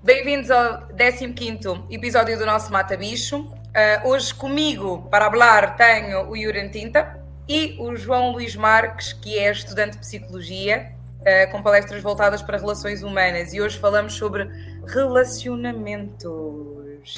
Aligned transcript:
Bem-vindos 0.00 0.48
ao 0.48 0.86
15 1.34 1.86
episódio 1.90 2.38
do 2.38 2.46
nosso 2.46 2.72
Mata 2.72 2.96
Bicho. 2.96 3.40
Uh, 3.40 4.08
hoje 4.08 4.32
comigo, 4.32 5.08
para 5.10 5.28
falar, 5.28 5.76
tenho 5.76 6.30
o 6.30 6.36
Yuran 6.36 6.68
Tinta 6.68 7.20
e 7.48 7.76
o 7.80 7.96
João 7.96 8.30
Luís 8.30 8.54
Marques, 8.54 9.12
que 9.12 9.36
é 9.36 9.50
estudante 9.50 9.94
de 9.94 9.98
Psicologia, 9.98 10.92
uh, 11.20 11.50
com 11.50 11.60
palestras 11.64 12.00
voltadas 12.00 12.42
para 12.42 12.58
relações 12.58 13.02
humanas. 13.02 13.52
E 13.52 13.60
hoje 13.60 13.76
falamos 13.76 14.12
sobre 14.12 14.48
relacionamentos. 14.86 17.16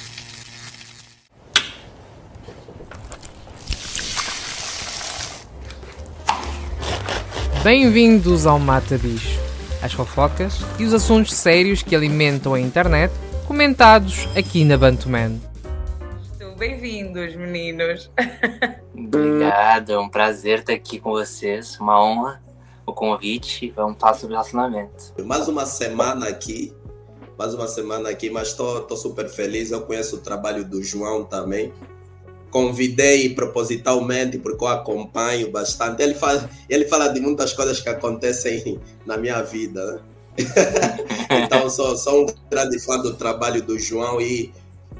Bem-vindos 7.63 8.47
ao 8.47 8.57
Mata 8.57 8.97
Bicho 8.97 9.40
as 9.81 9.93
fofocas 9.93 10.59
e 10.79 10.85
os 10.85 10.93
assuntos 10.93 11.33
sérios 11.33 11.81
que 11.81 11.95
alimentam 11.95 12.53
a 12.53 12.59
internet, 12.59 13.13
comentados 13.47 14.27
aqui 14.35 14.63
na 14.63 14.77
Bantuman. 14.77 15.39
Bem-vindos, 16.57 17.35
meninos. 17.35 18.11
Obrigado, 18.95 19.93
é 19.93 19.97
um 19.97 20.07
prazer 20.07 20.59
estar 20.59 20.73
aqui 20.73 20.99
com 20.99 21.11
vocês, 21.11 21.79
uma 21.79 22.03
honra 22.03 22.41
o 22.85 22.93
convite. 22.93 23.71
Vamos 23.75 23.99
falar 23.99 24.13
sobre 24.15 24.35
relacionamento. 24.35 25.13
Mais 25.25 25.47
uma 25.47 25.65
semana 25.65 26.27
aqui, 26.27 26.73
mais 27.37 27.53
uma 27.53 27.67
semana 27.67 28.09
aqui, 28.09 28.29
mas 28.29 28.49
estou 28.49 28.97
super 28.97 29.29
feliz. 29.29 29.71
Eu 29.71 29.81
conheço 29.81 30.17
o 30.17 30.19
trabalho 30.19 30.63
do 30.63 30.83
João 30.83 31.23
também 31.23 31.73
convidei 32.51 33.33
propositalmente 33.33 34.37
porque 34.37 34.63
eu 34.63 34.67
acompanho 34.67 35.49
bastante. 35.49 36.03
Ele 36.03 36.13
fala, 36.13 36.47
ele 36.69 36.85
fala 36.85 37.07
de 37.07 37.19
muitas 37.19 37.53
coisas 37.53 37.79
que 37.79 37.89
acontecem 37.89 38.79
na 39.05 39.17
minha 39.17 39.41
vida. 39.41 39.93
Né? 39.93 39.99
então, 41.43 41.69
sou, 41.69 41.97
sou 41.97 42.23
um 42.23 42.25
grande 42.49 42.79
fã 42.79 42.97
do 42.99 43.15
trabalho 43.15 43.63
do 43.63 43.79
João 43.79 44.19
e, 44.21 44.51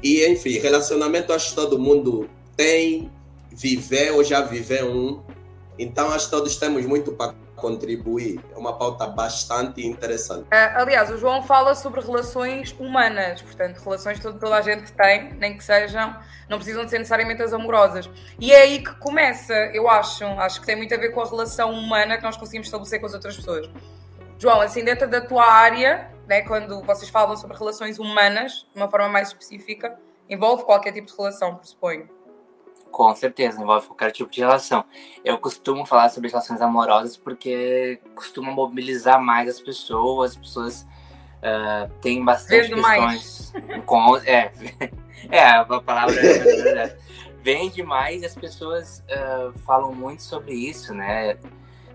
e, 0.02 0.26
enfim, 0.26 0.58
relacionamento 0.58 1.32
acho 1.32 1.50
que 1.50 1.54
todo 1.54 1.78
mundo 1.78 2.28
tem, 2.56 3.10
viver 3.50 4.12
ou 4.12 4.24
já 4.24 4.40
viveu 4.40 4.90
um. 4.90 5.20
Então, 5.78 6.08
acho 6.08 6.26
que 6.26 6.30
todos 6.30 6.56
temos 6.56 6.84
muito 6.86 7.12
para 7.12 7.34
contribuir. 7.62 8.44
É 8.52 8.58
uma 8.58 8.76
pauta 8.76 9.06
bastante 9.06 9.86
interessante. 9.86 10.42
Uh, 10.42 10.74
aliás, 10.74 11.10
o 11.10 11.16
João 11.16 11.42
fala 11.44 11.74
sobre 11.76 12.00
relações 12.00 12.74
humanas, 12.78 13.40
portanto, 13.40 13.78
relações 13.78 14.18
que 14.18 14.24
toda 14.24 14.56
a 14.56 14.60
gente 14.60 14.92
tem, 14.92 15.32
nem 15.34 15.56
que 15.56 15.62
sejam, 15.62 16.14
não 16.50 16.58
precisam 16.58 16.84
de 16.84 16.90
ser 16.90 16.98
necessariamente 16.98 17.40
as 17.40 17.52
amorosas. 17.52 18.10
E 18.38 18.52
é 18.52 18.62
aí 18.62 18.82
que 18.82 18.94
começa, 18.96 19.54
eu 19.72 19.88
acho, 19.88 20.24
acho 20.24 20.60
que 20.60 20.66
tem 20.66 20.76
muito 20.76 20.92
a 20.92 20.98
ver 20.98 21.10
com 21.10 21.22
a 21.22 21.24
relação 21.24 21.72
humana 21.72 22.18
que 22.18 22.24
nós 22.24 22.36
conseguimos 22.36 22.66
estabelecer 22.66 23.00
com 23.00 23.06
as 23.06 23.14
outras 23.14 23.36
pessoas. 23.36 23.70
João, 24.38 24.60
assim, 24.60 24.84
dentro 24.84 25.08
da 25.08 25.20
tua 25.20 25.48
área, 25.48 26.10
né, 26.26 26.42
quando 26.42 26.82
vocês 26.82 27.08
falam 27.08 27.36
sobre 27.36 27.56
relações 27.56 28.00
humanas, 28.00 28.66
de 28.74 28.80
uma 28.80 28.90
forma 28.90 29.08
mais 29.08 29.28
específica, 29.28 29.96
envolve 30.28 30.64
qualquer 30.64 30.92
tipo 30.92 31.06
de 31.06 31.16
relação, 31.16 31.54
pressuponho. 31.54 32.08
Com 32.92 33.16
certeza, 33.16 33.60
envolve 33.60 33.86
qualquer 33.86 34.12
tipo 34.12 34.30
de 34.30 34.40
relação. 34.40 34.84
Eu 35.24 35.38
costumo 35.38 35.86
falar 35.86 36.10
sobre 36.10 36.28
relações 36.28 36.60
amorosas 36.60 37.16
porque 37.16 37.98
costuma 38.14 38.52
mobilizar 38.52 39.20
mais 39.20 39.48
as 39.48 39.58
pessoas, 39.58 40.32
as 40.32 40.36
pessoas 40.36 40.86
uh, 41.38 41.90
têm 42.02 42.22
bastante 42.22 42.68
Vendo 42.68 42.82
questões. 42.82 43.52
Mais. 43.52 43.52
Com, 43.86 44.16
é, 44.18 44.52
é, 45.30 45.42
a 45.42 45.64
palavra 45.64 46.14
é 46.20 46.38
verdade. 46.38 46.96
Vende 47.42 47.82
mais 47.82 48.20
e 48.22 48.26
as 48.26 48.34
pessoas 48.34 49.02
uh, 49.08 49.58
falam 49.60 49.94
muito 49.94 50.22
sobre 50.22 50.52
isso, 50.52 50.92
né? 50.92 51.38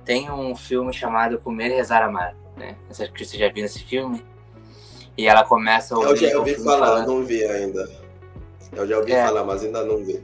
Tem 0.04 0.32
um 0.32 0.56
filme 0.56 0.92
chamado 0.92 1.38
Comer, 1.38 1.70
Rezar, 1.70 2.02
Amar, 2.02 2.36
né? 2.56 2.76
Você 2.90 3.38
já 3.38 3.50
viu 3.50 3.66
esse 3.66 3.84
filme? 3.84 4.26
E 5.16 5.28
ela 5.28 5.44
começa 5.44 5.94
a 5.94 6.00
ouvir. 6.00 6.24
Eu 6.26 6.32
já 6.32 6.40
ouvi 6.40 6.56
falar, 6.56 6.88
falando... 6.88 7.08
não 7.08 7.24
vi 7.24 7.44
ainda. 7.44 7.88
Eu 8.72 8.88
já 8.88 8.98
ouvi 8.98 9.12
é. 9.12 9.26
falar, 9.26 9.44
mas 9.44 9.64
ainda 9.64 9.84
não 9.84 10.04
vi. 10.04 10.24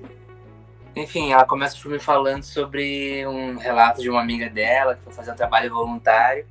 Enfim, 0.96 1.34
ela 1.34 1.46
começa 1.46 1.76
o 1.76 1.80
filme 1.80 2.00
falando 2.00 2.44
sobre 2.44 3.26
um 3.26 3.58
relato 3.58 4.02
de 4.02 4.10
uma 4.10 4.22
amiga 4.22 4.50
dela 4.50 4.96
que 4.96 5.04
foi 5.04 5.14
fazer 5.14 5.32
um 5.32 5.36
trabalho 5.36 5.74
voluntário 5.74 6.46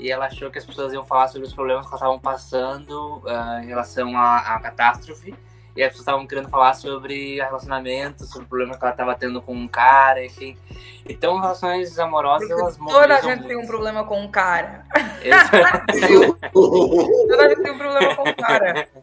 e 0.00 0.10
ela 0.10 0.26
achou 0.26 0.50
que 0.50 0.58
as 0.58 0.64
pessoas 0.64 0.92
iam 0.92 1.04
falar 1.04 1.28
sobre 1.28 1.46
os 1.46 1.52
problemas 1.52 1.84
que 1.84 1.90
elas 1.90 2.00
estavam 2.00 2.18
passando 2.18 3.18
uh, 3.18 3.62
em 3.62 3.66
relação 3.66 4.16
à, 4.16 4.54
à, 4.54 4.60
catástrofe 4.60 5.34
e 5.76 5.82
as 5.82 5.88
pessoas 5.88 6.00
estavam 6.00 6.26
querendo 6.26 6.48
falar 6.48 6.74
sobre 6.74 7.36
relacionamento, 7.36 8.24
sobre 8.24 8.48
problemas 8.48 8.76
que 8.76 8.84
ela 8.84 8.92
estava 8.92 9.14
tendo 9.14 9.42
com 9.42 9.54
um 9.54 9.68
cara, 9.68 10.24
enfim. 10.24 10.56
Então, 11.08 11.38
relações 11.38 11.98
amorosas, 11.98 12.48
Porque 12.48 12.60
elas 12.60 12.76
Toda 12.76 13.14
a 13.14 13.20
gente 13.20 13.40
muito. 13.40 13.48
tem 13.48 13.56
um 13.56 13.66
problema 13.66 14.04
com 14.04 14.20
um 14.22 14.30
cara. 14.30 14.84
toda 16.52 17.46
a 17.46 17.48
gente 17.50 17.62
tem 17.62 17.72
um 17.72 17.78
problema 17.78 18.16
com 18.16 18.28
um 18.28 18.34
cara. 18.34 18.88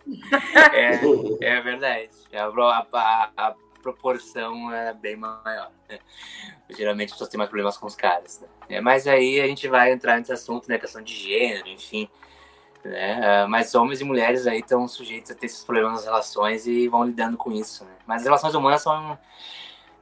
É, 0.73 0.99
é 1.41 1.61
verdade. 1.61 2.09
A, 2.33 2.85
a, 2.93 3.29
a, 3.37 3.55
proporção 3.93 4.71
é 4.73 4.93
bem 4.93 5.15
maior. 5.15 5.71
Né? 5.89 5.99
Geralmente 6.69 7.09
as 7.09 7.13
pessoas 7.13 7.29
têm 7.29 7.37
mais 7.37 7.49
problemas 7.49 7.77
com 7.77 7.87
os 7.87 7.95
caras. 7.95 8.41
Né? 8.41 8.47
É, 8.69 8.81
mas 8.81 9.07
aí 9.07 9.39
a 9.39 9.47
gente 9.47 9.67
vai 9.67 9.91
entrar 9.91 10.17
nesse 10.17 10.33
assunto, 10.33 10.67
né? 10.67 10.77
Questão 10.77 11.01
de 11.01 11.13
gênero, 11.13 11.67
enfim. 11.69 12.09
Né? 12.83 13.19
Ah, 13.23 13.47
mas 13.47 13.73
homens 13.75 14.01
e 14.01 14.03
mulheres 14.03 14.45
aí 14.45 14.59
estão 14.59 14.87
sujeitos 14.87 15.31
a 15.31 15.35
ter 15.35 15.45
esses 15.45 15.63
problemas 15.63 15.93
nas 15.93 16.05
relações 16.05 16.67
e 16.67 16.87
vão 16.87 17.05
lidando 17.05 17.37
com 17.37 17.51
isso. 17.51 17.85
Né? 17.85 17.91
Mas 18.05 18.21
as 18.21 18.25
relações 18.25 18.55
humanas 18.55 18.81
são, 18.81 19.17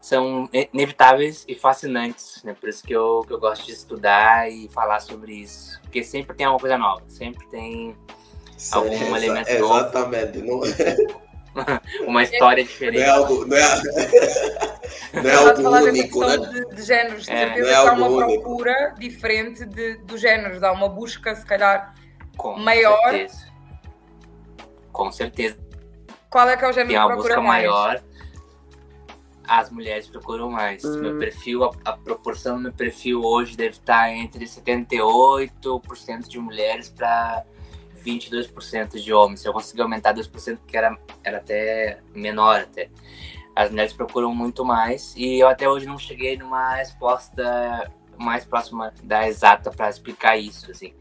são 0.01 0.49
inevitáveis 0.51 1.45
e 1.47 1.53
fascinantes. 1.53 2.41
Né? 2.43 2.55
Por 2.59 2.69
isso 2.69 2.83
que 2.83 2.93
eu, 2.93 3.23
que 3.27 3.33
eu 3.33 3.39
gosto 3.39 3.65
de 3.65 3.71
estudar 3.71 4.49
e 4.49 4.67
falar 4.69 4.99
sobre 4.99 5.33
isso. 5.33 5.79
Porque 5.81 6.03
sempre 6.03 6.35
tem 6.35 6.45
alguma 6.45 6.59
coisa 6.59 6.77
nova, 6.77 7.03
sempre 7.07 7.45
tem 7.47 7.95
algum 8.71 9.15
elemento 9.15 9.49
exatamente. 9.49 10.41
novo. 10.41 10.65
Exatamente. 10.65 11.15
uma 12.05 12.23
história 12.23 12.63
diferente. 12.63 12.99
Não 12.99 13.05
é 13.05 13.09
algo, 13.09 13.45
não 13.45 13.57
é, 13.57 13.61
não 15.13 15.29
é 15.29 15.33
algo 15.35 15.89
único, 15.89 16.19
né? 16.25 16.37
De, 16.37 16.75
de 16.75 16.81
géneros, 16.83 17.25
de 17.25 17.31
é, 17.31 17.37
certeza 17.37 17.69
é 17.69 17.71
que 17.71 17.77
há 17.77 17.93
uma 17.93 18.07
único. 18.07 18.41
procura 18.43 18.95
diferente 18.97 19.65
de, 19.65 19.97
dos 19.97 20.21
géneros, 20.21 20.61
há 20.63 20.71
uma 20.71 20.89
busca, 20.89 21.35
se 21.35 21.45
calhar, 21.45 21.95
Com 22.37 22.57
maior. 22.59 23.11
Certeza. 23.11 23.47
Com 24.91 25.11
certeza. 25.11 25.57
Qual 26.29 26.49
é 26.49 26.57
que 26.57 26.65
é 26.65 26.69
o 26.69 26.73
Tem 26.73 26.83
uma 26.83 26.91
que 26.91 27.07
procura 27.07 27.15
busca 27.15 27.41
mais? 27.41 27.65
maior. 27.65 28.03
As 29.47 29.69
mulheres 29.69 30.07
procuram 30.07 30.49
mais. 30.49 30.83
Hum. 30.83 30.99
Meu 30.99 31.17
perfil, 31.19 31.63
a, 31.63 31.71
a, 31.85 31.93
proporção 31.97 32.55
do 32.55 32.63
meu 32.63 32.73
perfil 32.73 33.21
hoje 33.21 33.55
deve 33.55 33.73
estar 33.73 34.11
entre 34.11 34.45
78% 34.45 36.27
de 36.27 36.39
mulheres 36.39 36.89
para 36.89 37.45
22% 38.05 39.01
de 39.01 39.13
homens. 39.13 39.43
Eu 39.43 39.53
conseguir 39.53 39.81
aumentar 39.81 40.13
2%, 40.13 40.57
porque 40.57 40.77
era, 40.77 40.97
era 41.23 41.37
até 41.37 41.99
menor 42.13 42.61
até. 42.61 42.89
As 43.55 43.69
mulheres 43.69 43.93
procuram 43.93 44.35
muito 44.35 44.65
mais 44.65 45.15
e 45.15 45.39
eu 45.39 45.47
até 45.47 45.67
hoje 45.67 45.85
não 45.85 45.97
cheguei 45.97 46.37
numa 46.37 46.75
resposta 46.75 47.89
mais 48.17 48.45
próxima 48.45 48.93
da 49.03 49.27
exata 49.27 49.71
para 49.71 49.89
explicar 49.89 50.37
isso, 50.37 50.69
assim. 50.71 50.93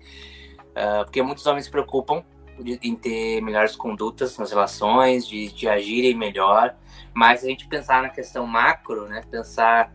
Uh, 0.70 1.04
porque 1.04 1.22
muitos 1.22 1.47
homens 1.47 1.66
se 1.66 1.70
preocupam 1.70 2.25
de, 2.59 2.78
em 2.82 2.94
ter 2.94 3.41
melhores 3.41 3.76
condutas 3.76 4.36
nas 4.38 4.50
relações, 4.50 5.26
de, 5.26 5.48
de 5.53 5.69
agirem 5.69 6.15
melhor, 6.15 6.76
mas 7.12 7.41
se 7.41 7.47
a 7.47 7.48
gente 7.48 7.66
pensar 7.69 8.03
na 8.03 8.09
questão 8.09 8.47
macro, 8.47 9.06
né, 9.09 9.22
pensar 9.31 9.92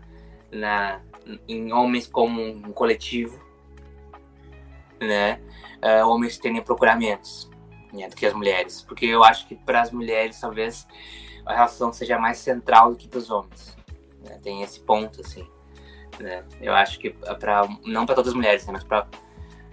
na, 0.51 1.01
em 1.47 1.71
homens 1.73 2.07
como 2.07 2.41
um 2.41 2.73
coletivo, 2.73 3.39
né, 4.99 5.41
uh, 5.83 6.07
homens 6.07 6.37
terem 6.37 6.61
procuramentos 6.61 7.49
né, 7.93 8.07
do 8.07 8.15
que 8.15 8.25
as 8.25 8.33
mulheres. 8.33 8.81
Porque 8.81 9.05
eu 9.05 9.23
acho 9.23 9.47
que 9.47 9.55
para 9.55 9.81
as 9.81 9.91
mulheres, 9.91 10.39
talvez, 10.39 10.87
a 11.45 11.53
relação 11.53 11.91
seja 11.91 12.17
mais 12.17 12.37
central 12.37 12.91
do 12.91 12.97
que 12.97 13.07
para 13.07 13.19
os 13.19 13.29
homens. 13.29 13.77
Né? 14.23 14.39
Tem 14.41 14.61
esse 14.61 14.79
ponto, 14.81 15.21
assim. 15.21 15.47
Né? 16.19 16.43
Eu 16.61 16.73
acho 16.73 16.99
que, 16.99 17.11
para 17.11 17.67
não 17.85 18.05
para 18.05 18.15
todas 18.15 18.29
as 18.29 18.35
mulheres, 18.35 18.65
né, 18.65 18.73
mas 18.73 18.83
para 18.83 19.07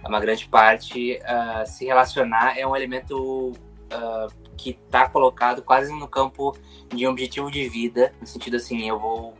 uma 0.05 0.19
grande 0.19 0.47
parte, 0.47 1.19
uh, 1.19 1.67
se 1.67 1.85
relacionar 1.85 2.57
é 2.57 2.65
um 2.65 2.75
elemento 2.75 3.51
uh, 3.51 4.55
que 4.55 4.79
está 4.85 5.09
colocado 5.09 5.61
quase 5.61 5.91
no 5.91 6.07
campo 6.07 6.55
de 6.89 7.05
um 7.05 7.11
objetivo 7.11 7.51
de 7.51 7.67
vida, 7.67 8.13
no 8.21 8.25
sentido 8.25 8.55
assim, 8.55 8.87
eu 8.87 8.97
vou, 8.97 9.33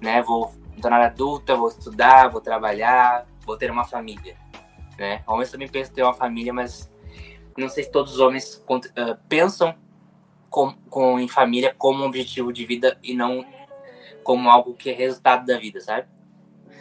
né, 0.00 0.20
vou 0.22 0.52
tornar 0.82 1.00
adulta, 1.00 1.56
vou 1.56 1.68
estudar, 1.68 2.28
vou 2.28 2.40
trabalhar, 2.40 3.26
vou 3.46 3.56
ter 3.56 3.70
uma 3.70 3.84
família 3.84 4.36
né? 5.00 5.22
Homens 5.26 5.50
também 5.50 5.66
pensam 5.66 5.92
em 5.92 5.94
ter 5.94 6.02
uma 6.02 6.12
família, 6.12 6.52
mas 6.52 6.92
não 7.56 7.70
sei 7.70 7.84
se 7.84 7.90
todos 7.90 8.12
os 8.12 8.20
homens 8.20 8.62
uh, 8.68 9.16
pensam 9.28 9.74
com, 10.50 10.72
com, 10.90 11.18
em 11.18 11.26
família 11.26 11.74
como 11.76 12.04
um 12.04 12.06
objetivo 12.06 12.52
de 12.52 12.66
vida 12.66 12.98
e 13.02 13.14
não 13.14 13.44
como 14.22 14.50
algo 14.50 14.74
que 14.74 14.90
é 14.90 14.92
resultado 14.92 15.46
da 15.46 15.58
vida, 15.58 15.80
sabe? 15.80 16.06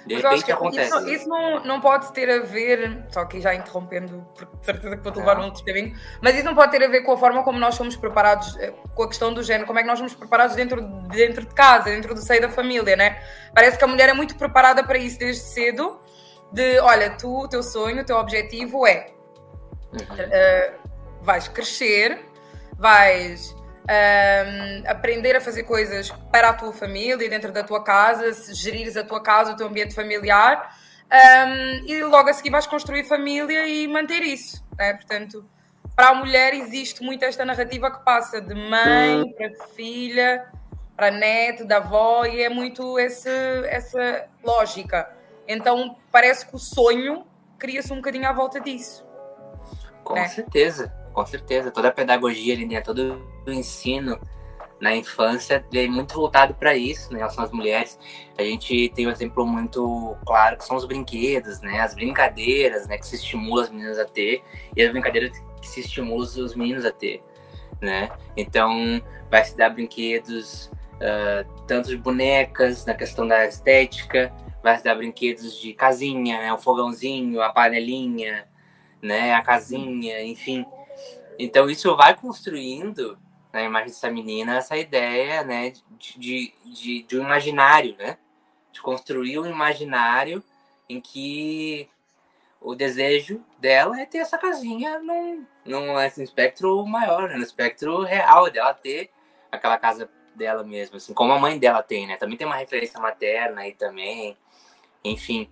De 0.05 0.15
repente 0.15 0.51
acontece. 0.51 0.93
Isso, 0.97 1.09
isso, 1.09 1.29
não, 1.29 1.63
não 1.63 1.79
pode 1.79 2.11
ter 2.13 2.29
a 2.29 2.39
ver, 2.43 3.05
só 3.09 3.23
que 3.25 3.39
já 3.39 3.53
interrompendo, 3.53 4.25
porque 4.35 4.57
de 4.57 4.65
certeza 4.65 4.97
que 4.97 5.03
vou 5.03 5.11
te 5.11 5.19
levar 5.19 5.39
um 5.39 5.45
outro 5.45 5.63
caminho, 5.63 5.95
mas 6.21 6.35
isso 6.35 6.45
não 6.45 6.55
pode 6.55 6.71
ter 6.71 6.83
a 6.83 6.87
ver 6.87 7.01
com 7.01 7.13
a 7.13 7.17
forma 7.17 7.43
como 7.43 7.57
nós 7.57 7.75
somos 7.75 7.95
preparados, 7.95 8.57
eh, 8.57 8.73
com 8.95 9.03
a 9.03 9.07
questão 9.07 9.33
do 9.33 9.43
género, 9.43 9.67
como 9.67 9.79
é 9.79 9.81
que 9.81 9.87
nós 9.87 9.99
somos 9.99 10.13
preparados 10.13 10.55
dentro, 10.55 10.81
dentro 11.09 11.45
de 11.45 11.53
casa, 11.53 11.85
dentro 11.85 12.13
do 12.13 12.21
seio 12.21 12.41
da 12.41 12.49
família, 12.49 12.95
né? 12.95 13.21
Parece 13.53 13.77
que 13.77 13.83
a 13.83 13.87
mulher 13.87 14.09
é 14.09 14.13
muito 14.13 14.35
preparada 14.35 14.83
para 14.83 14.97
isso 14.97 15.19
desde 15.19 15.43
cedo 15.43 15.99
de 16.51 16.79
olha, 16.79 17.11
tu, 17.11 17.43
o 17.43 17.47
teu 17.47 17.61
sonho, 17.61 18.01
o 18.01 18.05
teu 18.05 18.17
objetivo 18.17 18.85
é 18.87 19.11
uhum. 19.93 19.99
uh, 19.99 20.89
vais 21.21 21.47
crescer, 21.47 22.19
vais 22.77 23.55
um, 23.89 24.89
aprender 24.89 25.35
a 25.35 25.41
fazer 25.41 25.63
coisas 25.63 26.11
para 26.31 26.49
a 26.49 26.53
tua 26.53 26.71
família, 26.71 27.29
dentro 27.29 27.51
da 27.51 27.63
tua 27.63 27.83
casa, 27.83 28.31
gerires 28.53 28.95
a 28.95 29.03
tua 29.03 29.21
casa, 29.21 29.53
o 29.53 29.55
teu 29.55 29.67
ambiente 29.67 29.93
familiar, 29.95 30.75
um, 31.11 31.85
e 31.87 32.03
logo 32.03 32.29
a 32.29 32.33
seguir 32.33 32.51
vais 32.51 32.67
construir 32.67 33.03
família 33.05 33.67
e 33.67 33.87
manter 33.87 34.21
isso. 34.21 34.63
Né? 34.77 34.93
Portanto, 34.93 35.43
para 35.95 36.09
a 36.09 36.13
mulher 36.13 36.53
existe 36.53 37.03
muito 37.03 37.25
esta 37.25 37.43
narrativa 37.43 37.91
que 37.91 38.03
passa 38.05 38.39
de 38.39 38.53
mãe 38.53 39.29
para 39.33 39.67
filha, 39.75 40.45
para 40.95 41.11
neto, 41.11 41.65
da 41.65 41.77
avó, 41.77 42.25
e 42.25 42.41
é 42.41 42.49
muito 42.49 42.99
esse, 42.99 43.29
essa 43.65 44.27
lógica. 44.43 45.18
Então 45.49 45.97
parece 46.11 46.45
que 46.45 46.55
o 46.55 46.59
sonho 46.59 47.25
cria-se 47.57 47.91
um 47.91 47.95
bocadinho 47.95 48.29
à 48.29 48.31
volta 48.31 48.61
disso. 48.61 49.03
Com 50.03 50.13
né? 50.13 50.27
certeza, 50.27 50.93
com 51.11 51.25
certeza. 51.25 51.71
Toda 51.71 51.87
a 51.87 51.91
pedagogia 51.91 52.53
ali, 52.53 52.67
né? 52.67 52.79
todo 52.81 53.19
o 53.47 53.51
ensino 53.51 54.19
na 54.79 54.95
infância 54.95 55.65
é 55.73 55.87
muito 55.87 56.13
voltado 56.13 56.53
para 56.53 56.75
isso, 56.75 57.11
né? 57.11 57.27
São 57.29 57.43
as 57.43 57.51
mulheres. 57.51 57.99
A 58.37 58.43
gente 58.43 58.89
tem 58.95 59.07
um 59.07 59.11
exemplo 59.11 59.45
muito 59.45 60.15
claro 60.25 60.55
que 60.55 60.63
são 60.63 60.77
os 60.77 60.85
brinquedos, 60.85 61.59
né? 61.61 61.81
As 61.81 61.93
brincadeiras, 61.93 62.87
né? 62.87 62.97
Que 62.97 63.05
se 63.05 63.15
estimulam 63.15 63.65
as 63.65 63.69
meninas 63.69 63.99
a 63.99 64.05
ter 64.05 64.41
e 64.77 64.81
as 64.81 64.91
brincadeiras 64.91 65.31
que 65.59 65.67
se 65.67 65.81
estimulam 65.81 66.23
os 66.23 66.55
meninos 66.55 66.85
a 66.85 66.91
ter, 66.91 67.21
né? 67.81 68.09
Então, 68.37 69.01
vai 69.29 69.43
se 69.43 69.57
dar 69.57 69.69
brinquedos 69.71 70.71
uh, 70.95 71.63
tanto 71.67 71.89
de 71.89 71.97
bonecas, 71.97 72.85
na 72.85 72.93
questão 72.93 73.27
da 73.27 73.45
estética, 73.45 74.33
vai 74.61 74.81
dar 74.81 74.95
brinquedos 74.95 75.59
de 75.59 75.73
casinha, 75.73 76.39
né? 76.39 76.53
O 76.53 76.57
fogãozinho, 76.57 77.41
a 77.41 77.49
panelinha, 77.49 78.47
né? 79.01 79.33
A 79.33 79.41
casinha, 79.41 80.21
enfim. 80.23 80.65
Então 81.37 81.69
isso 81.69 81.95
vai 81.95 82.15
construindo 82.15 83.17
na 83.51 83.63
imagem 83.63 83.89
dessa 83.89 84.11
menina 84.11 84.57
essa 84.57 84.77
ideia, 84.77 85.43
né? 85.43 85.71
De, 85.97 86.53
de, 86.65 87.03
de, 87.03 87.17
um 87.17 87.23
imaginário, 87.23 87.95
né? 87.97 88.17
De 88.71 88.81
construir 88.81 89.39
um 89.39 89.45
imaginário 89.45 90.43
em 90.87 90.99
que 90.99 91.89
o 92.61 92.75
desejo 92.75 93.43
dela 93.57 93.99
é 94.01 94.05
ter 94.05 94.17
essa 94.17 94.37
casinha 94.37 94.99
num, 94.99 95.45
num 95.63 95.97
assim, 95.97 96.23
espectro 96.23 96.85
maior, 96.85 97.29
né? 97.29 97.35
no 97.35 97.43
espectro 97.43 98.01
real 98.03 98.49
dela 98.51 98.73
ter 98.73 99.09
aquela 99.51 99.77
casa 99.77 100.09
dela 100.35 100.63
mesmo, 100.63 100.97
assim, 100.97 101.13
como 101.13 101.33
a 101.33 101.39
mãe 101.39 101.59
dela 101.59 101.83
tem, 101.83 102.07
né? 102.07 102.15
Também 102.17 102.37
tem 102.37 102.47
uma 102.47 102.55
referência 102.55 102.99
materna 102.99 103.61
aí 103.61 103.73
também, 103.73 104.37
enfim, 105.03 105.49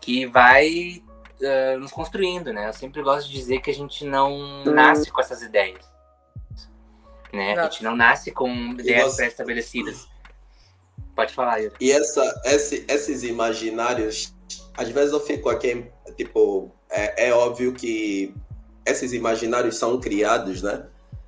que 0.00 0.26
vai 0.26 1.02
uh, 1.40 1.78
nos 1.78 1.92
construindo, 1.92 2.52
né? 2.52 2.68
Eu 2.68 2.72
sempre 2.72 3.02
gosto 3.02 3.28
de 3.28 3.34
dizer 3.34 3.60
que 3.60 3.70
a 3.70 3.74
gente 3.74 4.04
não 4.04 4.64
nasce 4.64 5.10
com 5.10 5.20
essas 5.20 5.42
ideias, 5.42 5.84
né? 7.32 7.54
Não. 7.54 7.64
A 7.64 7.70
gente 7.70 7.84
não 7.84 7.96
nasce 7.96 8.30
com 8.30 8.50
ideias 8.72 9.12
você... 9.12 9.16
pré-estabelecidas. 9.16 10.06
Pode 11.14 11.32
falar, 11.32 11.58
Yuri. 11.58 11.74
E 11.80 11.90
essa, 11.90 12.42
esse, 12.44 12.84
esses 12.88 13.22
imaginários, 13.22 14.34
às 14.76 14.88
vezes 14.90 15.12
eu 15.12 15.20
fico 15.20 15.48
aqui, 15.48 15.90
tipo, 16.16 16.70
é, 16.90 17.28
é 17.28 17.32
óbvio 17.32 17.72
que 17.72 18.34
esses 18.84 19.12
imaginários 19.12 19.76
são 19.76 19.98
criados, 19.98 20.62
né? 20.62 20.86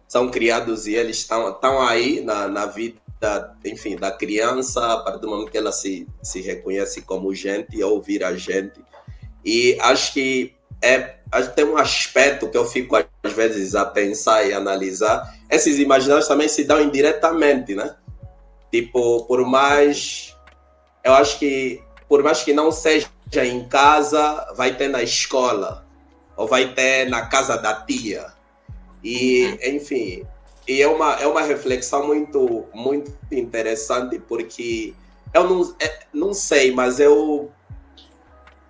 são 0.08 0.30
criados 0.30 0.86
e 0.86 0.94
eles 0.94 1.18
estão 1.18 1.82
aí 1.86 2.22
na, 2.22 2.48
na 2.48 2.66
vida, 2.66 2.98
enfim, 3.64 3.96
da 3.96 4.10
criança, 4.10 4.92
a 4.92 4.98
partir 4.98 5.20
do 5.20 5.28
momento 5.28 5.50
que 5.50 5.58
ela 5.58 5.72
se, 5.72 6.06
se 6.22 6.40
reconhece 6.40 7.02
como 7.02 7.34
gente 7.34 7.82
ou 7.82 8.00
vira 8.00 8.36
gente. 8.36 8.80
E 9.44 9.76
acho 9.80 10.12
que 10.12 10.54
é, 10.80 11.16
tem 11.54 11.64
um 11.64 11.76
aspecto 11.76 12.48
que 12.48 12.56
eu 12.56 12.64
fico 12.64 12.96
às 12.96 13.32
vezes 13.32 13.74
a 13.74 13.84
pensar 13.84 14.44
e 14.44 14.52
analisar. 14.52 15.34
Esses 15.50 15.78
imaginários 15.78 16.28
também 16.28 16.48
se 16.48 16.64
dão 16.64 16.80
indiretamente, 16.80 17.74
né? 17.74 17.96
Tipo, 18.70 19.24
por 19.24 19.44
mais. 19.46 20.36
Eu 21.02 21.14
acho 21.14 21.38
que, 21.38 21.82
por 22.08 22.22
mais 22.22 22.42
que 22.42 22.52
não 22.52 22.70
seja 22.70 23.08
em 23.34 23.66
casa, 23.68 24.52
vai 24.56 24.76
ter 24.76 24.88
na 24.88 25.02
escola, 25.02 25.86
ou 26.36 26.46
vai 26.46 26.74
ter 26.74 27.08
na 27.08 27.26
casa 27.26 27.56
da 27.56 27.74
tia 27.74 28.38
e, 29.02 29.58
enfim, 29.62 30.26
e 30.68 30.82
é 30.82 30.86
uma, 30.86 31.14
é 31.14 31.26
uma 31.26 31.40
reflexão 31.40 32.06
muito, 32.06 32.66
muito 32.74 33.10
interessante, 33.32 34.18
porque 34.18 34.92
eu 35.32 35.48
não, 35.48 35.74
é, 35.80 36.00
não 36.12 36.34
sei, 36.34 36.70
mas 36.70 37.00
eu, 37.00 37.50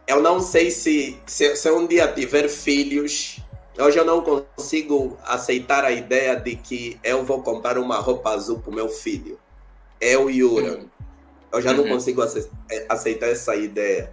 eu 0.06 0.23
não 0.23 0.41
sei 0.41 0.71
se, 0.71 1.19
se, 1.27 1.56
se 1.56 1.71
um 1.73 1.89
dia 1.89 2.06
tiver 2.06 2.49
filhos, 2.49 3.41
hoje 3.77 3.99
eu 3.99 4.05
não 4.05 4.23
consigo 4.23 5.19
aceitar 5.25 5.85
a 5.85 5.91
ideia 5.91 6.37
de 6.37 6.55
que 6.55 7.00
eu 7.03 7.25
vou 7.25 7.43
comprar 7.43 7.77
uma 7.77 7.97
roupa 7.97 8.31
azul 8.31 8.61
para 8.61 8.71
o 8.71 8.75
meu 8.75 8.89
filho. 8.89 9.37
Eu 10.00 10.31
e 10.31 10.45
Uran. 10.45 10.85
Eu 11.53 11.61
já 11.61 11.73
uhum. 11.73 11.79
não 11.79 11.89
consigo 11.89 12.23
aceitar 12.89 13.27
essa 13.27 13.56
ideia. 13.56 14.12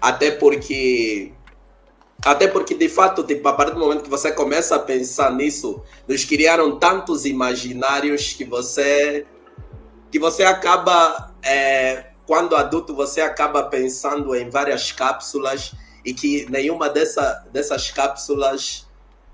Até 0.00 0.30
porque 0.30 1.32
até 2.24 2.48
porque, 2.48 2.74
de 2.74 2.88
fato, 2.88 3.22
tipo, 3.22 3.46
a 3.48 3.52
partir 3.52 3.74
do 3.74 3.80
momento 3.80 4.02
que 4.02 4.10
você 4.10 4.32
começa 4.32 4.74
a 4.74 4.78
pensar 4.78 5.32
nisso, 5.32 5.82
nos 6.06 6.24
criaram 6.24 6.78
tantos 6.78 7.24
imaginários 7.24 8.32
que 8.32 8.44
você 8.44 9.26
que 10.10 10.18
você 10.18 10.42
acaba, 10.42 11.34
é, 11.42 12.06
quando 12.26 12.56
adulto, 12.56 12.94
você 12.94 13.20
acaba 13.20 13.62
pensando 13.64 14.34
em 14.34 14.48
várias 14.48 14.90
cápsulas 14.90 15.74
e 16.04 16.14
que 16.14 16.46
nenhuma 16.50 16.88
dessa, 16.88 17.46
dessas 17.52 17.90
cápsulas 17.90 18.88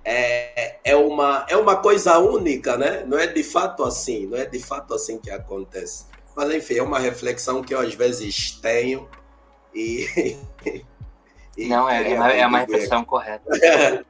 é, 0.05 0.77
é, 0.85 0.97
uma, 0.97 1.47
é 1.49 1.57
uma 1.57 1.77
coisa 1.77 2.19
única, 2.19 2.77
né? 2.77 3.05
Não 3.07 3.19
é 3.19 3.27
de 3.27 3.45
fato 3.45 3.85
assim, 3.85 4.27
não 4.27 4.37
é 4.37 4.45
de 4.45 4.59
fato 4.59 4.93
assim 4.95 5.19
que 5.19 5.31
acontece. 5.31 6.07
Mas, 6.37 6.53
enfim, 6.53 6.75
é 6.75 6.83
uma 6.83 6.99
reflexão 6.99 7.63
que 7.63 7.73
eu 7.73 7.79
às 7.79 7.95
vezes 7.95 8.59
tenho 8.61 9.09
e 9.73 10.37
Não, 11.57 11.89
é, 11.89 12.13
é, 12.13 12.15
uma, 12.15 12.33
é 12.33 12.47
uma 12.47 12.59
reflexão 12.61 13.05
correta. 13.05 13.51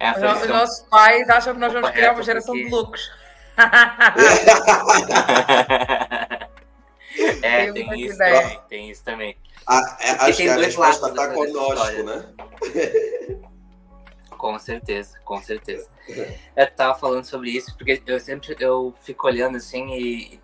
É 0.00 0.12
Os 0.12 0.46
nossos 0.46 0.86
pais 0.88 1.28
acham 1.28 1.54
que 1.54 1.60
nós 1.60 1.72
vamos 1.72 1.90
criar 1.90 2.12
uma 2.12 2.22
geração 2.22 2.54
porque... 2.54 2.68
de 2.68 2.70
loucos. 2.70 3.10
é, 7.42 7.72
tem 7.72 8.00
isso, 8.00 8.16
também, 8.16 8.60
tem 8.68 8.90
isso 8.90 9.02
também. 9.02 9.36
Ah, 9.66 9.96
é, 10.00 10.10
acho 10.10 10.36
que 10.36 10.48
a 10.48 10.54
resposta 10.54 11.08
está 11.08 11.34
conosco, 11.34 12.04
né? 12.04 12.26
Com 14.36 14.56
certeza, 14.60 15.18
com 15.24 15.42
certeza. 15.42 15.88
Eu 16.56 16.70
tava 16.70 16.96
falando 16.96 17.24
sobre 17.24 17.50
isso 17.50 17.76
porque 17.76 18.00
eu 18.06 18.20
sempre 18.20 18.54
eu 18.60 18.94
fico 19.02 19.26
olhando 19.26 19.56
assim 19.56 19.92
e, 19.94 20.40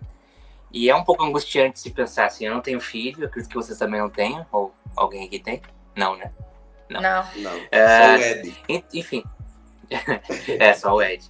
e 0.69 0.89
é 0.89 0.95
um 0.95 1.05
pouco 1.05 1.23
angustiante 1.23 1.79
se 1.79 1.91
pensar 1.91 2.25
assim, 2.25 2.45
eu 2.45 2.53
não 2.53 2.61
tenho 2.61 2.81
filho, 2.81 3.25
acredito 3.25 3.49
que 3.49 3.55
vocês 3.55 3.79
também 3.79 4.01
não 4.01 4.09
tenham, 4.09 4.45
ou 4.51 4.75
alguém 4.97 5.25
aqui 5.25 5.39
tem? 5.39 5.61
Não, 5.95 6.17
né? 6.17 6.33
Não. 6.89 7.01
Não, 7.01 7.25
não. 7.35 7.67
É, 7.71 7.99
só 7.99 8.15
o 8.15 8.23
Ed. 8.23 8.63
Enfim. 8.93 9.23
é, 10.59 10.73
só 10.73 10.93
o 10.93 11.01
Ed. 11.01 11.23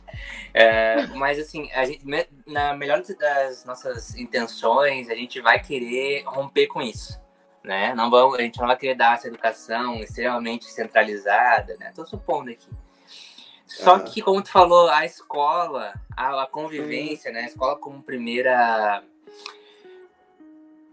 É, 0.54 1.08
mas 1.08 1.38
assim, 1.38 1.70
a 1.74 1.86
gente, 1.86 2.06
na 2.48 2.74
melhor 2.74 3.02
das 3.02 3.66
nossas 3.66 4.16
intenções, 4.16 5.10
a 5.10 5.16
gente 5.16 5.42
vai 5.42 5.62
querer 5.62 6.24
romper 6.26 6.68
com 6.68 6.82
isso. 6.82 7.20
Né? 7.64 7.96
Não 7.96 8.10
vamos, 8.12 8.38
a 8.38 8.42
gente 8.42 8.60
não 8.60 8.68
vai 8.68 8.78
querer 8.78 8.96
dar 8.96 9.16
essa 9.16 9.28
educação 9.28 9.96
extremamente 9.96 10.66
centralizada, 10.66 11.76
né? 11.80 11.92
Tô 11.96 12.06
supondo 12.06 12.52
aqui. 12.52 12.70
Só 13.66 13.98
que, 13.98 14.22
como 14.22 14.42
tu 14.44 14.52
falou, 14.52 14.88
a 14.90 15.04
escola, 15.04 15.94
a, 16.16 16.44
a 16.44 16.48
convivência, 16.48 17.32
né? 17.32 17.42
A 17.42 17.46
escola 17.48 17.76
como 17.76 18.04
primeira 18.04 19.04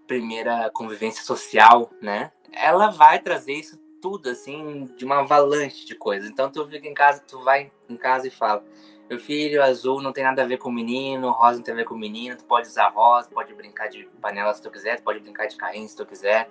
primeira 0.07 0.71
convivência 0.71 1.23
social, 1.23 1.91
né? 2.01 2.33
Ela 2.53 2.91
vai 2.91 3.19
trazer 3.19 3.53
isso 3.53 3.82
tudo, 4.03 4.29
assim, 4.29 4.91
de 4.97 5.05
uma 5.05 5.21
avalanche 5.21 5.87
de 5.87 5.95
coisas. 5.95 6.29
Então 6.29 6.51
tu 6.51 6.67
fica 6.67 6.89
em 6.89 6.93
casa, 6.93 7.23
tu 7.27 7.43
vai 7.45 7.71
em 7.89 7.97
casa 7.97 8.27
e 8.27 8.31
fala: 8.31 8.63
Meu 9.09 9.19
filho, 9.19 9.63
azul 9.63 10.03
não 10.03 10.13
tem 10.13 10.25
nada 10.25 10.43
a 10.43 10.47
ver 10.47 10.59
com 10.59 10.71
menino, 10.71 11.31
rosa 11.31 11.59
não 11.59 11.63
tem 11.63 11.73
a 11.73 11.77
ver 11.77 11.85
com 11.85 11.95
menino, 11.95 12.37
tu 12.37 12.45
pode 12.45 12.67
usar 12.67 12.89
rosa, 12.89 13.31
pode 13.31 13.55
brincar 13.55 13.89
de 13.89 14.05
panela 14.21 14.53
se 14.53 14.61
tu 14.61 14.71
quiser, 14.71 14.97
tu 14.97 15.05
pode 15.05 15.21
brincar 15.21 15.47
de 15.47 15.57
carrinho 15.57 15.89
se 15.89 15.97
tu 15.97 16.05
quiser. 16.05 16.51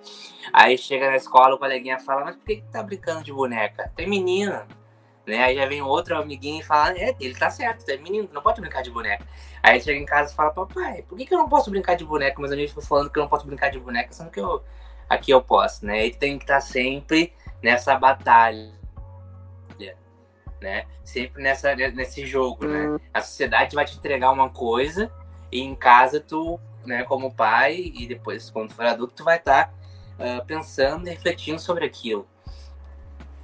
Aí 0.50 0.78
chega 0.78 1.10
na 1.10 1.16
escola, 1.16 1.54
o 1.54 1.58
coleguinha 1.58 2.00
fala: 2.00 2.24
Mas 2.24 2.36
por 2.36 2.44
que, 2.46 2.56
que 2.56 2.72
tá 2.72 2.82
brincando 2.82 3.22
de 3.22 3.32
boneca? 3.32 3.92
Tem 3.94 4.08
menino. 4.08 4.66
Né? 5.24 5.40
Aí 5.40 5.54
já 5.54 5.66
vem 5.66 5.82
outro 5.82 6.16
amiguinho 6.16 6.60
e 6.60 6.64
fala: 6.64 6.98
É, 6.98 7.14
ele 7.20 7.34
tá 7.34 7.50
certo, 7.50 7.86
é 7.88 7.98
menino, 7.98 8.28
não 8.32 8.42
pode 8.42 8.60
brincar 8.62 8.82
de 8.82 8.90
boneca. 8.90 9.26
Aí 9.62 9.78
chega 9.78 10.00
em 10.00 10.06
casa 10.06 10.32
e 10.32 10.34
fala: 10.34 10.50
Papai, 10.50 11.02
por 11.02 11.18
que, 11.18 11.26
que 11.26 11.34
eu 11.34 11.38
não 11.38 11.50
posso 11.50 11.70
brincar 11.70 11.96
de 11.96 12.04
boneca? 12.04 12.40
Meus 12.40 12.50
amigos 12.50 12.70
ficam 12.70 12.82
falando 12.82 13.10
que 13.10 13.18
eu 13.18 13.22
não 13.22 13.28
posso 13.28 13.46
brincar 13.46 13.70
de 13.70 13.78
boneca, 13.78 14.10
sendo 14.12 14.30
que 14.30 14.40
eu 14.40 14.64
aqui 15.08 15.30
eu 15.30 15.42
posso, 15.42 15.84
né? 15.84 16.06
E 16.06 16.14
tem 16.14 16.38
que 16.38 16.44
estar 16.44 16.54
tá 16.54 16.60
sempre 16.60 17.32
nessa 17.62 17.96
batalha, 17.98 18.72
né? 20.62 20.86
Sempre 21.04 21.42
nessa, 21.42 21.74
nesse 21.74 22.24
jogo, 22.24 22.66
né? 22.66 22.86
Uhum. 22.86 22.98
A 23.12 23.20
sociedade 23.20 23.74
vai 23.74 23.84
te 23.84 23.96
entregar 23.96 24.30
uma 24.30 24.48
coisa 24.48 25.10
e 25.50 25.60
em 25.60 25.74
casa 25.74 26.20
tu, 26.20 26.58
né, 26.86 27.02
como 27.02 27.34
pai 27.34 27.92
e 27.94 28.06
depois 28.06 28.48
quando 28.48 28.72
for 28.72 28.86
adulto 28.86 29.14
tu 29.16 29.24
vai 29.24 29.36
estar 29.36 29.66
tá, 29.66 29.72
uh, 30.18 30.46
pensando 30.46 31.06
e 31.06 31.10
refletindo 31.10 31.58
sobre 31.58 31.84
aquilo. 31.84 32.26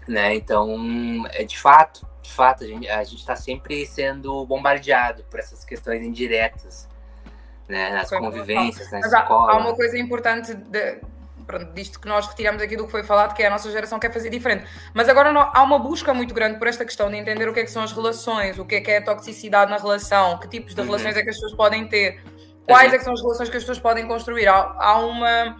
né? 0.06 0.34
Então, 0.34 1.26
é 1.32 1.44
de 1.44 1.58
fato, 1.58 2.06
de 2.22 2.32
fato, 2.32 2.64
a 2.64 2.66
gente 2.66 2.88
a 2.88 3.02
está 3.02 3.36
sempre 3.36 3.84
sendo 3.84 4.46
bombardeado 4.46 5.24
por 5.24 5.38
essas 5.38 5.64
questões 5.64 6.02
indiretas, 6.02 6.88
né? 7.68 7.90
Nas 7.90 8.08
convivências, 8.08 8.90
na 8.90 9.00
escola. 9.00 9.52
Há 9.52 9.56
uma 9.58 9.74
coisa 9.74 9.98
importante 9.98 10.54
de, 10.54 11.00
pronto, 11.48 11.72
disto 11.72 11.98
que 11.98 12.06
nós 12.06 12.28
retiramos 12.28 12.62
aqui 12.62 12.76
do 12.76 12.84
que 12.84 12.90
foi 12.90 13.02
falado, 13.02 13.34
que 13.34 13.42
é 13.42 13.46
a 13.46 13.50
nossa 13.50 13.70
geração 13.70 13.98
quer 13.98 14.12
fazer 14.12 14.28
diferente. 14.28 14.66
Mas 14.92 15.08
agora 15.08 15.32
não, 15.32 15.40
há 15.40 15.62
uma 15.62 15.78
busca 15.78 16.12
muito 16.12 16.34
grande 16.34 16.58
por 16.58 16.68
esta 16.68 16.84
questão 16.84 17.10
de 17.10 17.16
entender 17.16 17.48
o 17.48 17.54
que 17.54 17.60
é 17.60 17.64
que 17.64 17.70
são 17.70 17.82
as 17.82 17.90
relações, 17.90 18.58
o 18.58 18.66
que 18.66 18.76
é 18.76 18.80
que 18.82 18.90
é 18.90 18.98
a 18.98 19.02
toxicidade 19.02 19.70
na 19.70 19.78
relação, 19.78 20.38
que 20.38 20.46
tipos 20.46 20.74
de 20.74 20.80
uhum. 20.82 20.86
relações 20.86 21.16
é 21.16 21.22
que 21.22 21.30
as 21.30 21.36
pessoas 21.36 21.54
podem 21.54 21.88
ter, 21.88 22.22
quais 22.66 22.90
uhum. 22.90 22.94
é 22.94 22.98
que 22.98 23.04
são 23.04 23.14
as 23.14 23.22
relações 23.22 23.48
que 23.48 23.56
as 23.56 23.62
pessoas 23.62 23.78
podem 23.78 24.06
construir. 24.06 24.46
Há, 24.46 24.76
há 24.78 24.98
uma 24.98 25.56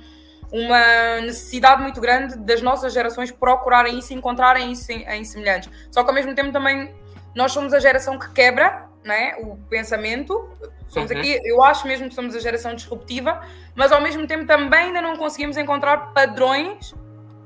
uma 0.51 1.21
necessidade 1.21 1.83
muito 1.83 2.01
grande 2.01 2.35
das 2.39 2.63
nossas 2.63 2.95
gerações 2.95 3.31
procurarem 3.31 3.99
isso 3.99 4.15
e 4.15 4.17
encontrarem 4.17 4.73
isso 4.73 4.91
em, 4.91 5.07
em, 5.07 5.23
semelhantes. 5.23 5.71
Só 5.91 6.03
que 6.03 6.09
ao 6.09 6.15
mesmo 6.15 6.35
tempo 6.35 6.53
também 6.53 6.95
nós 7.35 7.53
somos 7.53 7.75
a 7.75 7.79
geração 7.79 8.19
que 8.19 8.31
quebra 8.33 8.88
né, 9.05 9.37
o 9.39 9.57
pensamento. 9.69 10.49
Somos 10.89 11.11
uhum. 11.11 11.19
aqui, 11.19 11.39
eu 11.45 11.63
acho 11.63 11.87
mesmo 11.87 12.09
que 12.09 12.15
somos 12.15 12.35
a 12.35 12.41
geração 12.41 12.75
disruptiva, 12.75 13.41
mas 13.75 13.93
ao 13.93 14.01
mesmo 14.01 14.27
tempo 14.27 14.47
também 14.47 14.87
ainda 14.87 15.03
não 15.03 15.17
conseguimos 15.17 15.57
encontrar 15.57 16.13
padrões 16.13 16.95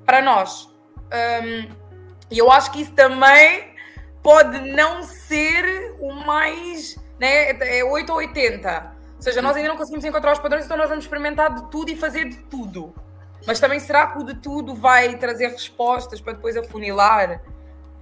para 0.05 0.23
nós. 0.23 0.69
Um, 1.13 1.69
e 2.31 2.39
eu 2.39 2.51
acho 2.51 2.71
que 2.73 2.83
isso 2.83 2.93
também 2.93 3.75
pode 4.23 4.59
não 4.71 5.03
ser 5.03 5.97
o 6.01 6.13
mais. 6.13 6.97
Né, 7.19 7.51
é 7.51 7.85
8 7.85 8.11
ou 8.11 8.19
80. 8.19 8.93
Ou 9.17 9.23
seja, 9.23 9.41
nós 9.41 9.57
ainda 9.57 9.69
não 9.69 9.77
conseguimos 9.77 10.05
encontrar 10.05 10.33
os 10.33 10.39
padrões, 10.41 10.65
então 10.65 10.77
nós 10.77 10.89
vamos 10.89 11.05
experimentar 11.05 11.55
de 11.55 11.71
tudo 11.71 11.91
e 11.91 11.97
fazer 11.97 12.29
de 12.29 12.39
tudo. 12.45 12.93
Mas 13.47 13.61
também 13.61 13.79
será 13.79 14.07
que 14.09 14.19
o 14.19 14.25
de 14.25 14.35
tudo 14.35 14.75
vai 14.75 15.17
trazer 15.17 15.49
respostas 15.49 16.21
para 16.21 16.33
depois 16.33 16.57
afunilar? 16.57 17.41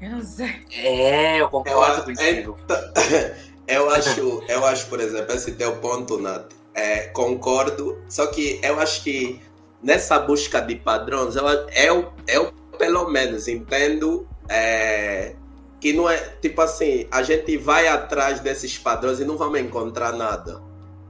Eu 0.00 0.10
não 0.10 0.22
sei. 0.22 0.64
É, 0.72 1.40
eu 1.40 1.48
concordo 1.48 2.04
contigo. 2.04 2.58
Eu 3.70 3.88
acho, 3.88 4.42
eu 4.48 4.66
acho, 4.66 4.88
por 4.88 4.98
exemplo, 4.98 5.32
esse 5.32 5.52
teu 5.52 5.76
ponto, 5.76 6.18
Nath, 6.18 6.50
é, 6.74 7.02
concordo, 7.02 8.02
só 8.08 8.26
que 8.26 8.58
eu 8.64 8.80
acho 8.80 9.04
que 9.04 9.40
nessa 9.80 10.18
busca 10.18 10.60
de 10.60 10.74
padrões, 10.74 11.36
eu, 11.36 11.46
eu, 11.46 12.12
eu 12.26 12.52
pelo 12.76 13.08
menos 13.08 13.46
entendo 13.46 14.26
é, 14.48 15.36
que 15.80 15.92
não 15.92 16.10
é, 16.10 16.16
tipo 16.42 16.60
assim, 16.60 17.06
a 17.12 17.22
gente 17.22 17.56
vai 17.56 17.86
atrás 17.86 18.40
desses 18.40 18.76
padrões 18.76 19.20
e 19.20 19.24
não 19.24 19.36
vamos 19.36 19.60
encontrar 19.60 20.14
nada. 20.14 20.60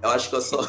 Eu 0.02 0.10
acho 0.10 0.28
que 0.28 0.36
eu 0.36 0.42
sou, 0.42 0.60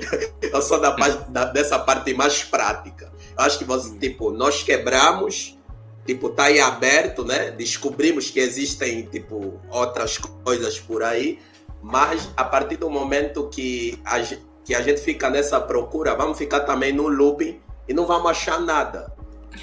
eu 0.40 0.62
sou 0.62 0.80
da, 0.80 0.96
da, 1.28 1.44
dessa 1.46 1.78
parte 1.78 2.14
mais 2.14 2.42
prática. 2.42 3.12
Eu 3.36 3.44
acho 3.44 3.58
que 3.58 3.64
você, 3.64 3.90
hum. 3.90 3.98
tipo, 3.98 4.30
nós 4.30 4.62
quebramos, 4.62 5.58
tipo, 6.06 6.30
tá 6.30 6.44
aí 6.44 6.60
aberto, 6.60 7.24
né? 7.24 7.50
Descobrimos 7.50 8.30
que 8.30 8.40
existem, 8.40 9.06
tipo, 9.06 9.60
outras 9.70 10.18
coisas 10.18 10.78
por 10.78 11.02
aí, 11.02 11.38
mas 11.82 12.30
a 12.36 12.44
partir 12.44 12.76
do 12.76 12.90
momento 12.90 13.48
que 13.48 14.00
a, 14.04 14.20
que 14.64 14.74
a 14.74 14.80
gente 14.80 15.00
fica 15.00 15.28
nessa 15.30 15.60
procura, 15.60 16.14
vamos 16.14 16.38
ficar 16.38 16.60
também 16.60 16.92
no 16.92 17.08
looping 17.08 17.60
e 17.88 17.94
não 17.94 18.06
vamos 18.06 18.30
achar 18.30 18.60
nada. 18.60 19.12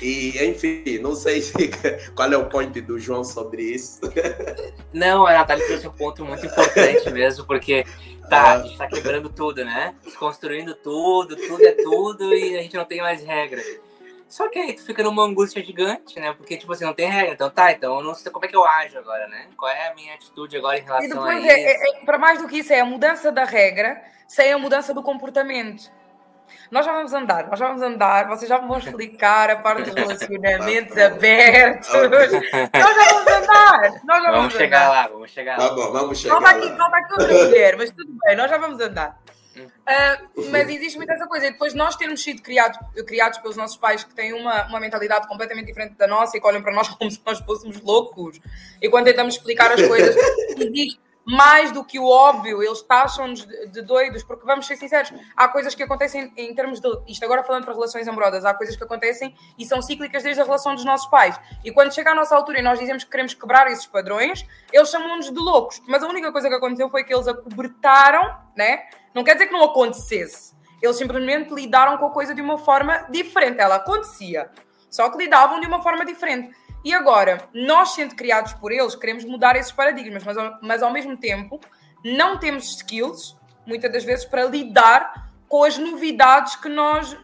E, 0.01 0.37
enfim, 0.45 0.99
não 0.99 1.15
sei 1.15 1.41
se, 1.41 1.53
qual 2.15 2.31
é 2.31 2.37
o 2.37 2.47
point 2.47 2.79
do 2.79 2.97
João 2.99 3.23
sobre 3.23 3.63
isso. 3.63 3.99
Não, 4.93 5.25
a 5.25 5.33
Natália 5.33 5.65
trouxe 5.65 5.87
um 5.87 5.91
ponto 5.91 6.23
muito 6.23 6.45
importante 6.45 7.09
mesmo, 7.11 7.45
porque 7.45 7.85
tá, 8.29 8.53
a 8.53 8.59
gente 8.61 8.77
tá 8.77 8.87
quebrando 8.87 9.27
tudo, 9.29 9.65
né? 9.65 9.93
Construindo 10.17 10.73
tudo, 10.75 11.35
tudo 11.35 11.65
é 11.65 11.71
tudo 11.71 12.33
e 12.33 12.57
a 12.57 12.61
gente 12.61 12.75
não 12.75 12.85
tem 12.85 13.01
mais 13.01 13.21
regra. 13.21 13.61
Só 14.31 14.47
que 14.47 14.57
aí 14.57 14.71
tu 14.71 14.85
fica 14.85 15.03
numa 15.03 15.25
angústia 15.25 15.61
gigante, 15.61 16.17
né? 16.17 16.31
Porque, 16.31 16.55
tipo 16.55 16.71
assim, 16.71 16.85
não 16.85 16.93
tem 16.93 17.09
regra. 17.09 17.33
Então 17.33 17.49
tá, 17.49 17.69
então 17.73 17.97
eu 17.97 18.03
não 18.03 18.15
sei 18.15 18.31
como 18.31 18.45
é 18.45 18.47
que 18.47 18.55
eu 18.55 18.65
ajo 18.65 18.97
agora, 18.97 19.27
né? 19.27 19.47
Qual 19.57 19.69
é 19.69 19.89
a 19.89 19.93
minha 19.93 20.13
atitude 20.13 20.55
agora 20.55 20.79
em 20.79 20.83
relação 20.83 21.05
e 21.05 21.09
depois 21.09 21.35
a 21.35 21.39
isso? 21.39 21.49
É, 21.49 21.71
é, 21.73 22.05
para 22.05 22.17
mais 22.17 22.41
do 22.41 22.47
que 22.47 22.59
isso, 22.59 22.71
é 22.71 22.79
a 22.79 22.85
mudança 22.85 23.29
da 23.29 23.43
regra 23.43 24.01
sem 24.25 24.53
a 24.53 24.57
mudança 24.57 24.93
do 24.93 25.03
comportamento. 25.03 25.91
Nós 26.71 26.85
já 26.85 26.93
vamos 26.93 27.11
andar, 27.11 27.47
nós 27.49 27.59
já 27.59 27.67
vamos 27.67 27.81
andar, 27.81 28.29
vocês 28.29 28.47
já 28.47 28.57
vão 28.57 28.77
explicar 28.77 29.49
a 29.49 29.57
parte 29.57 29.89
dos 29.89 29.93
relacionamentos 29.95 30.95
abertos. 30.97 31.89
nós 31.91 32.95
já 32.95 33.13
vamos 33.13 33.27
andar. 33.33 33.81
Nós 34.05 34.23
já 34.23 34.31
vamos, 34.31 34.37
vamos 34.37 34.53
chegar 34.53 34.85
andar. 34.85 34.89
lá, 34.91 35.07
vamos 35.09 35.31
chegar 35.31 35.57
tá 35.57 35.63
lá. 35.63 35.69
Tá 35.69 35.75
bom, 35.75 35.91
vamos 35.91 36.17
chegar. 36.17 36.33
Não 36.35 36.39
está 36.39 36.57
aqui, 36.57 36.69
não 36.69 36.85
está 36.85 36.97
aqui 36.99 37.13
outra 37.19 37.33
mulher, 37.33 37.75
mas 37.75 37.91
tudo 37.91 38.17
bem, 38.23 38.37
nós 38.37 38.49
já 38.49 38.57
vamos 38.57 38.79
andar. 38.79 39.21
Uh, 39.57 40.49
mas 40.49 40.69
existe 40.69 40.97
muita 40.97 41.13
essa 41.13 41.27
coisa. 41.27 41.47
E 41.47 41.51
depois 41.51 41.73
nós 41.73 41.95
termos 41.95 42.23
sido 42.23 42.41
criados, 42.41 42.79
criados 43.05 43.39
pelos 43.39 43.57
nossos 43.57 43.77
pais 43.77 44.03
que 44.03 44.13
têm 44.13 44.33
uma, 44.33 44.67
uma 44.67 44.79
mentalidade 44.79 45.27
completamente 45.27 45.65
diferente 45.65 45.95
da 45.95 46.07
nossa 46.07 46.37
e 46.37 46.41
que 46.41 46.47
olham 46.47 46.61
para 46.61 46.73
nós 46.73 46.89
como 46.95 47.09
se 47.09 47.21
nós 47.25 47.39
fôssemos 47.39 47.81
loucos. 47.81 48.39
E 48.81 48.89
quando 48.89 49.05
tentamos 49.05 49.35
explicar 49.35 49.71
as 49.71 49.81
coisas, 49.81 50.15
existe 50.57 50.99
mais 51.25 51.71
do 51.71 51.83
que 51.83 51.99
o 51.99 52.05
óbvio, 52.05 52.63
eles 52.63 52.81
taxam-nos 52.81 53.45
de, 53.45 53.81
doidos, 53.81 54.23
porque 54.23 54.45
vamos 54.45 54.65
ser 54.65 54.75
sinceros, 54.75 55.13
há 55.35 55.47
coisas 55.47 55.75
que 55.75 55.83
acontecem 55.83 56.31
em 56.35 56.53
termos 56.55 56.79
de. 56.79 56.89
Isto 57.07 57.23
agora 57.25 57.43
falando 57.43 57.63
para 57.63 57.73
relações 57.73 58.07
amorosas, 58.07 58.43
há 58.43 58.53
coisas 58.53 58.75
que 58.75 58.83
acontecem 58.83 59.35
e 59.57 59.65
são 59.65 59.81
cíclicas 59.81 60.23
desde 60.23 60.41
a 60.41 60.45
relação 60.45 60.73
dos 60.73 60.83
nossos 60.83 61.07
pais. 61.09 61.39
E 61.63 61.71
quando 61.71 61.93
chega 61.93 62.11
a 62.11 62.15
nossa 62.15 62.35
altura 62.35 62.59
e 62.59 62.61
nós 62.61 62.79
dizemos 62.79 63.03
que 63.03 63.11
queremos 63.11 63.33
quebrar 63.33 63.67
esses 63.71 63.85
padrões, 63.85 64.45
eles 64.73 64.89
chamam-nos 64.89 65.31
de 65.31 65.39
loucos. 65.39 65.81
Mas 65.87 66.03
a 66.03 66.07
única 66.07 66.31
coisa 66.31 66.49
que 66.49 66.55
aconteceu 66.55 66.89
foi 66.89 67.03
que 67.03 67.13
eles 67.13 67.27
acobertaram, 67.27 68.35
né? 68.55 68.83
Não 69.13 69.23
quer 69.23 69.33
dizer 69.33 69.47
que 69.47 69.53
não 69.53 69.63
acontecesse. 69.63 70.53
Eles 70.81 70.95
simplesmente 70.95 71.53
lidaram 71.53 71.97
com 71.97 72.07
a 72.07 72.11
coisa 72.11 72.33
de 72.33 72.41
uma 72.41 72.57
forma 72.57 73.05
diferente. 73.09 73.59
Ela 73.59 73.75
acontecia, 73.75 74.49
só 74.89 75.09
que 75.09 75.17
lidavam 75.17 75.59
de 75.59 75.67
uma 75.67 75.81
forma 75.81 76.05
diferente. 76.05 76.55
E 76.83 76.93
agora, 76.93 77.47
nós 77.53 77.93
sendo 77.93 78.15
criados 78.15 78.53
por 78.53 78.71
eles, 78.71 78.95
queremos 78.95 79.23
mudar 79.23 79.55
esses 79.55 79.71
paradigmas, 79.71 80.23
mas, 80.23 80.35
mas 80.61 80.81
ao 80.81 80.91
mesmo 80.91 81.15
tempo 81.15 81.59
não 82.03 82.39
temos 82.39 82.75
skills, 82.75 83.37
muitas 83.65 83.91
das 83.91 84.03
vezes, 84.03 84.25
para 84.25 84.45
lidar 84.45 85.31
com 85.47 85.63
as 85.63 85.77
novidades 85.77 86.55
que 86.55 86.69
nós 86.69 87.15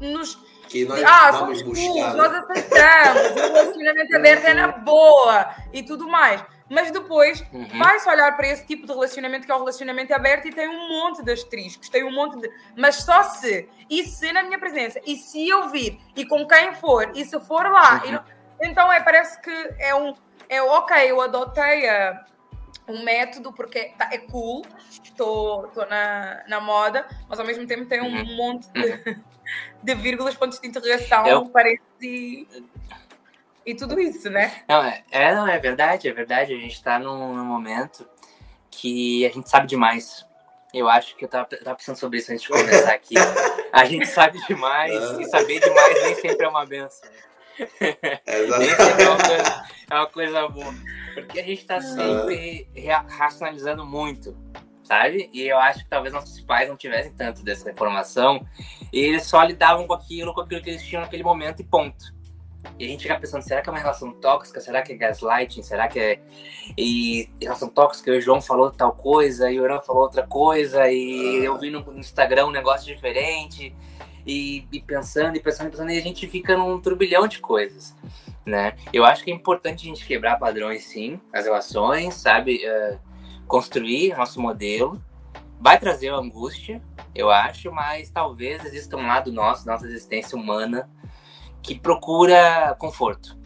nos. 0.00 0.38
Que 0.68 0.84
nós 0.84 1.02
ah, 1.02 1.30
vamos 1.30 1.62
buscar. 1.62 2.14
Nós 2.14 2.34
aceitamos, 2.34 3.30
o 3.30 3.34
relacionamento 3.34 4.16
aberto 4.16 4.44
é 4.44 4.54
na 4.54 4.68
boa 4.68 5.54
e 5.72 5.82
tudo 5.82 6.06
mais. 6.08 6.44
Mas 6.68 6.90
depois 6.90 7.44
uhum. 7.52 7.66
vai-se 7.78 8.08
olhar 8.08 8.36
para 8.36 8.48
esse 8.48 8.66
tipo 8.66 8.86
de 8.86 8.92
relacionamento 8.92 9.46
que 9.46 9.52
é 9.52 9.54
o 9.54 9.58
relacionamento 9.58 10.12
aberto 10.12 10.48
e 10.48 10.52
tem 10.52 10.68
um 10.68 10.88
monte 10.88 11.22
de 11.22 11.30
asteriscos, 11.30 11.88
tem 11.88 12.02
um 12.04 12.12
monte 12.12 12.40
de. 12.40 12.50
Mas 12.76 12.96
só 12.96 13.22
se, 13.22 13.68
e 13.88 14.04
se 14.04 14.32
na 14.32 14.42
minha 14.42 14.58
presença, 14.58 15.00
e 15.06 15.16
se 15.16 15.48
eu 15.48 15.68
vir, 15.68 16.00
e 16.16 16.26
com 16.26 16.46
quem 16.46 16.74
for, 16.74 17.12
e 17.14 17.24
se 17.24 17.38
for 17.40 17.70
lá, 17.70 18.02
uhum. 18.04 18.18
então 18.62 18.92
é, 18.92 19.00
parece 19.00 19.40
que 19.40 19.50
é 19.78 19.94
um. 19.94 20.14
É 20.48 20.60
ok, 20.60 21.10
eu 21.10 21.20
adotei 21.20 21.88
a, 21.88 22.24
um 22.88 23.02
método 23.02 23.52
porque 23.52 23.92
tá, 23.98 24.08
é 24.12 24.18
cool, 24.18 24.64
estou 24.90 25.70
na, 25.88 26.44
na 26.48 26.60
moda, 26.60 27.06
mas 27.28 27.38
ao 27.38 27.46
mesmo 27.46 27.66
tempo 27.66 27.86
tem 27.86 28.00
um 28.00 28.06
uhum. 28.06 28.36
monte 28.36 28.68
de, 28.72 28.80
uhum. 28.80 29.22
de 29.82 29.94
vírgulas, 29.94 30.34
pontos 30.34 30.60
de 30.60 30.66
interrogação, 30.66 31.26
eu... 31.26 31.46
parece. 31.46 32.48
E, 33.66 33.74
tudo 33.74 33.98
isso, 33.98 34.30
né? 34.30 34.62
Não, 34.68 34.80
é, 34.84 35.02
é, 35.10 35.34
não, 35.34 35.48
é 35.48 35.58
verdade, 35.58 36.08
é 36.08 36.12
verdade. 36.12 36.54
A 36.54 36.56
gente 36.56 36.74
está 36.74 37.00
num, 37.00 37.34
num, 37.34 37.44
momento 37.44 38.08
que 38.70 39.26
a 39.26 39.30
gente 39.30 39.50
sabe 39.50 39.66
demais. 39.66 40.24
Eu 40.72 40.88
acho 40.88 41.16
que 41.16 41.24
eu 41.24 41.28
tava, 41.28 41.46
tava 41.46 41.76
pensando 41.76 41.96
sobre 41.96 42.18
isso 42.18 42.30
antes 42.32 42.42
de 42.42 42.48
começar 42.48 42.92
aqui. 42.92 43.16
A 43.72 43.84
gente 43.84 44.06
sabe 44.06 44.38
demais 44.46 44.94
e 45.18 45.24
saber 45.24 45.58
demais 45.58 46.02
nem 46.02 46.14
sempre 46.14 46.46
é 46.46 46.48
uma 46.48 46.64
benção. 46.64 47.10
Nem 47.58 48.70
sempre 48.70 49.02
é 49.02 49.08
uma, 49.08 49.16
coisa, 49.16 49.64
é 49.90 49.94
uma 49.94 50.06
coisa 50.06 50.48
boa. 50.48 50.74
Porque 51.14 51.40
a 51.40 51.42
gente 51.42 51.62
está 51.62 51.80
sempre 51.80 52.68
racionalizando 53.08 53.84
muito, 53.84 54.36
sabe? 54.84 55.28
E 55.32 55.42
eu 55.42 55.58
acho 55.58 55.80
que 55.80 55.90
talvez 55.90 56.14
nossos 56.14 56.40
pais 56.40 56.68
não 56.68 56.76
tivessem 56.76 57.12
tanto 57.14 57.42
dessa 57.42 57.68
informação 57.70 58.46
e 58.92 59.00
eles 59.00 59.26
só 59.26 59.42
lidavam 59.42 59.86
com 59.88 59.94
aquilo, 59.94 60.32
com 60.32 60.42
aquilo 60.42 60.62
que 60.62 60.70
eles 60.70 60.84
tinham 60.84 61.02
naquele 61.02 61.24
momento 61.24 61.60
e 61.60 61.64
ponto. 61.64 62.15
E 62.78 62.84
a 62.84 62.88
gente 62.88 63.02
fica 63.02 63.18
pensando, 63.18 63.42
será 63.42 63.62
que 63.62 63.68
é 63.68 63.72
uma 63.72 63.78
relação 63.78 64.12
tóxica? 64.12 64.60
Será 64.60 64.82
que 64.82 64.92
é 64.92 64.96
gaslighting? 64.96 65.62
Será 65.62 65.88
que 65.88 65.98
é. 65.98 66.20
E 66.76 67.30
relação 67.40 67.68
tóxica, 67.68 68.10
o 68.10 68.20
João 68.20 68.40
falou 68.40 68.70
tal 68.70 68.92
coisa, 68.92 69.50
e 69.50 69.58
o 69.58 69.64
Irã 69.64 69.80
falou 69.80 70.02
outra 70.02 70.26
coisa, 70.26 70.90
e 70.90 71.44
eu 71.44 71.58
vi 71.58 71.70
no 71.70 71.80
Instagram 71.98 72.46
um 72.46 72.50
negócio 72.50 72.86
diferente 72.86 73.74
e, 74.26 74.66
e 74.72 74.80
pensando 74.80 75.36
e 75.36 75.40
pensando 75.40 75.68
e 75.68 75.70
pensando, 75.70 75.90
e 75.90 75.98
a 75.98 76.02
gente 76.02 76.26
fica 76.26 76.56
num 76.56 76.80
turbilhão 76.80 77.28
de 77.28 77.38
coisas, 77.38 77.94
né? 78.44 78.76
Eu 78.92 79.04
acho 79.04 79.24
que 79.24 79.30
é 79.30 79.34
importante 79.34 79.86
a 79.86 79.88
gente 79.88 80.04
quebrar 80.04 80.38
padrões, 80.38 80.84
sim, 80.84 81.20
as 81.32 81.44
relações, 81.44 82.14
sabe? 82.14 82.60
Uh, 82.66 82.98
construir 83.46 84.16
nosso 84.16 84.40
modelo. 84.40 85.00
Vai 85.58 85.78
trazer 85.78 86.12
angústia, 86.12 86.82
eu 87.14 87.30
acho, 87.30 87.72
mas 87.72 88.10
talvez 88.10 88.62
exista 88.66 88.94
um 88.96 89.06
lado 89.06 89.32
nosso, 89.32 89.66
nossa 89.66 89.86
existência 89.86 90.36
humana, 90.36 90.90
que 91.62 91.78
procura 91.78 92.74
conforto, 92.78 93.38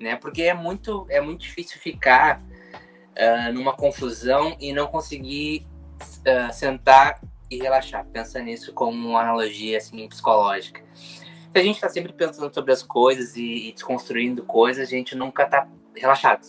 né? 0.00 0.16
Porque 0.16 0.42
é 0.42 0.54
muito, 0.54 1.06
é 1.08 1.20
muito 1.20 1.40
difícil 1.40 1.80
ficar 1.80 2.40
uh, 2.40 3.52
numa 3.52 3.72
confusão 3.72 4.56
e 4.60 4.72
não 4.72 4.86
conseguir 4.86 5.66
uh, 6.00 6.52
sentar 6.52 7.20
e 7.50 7.58
relaxar. 7.58 8.04
Pensa 8.06 8.40
nisso 8.40 8.72
como 8.72 9.08
uma 9.10 9.20
analogia 9.20 9.78
assim, 9.78 10.08
psicológica. 10.08 10.82
Se 10.94 11.58
a 11.58 11.62
gente 11.62 11.80
tá 11.80 11.88
sempre 11.88 12.12
pensando 12.12 12.52
sobre 12.52 12.72
as 12.72 12.82
coisas 12.82 13.36
e, 13.36 13.68
e 13.68 13.72
desconstruindo 13.72 14.42
coisas, 14.42 14.88
a 14.88 14.90
gente 14.90 15.14
nunca 15.14 15.46
tá 15.46 15.68
relaxado. 15.94 16.46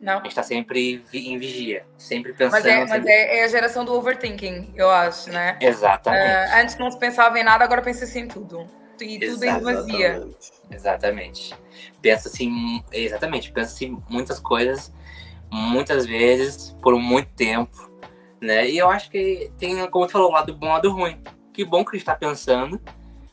Não. 0.00 0.18
A 0.18 0.22
gente 0.24 0.34
tá 0.34 0.42
sempre 0.42 1.02
em 1.14 1.38
vigia, 1.38 1.86
sempre 1.96 2.32
pensando. 2.34 2.52
Mas, 2.52 2.66
é, 2.66 2.80
mas 2.80 2.90
sempre- 2.90 3.10
é, 3.10 3.38
é 3.38 3.44
a 3.44 3.48
geração 3.48 3.84
do 3.84 3.94
overthinking, 3.94 4.74
eu 4.76 4.90
acho, 4.90 5.30
né? 5.30 5.56
Exatamente. 5.60 6.22
Ah, 6.22 6.60
antes 6.60 6.76
não 6.76 6.90
se 6.90 6.98
pensava 6.98 7.38
em 7.38 7.44
nada, 7.44 7.64
agora 7.64 7.80
pensa-se 7.80 8.18
em 8.18 8.28
tudo. 8.28 8.68
E 9.00 9.18
tudo 9.18 9.44
em 9.44 9.54
demasia. 9.54 10.08
Exatamente. 10.16 10.52
Exatamente. 10.70 11.54
Pensa 12.00 12.28
assim, 12.28 12.82
exatamente, 12.92 13.52
pensa 13.52 13.72
assim 13.74 14.02
muitas 14.08 14.38
coisas, 14.38 14.92
muitas 15.50 16.06
vezes, 16.06 16.76
por 16.82 16.98
muito 16.98 17.30
tempo, 17.34 17.90
né? 18.40 18.68
E 18.68 18.78
eu 18.78 18.88
acho 18.90 19.10
que 19.10 19.52
tem, 19.58 19.86
como 19.90 20.06
tu 20.06 20.12
falou, 20.12 20.30
um 20.30 20.32
lado 20.32 20.54
bom 20.54 20.66
e 20.66 20.68
um 20.70 20.72
lado 20.72 20.90
ruim. 20.92 21.22
Que 21.52 21.64
bom 21.64 21.84
que 21.84 21.90
a 21.90 21.98
gente 21.98 22.06
tá 22.06 22.14
pensando, 22.14 22.80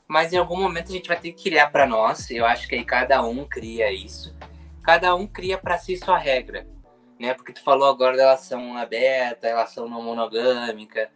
mas 0.08 0.32
em 0.32 0.38
algum 0.38 0.58
momento 0.58 0.90
a 0.90 0.96
gente 0.96 1.08
vai 1.08 1.20
ter 1.20 1.32
que 1.32 1.50
criar 1.50 1.72
para 1.72 1.88
nós. 1.88 2.30
Eu 2.30 2.46
acho 2.46 2.68
que 2.68 2.76
aí 2.76 2.86
cada 2.86 3.22
um 3.24 3.46
cria 3.46 3.92
isso. 3.92 4.36
Cada 4.84 5.16
um 5.16 5.28
cria 5.28 5.58
para 5.58 5.78
si 5.78 5.98
sua 5.98 6.18
regra, 6.18 6.68
né? 7.20 7.34
Porque 7.34 7.54
tu 7.54 7.64
falou 7.64 7.90
agora 7.90 8.18
da 8.18 8.24
relação 8.24 8.78
aberta, 8.78 9.48
relação 9.48 9.88
não 9.88 10.02
monogâmica. 10.02 11.10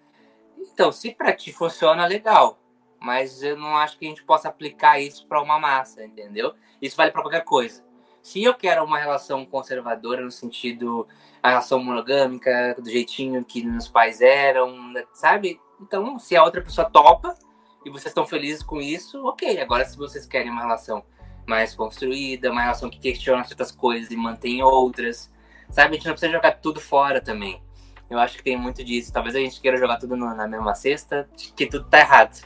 Então, 0.58 0.92
se 0.92 1.12
para 1.12 1.34
ti 1.34 1.52
funciona, 1.52 2.06
legal. 2.06 2.60
Mas 3.00 3.44
eu 3.44 3.58
não 3.58 3.78
acho 3.78 3.98
que 3.98 4.06
a 4.06 4.10
gente 4.10 4.24
possa 4.24 4.48
aplicar 4.48 5.00
isso 5.00 5.28
para 5.28 5.42
uma 5.42 5.60
massa, 5.60 6.04
entendeu? 6.04 6.54
Isso 6.82 6.96
vale 6.96 7.12
para 7.12 7.22
qualquer 7.22 7.44
coisa. 7.44 7.84
Se 8.22 8.44
eu 8.44 8.56
quero 8.56 8.84
uma 8.84 8.98
relação 8.98 9.46
conservadora 9.46 10.22
no 10.22 10.32
sentido 10.32 11.08
a 11.44 11.50
relação 11.50 11.84
monogâmica, 11.84 12.76
do 12.80 12.90
jeitinho 12.90 13.46
que 13.46 13.64
meus 13.64 13.88
pais 13.88 14.20
eram, 14.20 14.92
né, 14.92 15.04
sabe? 15.14 15.62
Então, 15.80 16.18
se 16.18 16.36
a 16.36 16.44
outra 16.44 16.62
pessoa 16.62 16.90
topa 16.90 17.38
e 17.86 17.90
vocês 17.90 18.08
estão 18.08 18.26
felizes 18.26 18.64
com 18.64 18.82
isso, 18.82 19.24
ok. 19.28 19.62
Agora, 19.62 19.86
se 19.86 19.96
vocês 19.96 20.26
querem 20.26 20.50
uma 20.50 20.62
relação 20.62 21.04
mais 21.46 21.76
construída, 21.76 22.52
uma 22.52 22.62
relação 22.62 22.90
que 22.90 22.98
questiona 22.98 23.44
certas 23.44 23.72
coisas 23.72 24.10
e 24.10 24.16
mantém 24.16 24.64
outras, 24.64 25.32
sabe? 25.70 25.92
A 25.92 25.94
gente 25.94 26.08
não 26.08 26.14
precisa 26.14 26.32
jogar 26.32 26.54
tudo 26.54 26.82
fora 26.82 27.22
também. 27.22 27.62
Eu 28.10 28.18
acho 28.18 28.38
que 28.38 28.44
tem 28.44 28.58
muito 28.58 28.84
disso. 28.84 29.14
Talvez 29.14 29.36
a 29.36 29.40
gente 29.40 29.62
queira 29.62 29.78
jogar 29.78 29.98
tudo 29.98 30.16
na 30.16 30.48
mesma 30.48 30.74
cesta, 30.74 31.30
que 31.56 31.68
tudo 31.68 31.88
tá 31.90 32.00
errado. 32.00 32.42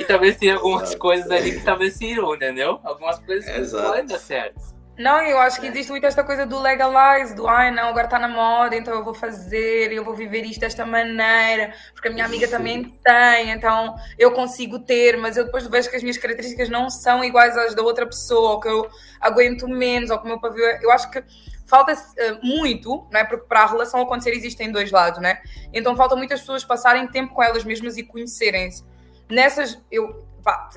E 0.00 0.04
talvez 0.04 0.36
tenha 0.36 0.54
algumas 0.54 0.82
Exato. 0.84 0.98
coisas 0.98 1.30
ali 1.30 1.52
que 1.52 1.64
talvez 1.64 1.94
sirvam, 1.94 2.34
entendeu? 2.34 2.80
Algumas 2.84 3.18
coisas 3.20 3.44
que 3.50 3.58
Exato. 3.60 3.86
podem 3.88 4.06
dar 4.06 4.18
certo. 4.18 4.72
Não, 4.98 5.22
eu 5.22 5.38
acho 5.38 5.58
que 5.58 5.66
É. 5.66 5.70
existe 5.70 5.90
muito 5.90 6.06
esta 6.06 6.22
coisa 6.22 6.44
do 6.44 6.60
legalize, 6.60 7.34
do 7.34 7.48
ai 7.48 7.70
não, 7.70 7.88
agora 7.88 8.04
está 8.04 8.18
na 8.18 8.28
moda, 8.28 8.76
então 8.76 8.92
eu 8.92 9.02
vou 9.02 9.14
fazer, 9.14 9.90
eu 9.90 10.04
vou 10.04 10.14
viver 10.14 10.42
isto 10.44 10.60
desta 10.60 10.84
maneira, 10.84 11.72
porque 11.94 12.08
a 12.08 12.10
minha 12.10 12.26
amiga 12.26 12.46
também 12.46 12.84
tem, 13.02 13.50
então 13.50 13.96
eu 14.18 14.32
consigo 14.32 14.78
ter, 14.80 15.16
mas 15.16 15.38
eu 15.38 15.46
depois 15.46 15.66
vejo 15.66 15.88
que 15.88 15.96
as 15.96 16.02
minhas 16.02 16.18
características 16.18 16.68
não 16.68 16.90
são 16.90 17.24
iguais 17.24 17.56
às 17.56 17.74
da 17.74 17.82
outra 17.82 18.04
pessoa, 18.04 18.50
ou 18.50 18.60
que 18.60 18.68
eu 18.68 18.86
aguento 19.18 19.66
menos, 19.66 20.10
ou 20.10 20.18
que 20.18 20.24
o 20.26 20.28
meu 20.28 20.38
pavio. 20.38 20.62
é- 20.62 20.80
Eu 20.82 20.92
acho 20.92 21.10
que 21.10 21.24
falta 21.66 21.92
eh, 22.18 22.32
muito, 22.42 23.06
não 23.10 23.18
é? 23.18 23.24
Porque 23.24 23.46
para 23.48 23.60
a 23.62 23.66
relação 23.66 23.98
acontecer 24.02 24.32
existem 24.32 24.70
dois 24.70 24.90
lados, 24.92 25.20
né? 25.22 25.38
Então 25.72 25.96
falta 25.96 26.14
muitas 26.14 26.40
pessoas 26.40 26.64
passarem 26.64 27.06
tempo 27.08 27.32
com 27.34 27.42
elas 27.42 27.64
mesmas 27.64 27.96
e 27.96 28.02
conhecerem-se. 28.02 28.84
Nessas, 29.32 29.80
eu, 29.90 30.26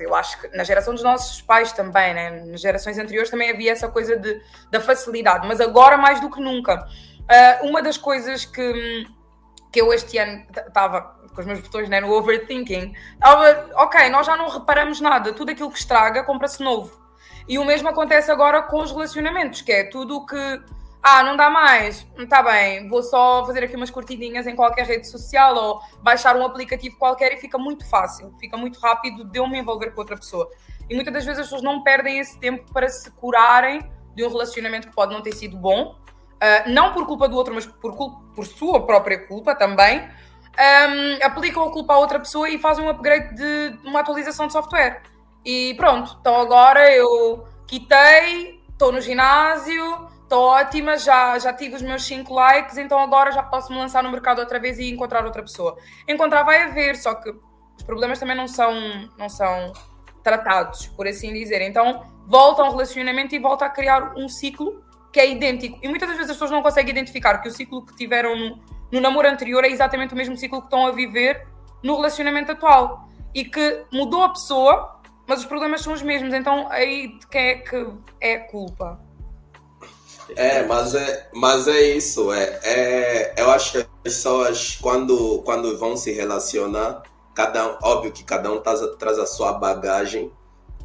eu 0.00 0.14
acho 0.14 0.40
que 0.40 0.56
na 0.56 0.64
geração 0.64 0.94
dos 0.94 1.02
nossos 1.02 1.42
pais 1.42 1.72
também, 1.72 2.14
né? 2.14 2.30
Nas 2.46 2.60
gerações 2.60 2.98
anteriores 2.98 3.30
também 3.30 3.50
havia 3.50 3.70
essa 3.70 3.86
coisa 3.86 4.16
de, 4.16 4.40
da 4.70 4.80
facilidade, 4.80 5.46
mas 5.46 5.60
agora 5.60 5.98
mais 5.98 6.20
do 6.20 6.30
que 6.30 6.40
nunca. 6.40 6.88
Ah, 7.28 7.58
uma 7.62 7.82
das 7.82 7.98
coisas 7.98 8.46
que, 8.46 9.06
que 9.70 9.80
eu 9.80 9.92
este 9.92 10.16
ano 10.16 10.46
estava 10.50 11.02
com 11.34 11.40
os 11.42 11.46
meus 11.46 11.60
botões 11.60 11.86
né, 11.90 12.00
no 12.00 12.10
overthinking, 12.12 12.94
estava, 13.12 13.68
ok, 13.74 14.08
nós 14.08 14.26
já 14.26 14.38
não 14.38 14.48
reparamos 14.48 15.02
nada, 15.02 15.34
tudo 15.34 15.50
aquilo 15.50 15.70
que 15.70 15.78
estraga 15.78 16.24
compra-se 16.24 16.62
novo. 16.62 16.98
E 17.46 17.58
o 17.58 17.64
mesmo 17.64 17.90
acontece 17.90 18.30
agora 18.30 18.62
com 18.62 18.80
os 18.80 18.90
relacionamentos, 18.90 19.60
que 19.60 19.70
é 19.70 19.84
tudo 19.84 20.16
o 20.16 20.26
que 20.26 20.62
ah, 21.08 21.22
não 21.22 21.36
dá 21.36 21.48
mais, 21.48 22.04
está 22.18 22.42
bem, 22.42 22.88
vou 22.88 23.00
só 23.00 23.46
fazer 23.46 23.62
aqui 23.62 23.76
umas 23.76 23.92
curtidinhas 23.92 24.44
em 24.44 24.56
qualquer 24.56 24.84
rede 24.84 25.08
social 25.08 25.54
ou 25.54 25.80
baixar 26.02 26.36
um 26.36 26.44
aplicativo 26.44 26.98
qualquer 26.98 27.32
e 27.32 27.36
fica 27.36 27.56
muito 27.56 27.88
fácil, 27.88 28.34
fica 28.40 28.56
muito 28.56 28.80
rápido 28.80 29.22
de 29.22 29.38
eu 29.38 29.46
me 29.46 29.56
envolver 29.56 29.92
com 29.92 30.00
outra 30.00 30.16
pessoa. 30.16 30.50
E 30.90 30.96
muitas 30.96 31.14
das 31.14 31.24
vezes 31.24 31.42
as 31.42 31.46
pessoas 31.46 31.62
não 31.62 31.84
perdem 31.84 32.18
esse 32.18 32.36
tempo 32.40 32.72
para 32.72 32.88
se 32.88 33.08
curarem 33.12 33.88
de 34.16 34.24
um 34.24 34.28
relacionamento 34.28 34.88
que 34.88 34.96
pode 34.96 35.14
não 35.14 35.22
ter 35.22 35.30
sido 35.30 35.56
bom, 35.56 35.94
ah, 36.40 36.64
não 36.66 36.92
por 36.92 37.06
culpa 37.06 37.28
do 37.28 37.36
outro, 37.36 37.54
mas 37.54 37.64
por, 37.66 37.94
por 38.34 38.44
sua 38.44 38.84
própria 38.84 39.28
culpa 39.28 39.54
também. 39.54 40.00
Ahm, 40.58 41.22
aplicam 41.22 41.68
a 41.68 41.70
culpa 41.70 41.94
à 41.94 41.98
outra 41.98 42.18
pessoa 42.18 42.48
e 42.48 42.58
fazem 42.58 42.84
um 42.84 42.88
upgrade 42.88 43.32
de 43.36 43.78
uma 43.84 44.00
atualização 44.00 44.48
de 44.48 44.52
software. 44.52 45.02
E 45.44 45.72
pronto, 45.74 46.16
então 46.20 46.40
agora 46.40 46.90
eu 46.90 47.46
quitei, 47.64 48.60
estou 48.72 48.90
no 48.90 49.00
ginásio, 49.00 50.15
estou 50.26 50.42
ótima, 50.42 50.98
já, 50.98 51.38
já 51.38 51.52
tive 51.52 51.76
os 51.76 51.82
meus 51.82 52.04
5 52.04 52.32
likes, 52.34 52.76
então 52.76 52.98
agora 52.98 53.30
já 53.30 53.42
posso 53.42 53.72
me 53.72 53.78
lançar 53.78 54.02
no 54.02 54.10
mercado 54.10 54.40
outra 54.40 54.58
vez 54.58 54.78
e 54.78 54.90
encontrar 54.90 55.24
outra 55.24 55.42
pessoa. 55.42 55.76
Encontrar 56.06 56.42
vai 56.42 56.64
haver, 56.64 56.96
só 56.96 57.14
que 57.14 57.30
os 57.30 57.82
problemas 57.84 58.18
também 58.18 58.36
não 58.36 58.48
são, 58.48 58.74
não 59.16 59.28
são 59.28 59.72
tratados, 60.22 60.88
por 60.88 61.06
assim 61.06 61.32
dizer. 61.32 61.62
Então 61.62 62.04
volta 62.26 62.62
a 62.62 62.66
um 62.66 62.70
relacionamento 62.70 63.34
e 63.34 63.38
volta 63.38 63.66
a 63.66 63.70
criar 63.70 64.14
um 64.16 64.28
ciclo 64.28 64.82
que 65.12 65.20
é 65.20 65.30
idêntico. 65.30 65.78
E 65.80 65.88
muitas 65.88 66.08
das 66.08 66.16
vezes 66.18 66.30
as 66.30 66.36
pessoas 66.36 66.50
não 66.50 66.62
conseguem 66.62 66.90
identificar 66.90 67.38
que 67.38 67.48
o 67.48 67.52
ciclo 67.52 67.86
que 67.86 67.94
tiveram 67.94 68.36
no, 68.36 68.60
no 68.90 69.00
namoro 69.00 69.28
anterior 69.28 69.64
é 69.64 69.68
exatamente 69.68 70.12
o 70.12 70.16
mesmo 70.16 70.36
ciclo 70.36 70.60
que 70.60 70.66
estão 70.66 70.86
a 70.86 70.90
viver 70.90 71.46
no 71.82 71.94
relacionamento 71.94 72.50
atual. 72.50 73.08
E 73.32 73.44
que 73.44 73.84
mudou 73.92 74.24
a 74.24 74.30
pessoa, 74.30 75.00
mas 75.28 75.40
os 75.40 75.46
problemas 75.46 75.82
são 75.82 75.92
os 75.92 76.02
mesmos. 76.02 76.34
Então 76.34 76.66
aí 76.68 77.16
de 77.16 77.26
quem 77.28 77.48
é 77.48 77.54
que 77.54 77.86
é 78.20 78.38
culpa? 78.38 79.05
É, 80.34 80.62
mas 80.64 80.94
é, 80.94 81.28
mas 81.32 81.68
é 81.68 81.80
isso. 81.82 82.32
É, 82.32 82.60
é, 82.64 83.34
eu 83.38 83.50
acho 83.50 83.72
que 83.72 83.78
as 83.78 83.86
pessoas, 84.02 84.78
quando, 84.80 85.42
quando 85.44 85.78
vão 85.78 85.96
se 85.96 86.10
relacionar, 86.12 87.02
cada 87.34 87.66
um, 87.66 87.78
óbvio 87.82 88.12
que 88.12 88.24
cada 88.24 88.50
um 88.50 88.60
traz, 88.60 88.80
traz 88.98 89.18
a 89.18 89.26
sua 89.26 89.52
bagagem, 89.52 90.32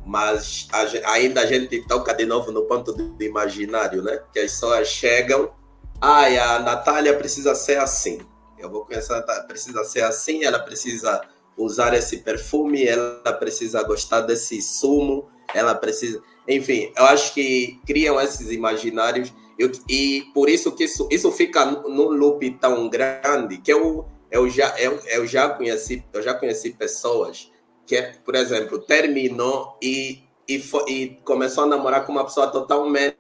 mas 0.06 0.68
a 0.72 1.12
ainda 1.12 1.42
a 1.42 1.46
gente 1.46 1.82
toca 1.88 2.14
de 2.14 2.26
novo 2.26 2.52
no 2.52 2.64
ponto 2.64 2.92
do, 2.92 3.24
imaginário, 3.24 4.04
né? 4.04 4.22
Que 4.34 4.40
as 4.40 4.52
pessoas 4.52 4.88
chegam, 4.88 5.52
ai, 6.00 6.38
a 6.38 6.60
Natália 6.60 7.18
precisa 7.18 7.56
ser 7.56 7.80
assim. 7.80 8.20
Eu 8.60 8.70
vou 8.70 8.86
conhecer 8.86 9.14
a 9.14 9.18
Natália, 9.18 9.44
precisa 9.44 9.84
ser 9.84 10.04
assim, 10.04 10.44
ela 10.44 10.60
precisa 10.60 11.22
usar 11.58 11.94
esse 11.94 12.18
perfume, 12.18 12.86
ela 12.86 13.34
precisa 13.34 13.82
gostar 13.84 14.22
desse 14.22 14.62
sumo, 14.62 15.30
ela 15.54 15.74
precisa. 15.76 16.22
Enfim, 16.48 16.92
eu 16.98 17.06
acho 17.06 17.34
que 17.34 17.80
criam 17.86 18.20
esses 18.20 18.52
imaginários. 18.52 19.32
Eu- 19.58 19.72
e 19.90 20.24
por 20.34 20.50
isso 20.50 20.72
que 20.76 20.86
isso, 20.86 21.08
isso 21.12 21.32
fica 21.32 21.66
nu- 21.66 21.90
num 21.90 22.10
loop 22.10 22.50
tão 22.60 22.90
grande 22.90 23.58
que 23.60 23.72
eu, 23.72 24.06
eu, 24.32 24.50
já, 24.50 24.76
eu, 24.80 25.00
eu, 25.08 25.28
já 25.28 25.50
conheci, 25.50 26.04
eu 26.12 26.22
já 26.22 26.34
conheci 26.34 26.72
pessoas 26.72 27.52
que, 27.86 28.02
por 28.26 28.36
exemplo, 28.36 28.80
terminou 28.80 29.78
e, 29.82 30.24
e, 30.48 30.60
fo- 30.60 30.86
e 30.88 31.18
começou 31.24 31.66
a 31.66 31.68
namorar 31.68 32.06
com 32.06 32.12
uma 32.12 32.24
pessoa 32.24 32.48
totalmente 32.48 33.16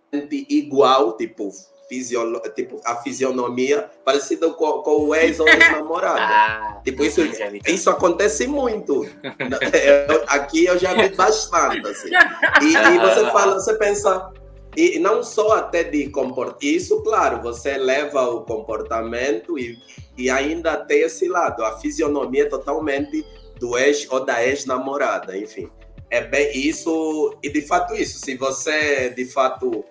igual, 0.49 1.15
tipo, 1.15 1.51
fisiolo, 1.91 2.39
tipo 2.55 2.79
a 2.85 2.95
fisionomia 2.95 3.89
parecida 4.05 4.49
com, 4.51 4.81
com 4.81 5.07
o 5.07 5.13
ex 5.13 5.41
ou 5.41 5.47
ex-namorado. 5.49 6.21
Ah, 6.21 6.81
Tipo, 6.85 7.03
isso, 7.03 7.21
isso 7.67 7.89
acontece 7.89 8.47
muito. 8.47 9.05
Aqui 10.27 10.65
eu 10.65 10.79
já 10.79 10.93
vi 10.93 11.09
bastante. 11.09 11.85
Assim. 11.85 12.09
E, 12.61 12.73
e 12.73 12.99
você 12.99 13.25
fala, 13.31 13.55
você 13.55 13.73
pensa, 13.75 14.31
e 14.77 14.97
não 14.99 15.21
só 15.21 15.57
até 15.57 15.83
de 15.83 16.09
comportamento, 16.09 16.63
isso, 16.63 17.03
claro, 17.03 17.41
você 17.41 17.77
leva 17.77 18.23
o 18.29 18.45
comportamento 18.45 19.59
e, 19.59 19.77
e 20.17 20.29
ainda 20.29 20.77
tem 20.77 21.01
esse 21.01 21.27
lado, 21.27 21.63
a 21.65 21.77
fisionomia 21.77 22.49
totalmente 22.49 23.25
do 23.59 23.77
ex 23.77 24.07
ou 24.09 24.23
da 24.23 24.43
ex-namorada, 24.43 25.37
enfim. 25.37 25.69
É 26.09 26.21
bem 26.21 26.51
isso, 26.57 27.37
e 27.43 27.49
de 27.49 27.61
fato 27.61 27.93
isso, 27.95 28.19
se 28.19 28.35
você 28.35 29.09
de 29.09 29.25
fato 29.25 29.83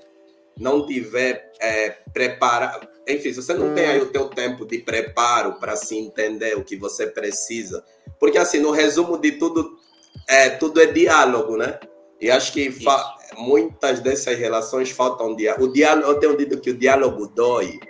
não 0.61 0.87
tiver 0.87 1.51
é, 1.59 1.97
preparado, 2.13 2.87
enfim, 3.09 3.33
se 3.33 3.43
você 3.43 3.55
não 3.55 3.75
tem 3.75 3.87
aí 3.87 4.01
o 4.01 4.07
teu 4.07 4.29
tempo 4.29 4.67
de 4.67 4.79
preparo 4.79 5.55
para 5.55 5.75
se 5.75 5.97
entender 5.97 6.57
o 6.57 6.63
que 6.63 6.77
você 6.77 7.07
precisa, 7.07 7.83
porque 8.21 8.37
assim, 8.37 8.61
no 8.61 8.71
resumo 8.71 9.17
de 9.19 9.33
tudo, 9.33 9.79
é, 10.29 10.51
tudo 10.51 10.81
é 10.81 10.87
diálogo, 10.87 11.57
né? 11.57 11.81
E 12.21 12.31
acho 12.31 12.53
que 12.53 12.71
fa- 12.71 13.17
muitas 13.39 14.01
dessas 14.01 14.39
relações 14.39 14.91
faltam 14.91 15.35
diálogo. 15.35 15.65
O 15.65 15.73
diálogo, 15.73 16.07
eu 16.07 16.21
tenho 16.21 16.37
dito 16.37 16.61
que 16.61 16.71
o 16.71 16.77
diálogo 16.77 17.27
dói. 17.29 17.81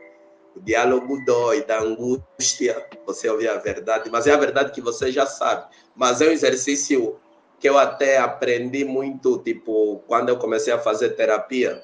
O 0.54 0.60
diálogo 0.60 1.24
dói, 1.24 1.64
da 1.64 1.80
angústia, 1.80 2.86
você 3.04 3.28
ouvir 3.28 3.48
a 3.48 3.56
verdade, 3.56 4.08
mas 4.10 4.28
é 4.28 4.32
a 4.32 4.36
verdade 4.36 4.70
que 4.70 4.80
você 4.80 5.10
já 5.10 5.26
sabe. 5.26 5.66
Mas 5.96 6.20
é 6.20 6.28
um 6.28 6.32
exercício 6.32 7.18
que 7.58 7.68
eu 7.68 7.76
até 7.76 8.18
aprendi 8.18 8.84
muito, 8.84 9.38
tipo, 9.38 10.02
quando 10.06 10.28
eu 10.28 10.38
comecei 10.38 10.72
a 10.72 10.78
fazer 10.78 11.10
terapia, 11.10 11.82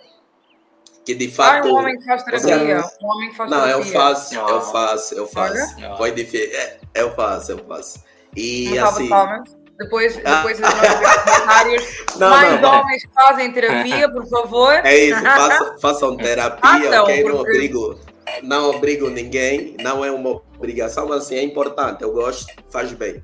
que 1.06 1.14
de 1.14 1.28
Ah, 1.28 1.30
fato... 1.30 1.68
um 1.68 1.76
homem 1.76 1.96
que 1.96 2.04
faz 2.04 2.24
terapia. 2.24 2.84
Um 3.00 3.06
homem 3.06 3.30
que 3.30 3.36
faz 3.36 3.48
Não, 3.50 3.58
eu 3.68 3.78
terapia. 3.78 3.92
faço, 3.92 4.34
eu 4.34 4.42
Não. 4.42 4.60
faço, 4.60 5.14
eu 5.14 5.26
faço. 5.28 5.76
Olha. 5.78 5.96
Foi 5.96 6.10
difícil. 6.10 6.50
É, 6.52 6.76
eu 6.96 7.14
faço, 7.14 7.52
eu 7.52 7.58
faço. 7.58 8.00
E 8.36 8.74
salva 8.74 9.36
assim. 9.36 9.56
Depois, 9.78 10.18
ah. 10.24 10.36
depois 10.36 10.58
nossos 10.58 10.80
comentários, 10.80 11.84
não, 12.18 12.30
mais 12.30 12.60
não. 12.60 12.80
homens 12.80 13.04
que 13.04 13.12
fazem 13.14 13.52
terapia, 13.52 14.08
por 14.10 14.26
favor. 14.26 14.72
É 14.84 14.96
isso, 14.96 15.22
façam, 15.22 15.78
façam 15.78 16.16
terapia, 16.16 17.02
ok? 17.02 17.24
Não 17.24 17.36
obrigo, 17.36 18.00
não 18.42 18.70
obrigo 18.70 19.08
ninguém, 19.10 19.76
não 19.80 20.04
é 20.04 20.10
uma 20.10 20.40
obrigação, 20.56 21.06
mas 21.06 21.24
assim, 21.24 21.36
é 21.36 21.42
importante, 21.42 22.02
eu 22.02 22.10
gosto, 22.10 22.52
faz 22.70 22.90
bem. 22.92 23.22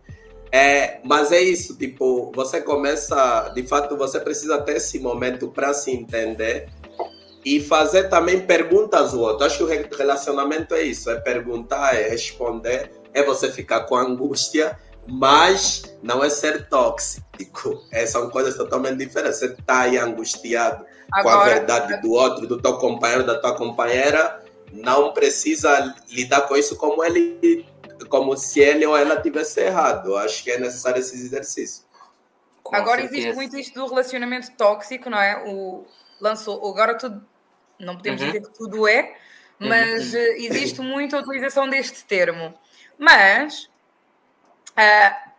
É, 0.53 1.01
mas 1.03 1.33
é 1.33 1.41
isso, 1.41 1.77
tipo, 1.79 2.31
você 2.35 2.61
começa, 2.61 3.51
de 3.55 3.67
fato, 3.67 3.97
você 3.97 4.21
precisa 4.21 4.61
ter 4.61 4.77
esse 4.77 4.99
momento 4.99 5.49
para 5.49 5.73
se 5.73 5.91
entender 5.91 6.69
e 7.45 7.61
fazer 7.61 8.09
também 8.09 8.41
perguntas 8.41 9.13
ao 9.13 9.21
outro. 9.21 9.45
Acho 9.45 9.59
que 9.59 9.65
o 9.65 9.97
relacionamento 9.97 10.75
é 10.75 10.83
isso, 10.83 11.11
é 11.11 11.17
perguntar, 11.17 11.95
é 11.95 12.09
responder, 12.09 12.93
é 13.13 13.23
você 13.23 13.51
ficar 13.51 13.81
com 13.83 13.97
angústia, 13.97 14.79
mas 15.07 15.83
não 16.03 16.23
é 16.23 16.31
ser 16.31 16.69
tóxico. 16.69 17.83
É, 17.91 18.07
são 18.07 18.31
coisas 18.31 18.57
totalmente 18.57 18.99
diferentes. 18.99 19.39
Você 19.39 19.47
está 19.47 19.81
aí 19.81 19.99
angustiado 19.99 20.85
Agora, 21.13 21.37
com 21.37 21.43
a 21.43 21.45
verdade 21.45 22.01
do 22.01 22.13
outro, 22.13 22.47
do 22.47 22.61
teu 22.61 22.79
companheiro, 22.79 23.25
da 23.25 23.39
tua 23.39 23.57
companheira, 23.57 24.41
não 24.73 25.13
precisa 25.13 25.95
lidar 26.11 26.43
com 26.43 26.57
isso 26.57 26.77
como 26.77 27.05
ele 27.05 27.67
como 28.09 28.37
se 28.37 28.61
ele 28.61 28.85
ou 28.85 28.97
ela 28.97 29.21
tivesse 29.21 29.61
errado. 29.61 30.17
Acho 30.17 30.45
que 30.45 30.51
é 30.51 30.59
necessário 30.59 31.01
esse 31.01 31.15
exercício. 31.15 31.85
Com 32.63 32.77
Agora 32.77 33.01
certeza. 33.01 33.21
existe 33.21 33.37
muito 33.37 33.57
isto 33.57 33.75
do 33.75 33.87
relacionamento 33.87 34.51
tóxico, 34.57 35.09
não 35.09 35.19
é? 35.19 35.43
O 35.47 35.85
lançou 36.21 36.65
agora 36.69 36.97
tudo 36.97 37.27
não 37.85 37.97
podemos 37.97 38.21
uhum. 38.21 38.27
dizer 38.29 38.43
que 38.43 38.55
tudo 38.57 38.87
é, 38.89 39.15
mas 39.59 40.13
uhum. 40.13 40.21
Eh, 40.21 40.37
existe 40.39 40.81
muito 40.81 41.17
a 41.17 41.21
utilização 41.21 41.69
deste 41.69 42.05
termo. 42.05 42.55
Mas 42.99 43.71
uh, 44.73 45.31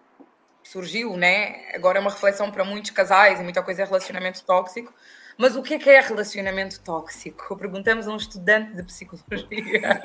surgiu, 0.63 1.15
né? 1.17 1.73
Agora 1.73 1.97
é 1.97 2.01
uma 2.01 2.11
reflexão 2.11 2.51
para 2.51 2.63
muitos 2.63 2.91
casais 2.91 3.39
e 3.39 3.43
muita 3.43 3.61
coisa 3.61 3.83
é 3.83 3.85
relacionamento 3.85 4.43
tóxico. 4.43 4.93
Mas 5.37 5.55
o 5.55 5.63
que 5.63 5.73
é 5.73 5.79
que 5.79 5.89
é 5.89 5.99
relacionamento 5.99 6.79
tóxico? 6.81 7.57
Perguntamos 7.57 8.07
a 8.07 8.11
um 8.11 8.17
estudante 8.17 8.73
de 8.73 8.83
psicologia. 8.83 10.01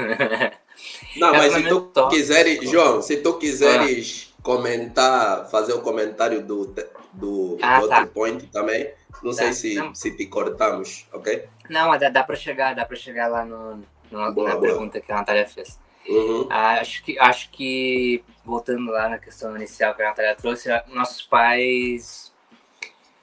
Não, 1.16 1.32
mas 1.32 1.52
se 1.52 1.62
tu 1.64 1.80
tóxico. 1.82 2.08
quiseres, 2.08 2.70
João, 2.70 3.02
se 3.02 3.16
tu 3.18 3.34
quiseres 3.34 4.34
ah. 4.38 4.42
comentar, 4.42 5.50
fazer 5.50 5.74
o 5.74 5.78
um 5.78 5.80
comentário 5.82 6.42
do, 6.42 6.66
do, 7.12 7.58
ah, 7.60 7.80
do 7.80 7.88
tá. 7.88 7.98
outro 7.98 8.06
point 8.14 8.46
também, 8.46 8.90
não 9.22 9.30
tá. 9.30 9.36
sei 9.36 9.52
se, 9.52 9.74
não. 9.74 9.94
se 9.94 10.10
te 10.16 10.26
cortamos, 10.26 11.06
ok? 11.12 11.48
Não, 11.68 11.96
dá, 11.98 12.08
dá 12.08 12.24
para 12.24 12.36
chegar, 12.36 12.74
dá 12.74 12.84
para 12.84 12.96
chegar 12.96 13.28
lá 13.28 13.44
no, 13.44 13.76
no 14.10 14.32
boa, 14.32 14.48
na 14.48 14.54
boa. 14.54 14.60
pergunta 14.60 15.00
que 15.00 15.12
a 15.12 15.16
Natália 15.16 15.46
fez. 15.46 15.78
Uhum. 16.08 16.46
Acho, 16.50 17.02
que, 17.02 17.18
acho 17.18 17.50
que, 17.50 18.24
voltando 18.44 18.90
lá 18.90 19.08
na 19.08 19.18
questão 19.18 19.54
inicial 19.54 19.94
que 19.94 20.02
a 20.02 20.06
Natália 20.06 20.34
trouxe, 20.34 20.68
nossos 20.88 21.22
pais. 21.22 22.32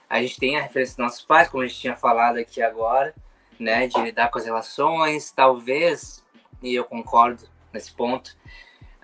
A 0.07 0.21
gente 0.21 0.39
tem 0.39 0.55
a 0.55 0.61
referência 0.61 0.95
dos 0.95 1.03
nossos 1.03 1.21
pais, 1.21 1.49
como 1.49 1.63
a 1.63 1.67
gente 1.67 1.79
tinha 1.79 1.95
falado 1.95 2.37
aqui 2.37 2.61
agora, 2.61 3.13
né? 3.59 3.87
De 3.87 3.99
lidar 3.99 4.29
com 4.29 4.37
as 4.37 4.45
relações, 4.45 5.31
talvez, 5.31 6.23
e 6.61 6.75
eu 6.75 6.83
concordo 6.83 7.47
nesse 7.73 7.91
ponto. 7.91 8.37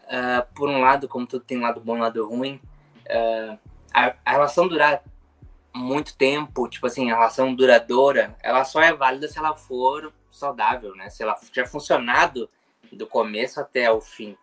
Uh, 0.04 0.46
por 0.54 0.70
um 0.70 0.80
lado, 0.80 1.08
como 1.08 1.26
tudo 1.26 1.44
tem 1.44 1.60
lado 1.60 1.80
bom 1.80 1.98
e 1.98 2.02
lado 2.02 2.28
ruim, 2.28 2.62
uh, 3.08 3.58
a, 3.94 4.14
a 4.24 4.32
relação 4.32 4.68
durar 4.68 5.04
muito 5.74 6.16
tempo, 6.16 6.68
tipo 6.68 6.88
assim, 6.88 7.10
a 7.10 7.16
relação 7.16 7.54
duradoura, 7.54 8.36
ela 8.42 8.64
só 8.66 8.82
é 8.82 8.94
válida 8.94 9.28
se 9.28 9.38
ela 9.38 9.56
for 9.56 10.14
saudável, 10.30 10.96
né? 10.96 11.10
Se 11.10 11.24
ela 11.24 11.34
tiver 11.36 11.68
funcionado 11.68 12.50
do 12.92 13.08
começo 13.08 13.60
até 13.60 13.92
o 13.92 14.02
fim. 14.02 14.36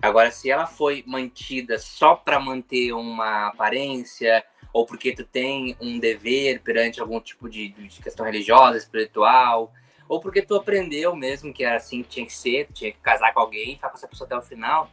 Agora, 0.00 0.30
se 0.30 0.50
ela 0.50 0.66
foi 0.66 1.02
mantida 1.06 1.78
só 1.78 2.14
para 2.14 2.38
manter 2.38 2.92
uma 2.92 3.48
aparência, 3.48 4.44
ou 4.72 4.84
porque 4.84 5.14
tu 5.14 5.24
tem 5.24 5.76
um 5.80 5.98
dever 5.98 6.60
perante 6.60 7.00
algum 7.00 7.18
tipo 7.20 7.48
de, 7.48 7.70
de, 7.70 8.02
questão 8.02 8.26
religiosa, 8.26 8.76
espiritual, 8.76 9.72
ou 10.06 10.20
porque 10.20 10.42
tu 10.42 10.54
aprendeu 10.54 11.16
mesmo 11.16 11.52
que 11.52 11.64
era 11.64 11.76
assim 11.76 12.02
que 12.02 12.08
tinha 12.10 12.26
que 12.26 12.34
ser, 12.34 12.68
tinha 12.72 12.92
que 12.92 12.98
casar 12.98 13.32
com 13.32 13.40
alguém, 13.40 13.74
ficar 13.74 13.88
com 13.88 13.96
essa 13.96 14.06
pessoa 14.06 14.26
até 14.26 14.36
o 14.36 14.42
final, 14.42 14.90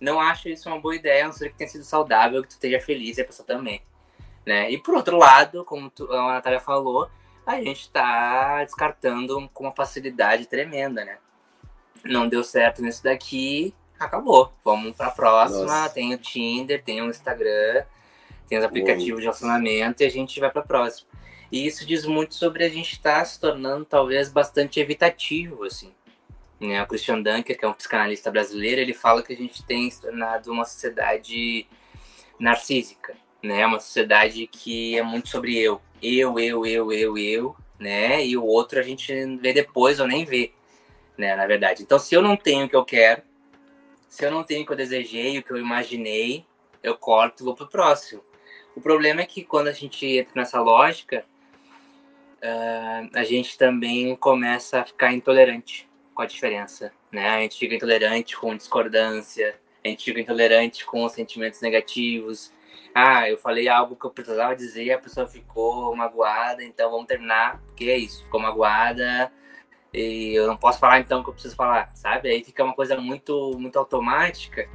não 0.00 0.20
acho 0.20 0.48
isso 0.48 0.68
uma 0.68 0.80
boa 0.80 0.94
ideia, 0.94 1.24
a 1.24 1.26
não 1.26 1.32
ser 1.32 1.50
que 1.50 1.58
tenha 1.58 1.68
sido 1.68 1.84
saudável, 1.84 2.42
que 2.42 2.48
tu 2.48 2.52
esteja 2.52 2.80
feliz 2.80 3.18
e 3.18 3.22
a 3.22 3.24
pessoa 3.24 3.46
também. 3.46 3.82
Né? 4.48 4.70
E 4.70 4.78
por 4.78 4.94
outro 4.94 5.18
lado, 5.18 5.62
como 5.62 5.90
tu, 5.90 6.10
a 6.10 6.32
Natália 6.32 6.58
falou, 6.58 7.10
a 7.44 7.56
gente 7.60 7.80
está 7.80 8.64
descartando 8.64 9.46
com 9.52 9.64
uma 9.64 9.74
facilidade 9.74 10.46
tremenda, 10.46 11.04
né? 11.04 11.18
Não 12.02 12.26
deu 12.26 12.42
certo 12.42 12.80
nisso 12.80 13.04
daqui, 13.04 13.74
acabou. 14.00 14.50
Vamos 14.64 14.96
para 14.96 15.08
a 15.08 15.10
próxima. 15.10 15.66
Nossa. 15.66 15.90
Tem 15.90 16.14
o 16.14 16.16
Tinder, 16.16 16.82
tem 16.82 17.02
o 17.02 17.10
Instagram, 17.10 17.84
tem 18.48 18.56
os 18.56 18.64
aplicativos 18.64 19.18
de 19.18 19.26
relacionamento 19.26 20.02
e 20.02 20.06
a 20.06 20.10
gente 20.10 20.40
vai 20.40 20.50
para 20.50 20.62
a 20.62 20.66
próxima. 20.66 21.10
E 21.52 21.66
isso 21.66 21.84
diz 21.84 22.06
muito 22.06 22.34
sobre 22.34 22.64
a 22.64 22.70
gente 22.70 22.92
estar 22.92 23.18
tá 23.18 23.24
se 23.26 23.38
tornando 23.38 23.84
talvez 23.84 24.32
bastante 24.32 24.80
evitativo, 24.80 25.64
assim. 25.64 25.92
Né? 26.58 26.82
O 26.82 26.86
Christian 26.86 27.20
Dunker, 27.20 27.58
que 27.58 27.66
é 27.66 27.68
um 27.68 27.74
psicanalista 27.74 28.30
brasileiro, 28.30 28.80
ele 28.80 28.94
fala 28.94 29.22
que 29.22 29.34
a 29.34 29.36
gente 29.36 29.62
tem 29.62 29.90
se 29.90 30.00
tornado 30.00 30.50
uma 30.50 30.64
sociedade 30.64 31.66
narcísica 32.40 33.14
né? 33.42 33.66
Uma 33.66 33.80
sociedade 33.80 34.46
que 34.46 34.98
é 34.98 35.02
muito 35.02 35.28
sobre 35.28 35.56
eu. 35.56 35.80
Eu, 36.02 36.38
eu, 36.38 36.66
eu, 36.66 36.92
eu, 36.92 37.18
eu, 37.18 37.56
né? 37.78 38.24
E 38.24 38.36
o 38.36 38.44
outro 38.44 38.78
a 38.78 38.82
gente 38.82 39.12
vê 39.36 39.52
depois 39.52 40.00
ou 40.00 40.06
nem 40.06 40.24
vê, 40.24 40.52
né? 41.16 41.34
Na 41.36 41.46
verdade. 41.46 41.82
Então, 41.82 41.98
se 41.98 42.14
eu 42.14 42.22
não 42.22 42.36
tenho 42.36 42.66
o 42.66 42.68
que 42.68 42.76
eu 42.76 42.84
quero, 42.84 43.22
se 44.08 44.24
eu 44.24 44.30
não 44.30 44.42
tenho 44.42 44.62
o 44.62 44.66
que 44.66 44.72
eu 44.72 44.76
desejei, 44.76 45.38
o 45.38 45.42
que 45.42 45.50
eu 45.50 45.58
imaginei, 45.58 46.44
eu 46.82 46.96
corto 46.96 47.42
e 47.42 47.44
vou 47.44 47.54
pro 47.54 47.68
próximo. 47.68 48.22
O 48.74 48.80
problema 48.80 49.20
é 49.20 49.26
que 49.26 49.44
quando 49.44 49.68
a 49.68 49.72
gente 49.72 50.06
entra 50.06 50.32
nessa 50.36 50.60
lógica, 50.60 51.24
uh, 52.42 53.10
a 53.12 53.24
gente 53.24 53.58
também 53.58 54.14
começa 54.16 54.80
a 54.80 54.84
ficar 54.84 55.12
intolerante 55.12 55.88
com 56.14 56.22
a 56.22 56.26
diferença, 56.26 56.92
né? 57.12 57.28
A 57.28 57.40
gente 57.42 57.58
fica 57.58 57.74
intolerante 57.74 58.36
com 58.36 58.56
discordância, 58.56 59.58
a 59.84 59.88
gente 59.88 60.04
fica 60.04 60.20
intolerante 60.20 60.84
com 60.84 61.08
sentimentos 61.08 61.60
negativos, 61.60 62.52
ah, 62.94 63.28
eu 63.28 63.38
falei 63.38 63.68
algo 63.68 63.96
que 63.96 64.04
eu 64.04 64.10
precisava 64.10 64.56
dizer, 64.56 64.92
a 64.92 64.98
pessoa 64.98 65.26
ficou 65.26 65.94
magoada, 65.94 66.64
então 66.64 66.90
vamos 66.90 67.06
terminar, 67.06 67.60
porque 67.66 67.84
é 67.84 67.96
isso, 67.96 68.24
ficou 68.24 68.40
magoada 68.40 69.30
e 69.92 70.34
eu 70.34 70.46
não 70.46 70.56
posso 70.56 70.78
falar 70.78 71.00
então 71.00 71.20
o 71.20 71.24
que 71.24 71.30
eu 71.30 71.34
preciso 71.34 71.56
falar, 71.56 71.90
sabe? 71.94 72.28
Aí 72.28 72.44
fica 72.44 72.64
uma 72.64 72.74
coisa 72.74 72.96
muito, 72.96 73.56
muito 73.58 73.78
automática 73.78 74.68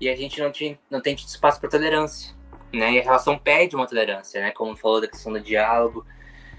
e 0.00 0.08
a 0.08 0.16
gente 0.16 0.40
não, 0.40 0.50
tinha, 0.50 0.78
não 0.90 1.00
tem 1.00 1.14
espaço 1.14 1.60
para 1.60 1.70
tolerância, 1.70 2.34
né? 2.72 2.92
E 2.92 3.00
a 3.00 3.02
relação 3.02 3.38
pede 3.38 3.74
uma 3.74 3.86
tolerância, 3.86 4.40
né? 4.40 4.50
Como 4.50 4.76
falou 4.76 5.00
da 5.00 5.08
questão 5.08 5.32
do 5.32 5.40
diálogo, 5.40 6.04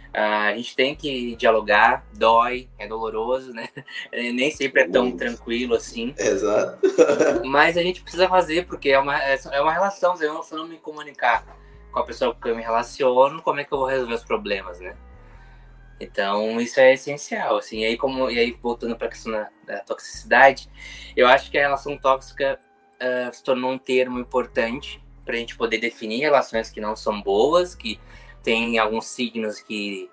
Uh, 0.10 0.50
a 0.50 0.56
gente 0.56 0.76
tem 0.76 0.96
que 0.96 1.36
dialogar, 1.36 2.04
dói, 2.14 2.68
é 2.80 2.88
doloroso, 2.88 3.54
né? 3.54 3.70
Nem 4.12 4.50
sempre 4.50 4.82
é 4.82 4.88
tão 4.88 5.04
Muito. 5.04 5.18
tranquilo 5.18 5.76
assim. 5.76 6.16
Exato. 6.18 6.80
Mas 7.46 7.78
a 7.78 7.84
gente 7.84 8.02
precisa 8.02 8.28
fazer, 8.28 8.66
porque 8.66 8.90
é 8.90 9.00
uma, 9.00 9.22
é, 9.22 9.40
é 9.52 9.62
uma 9.62 9.72
relação. 9.72 10.16
Se 10.16 10.26
eu, 10.26 10.34
não, 10.34 10.42
se 10.42 10.54
eu 10.54 10.58
não 10.58 10.68
me 10.68 10.78
comunicar 10.78 11.46
com 11.92 12.00
a 12.00 12.04
pessoa 12.04 12.34
com 12.34 12.42
quem 12.42 12.52
eu 12.52 12.58
me 12.58 12.64
relaciono, 12.64 13.42
como 13.42 13.60
é 13.60 13.64
que 13.64 13.72
eu 13.72 13.78
vou 13.78 13.88
resolver 13.88 14.16
os 14.16 14.24
problemas, 14.24 14.80
né? 14.80 14.96
Então, 16.00 16.60
isso 16.62 16.80
é 16.80 16.94
essencial, 16.94 17.58
assim. 17.58 17.82
E 17.82 17.86
aí, 17.86 17.98
como, 17.98 18.30
e 18.32 18.40
aí 18.40 18.58
voltando 18.62 18.96
para 18.96 19.08
a 19.08 19.10
questão 19.10 19.34
da, 19.34 19.50
da, 19.66 19.80
toxicidade, 19.82 20.70
eu 21.16 21.28
acho 21.28 21.52
que 21.52 21.58
a 21.58 21.62
relação 21.62 21.98
tóxica 21.98 22.60
uh, 22.96 23.34
se 23.34 23.44
tornou 23.44 23.72
um 23.72 23.78
termo 23.78 24.18
importante 24.18 25.04
para 25.26 25.36
a 25.36 25.38
gente 25.38 25.58
poder 25.58 25.78
definir 25.78 26.22
relações 26.22 26.70
que 26.72 26.80
não 26.80 26.96
são 26.96 27.22
boas, 27.22 27.76
que 27.76 28.00
tem 28.44 28.78
alguns 28.78 29.06
signos 29.06 29.60
que, 29.60 30.10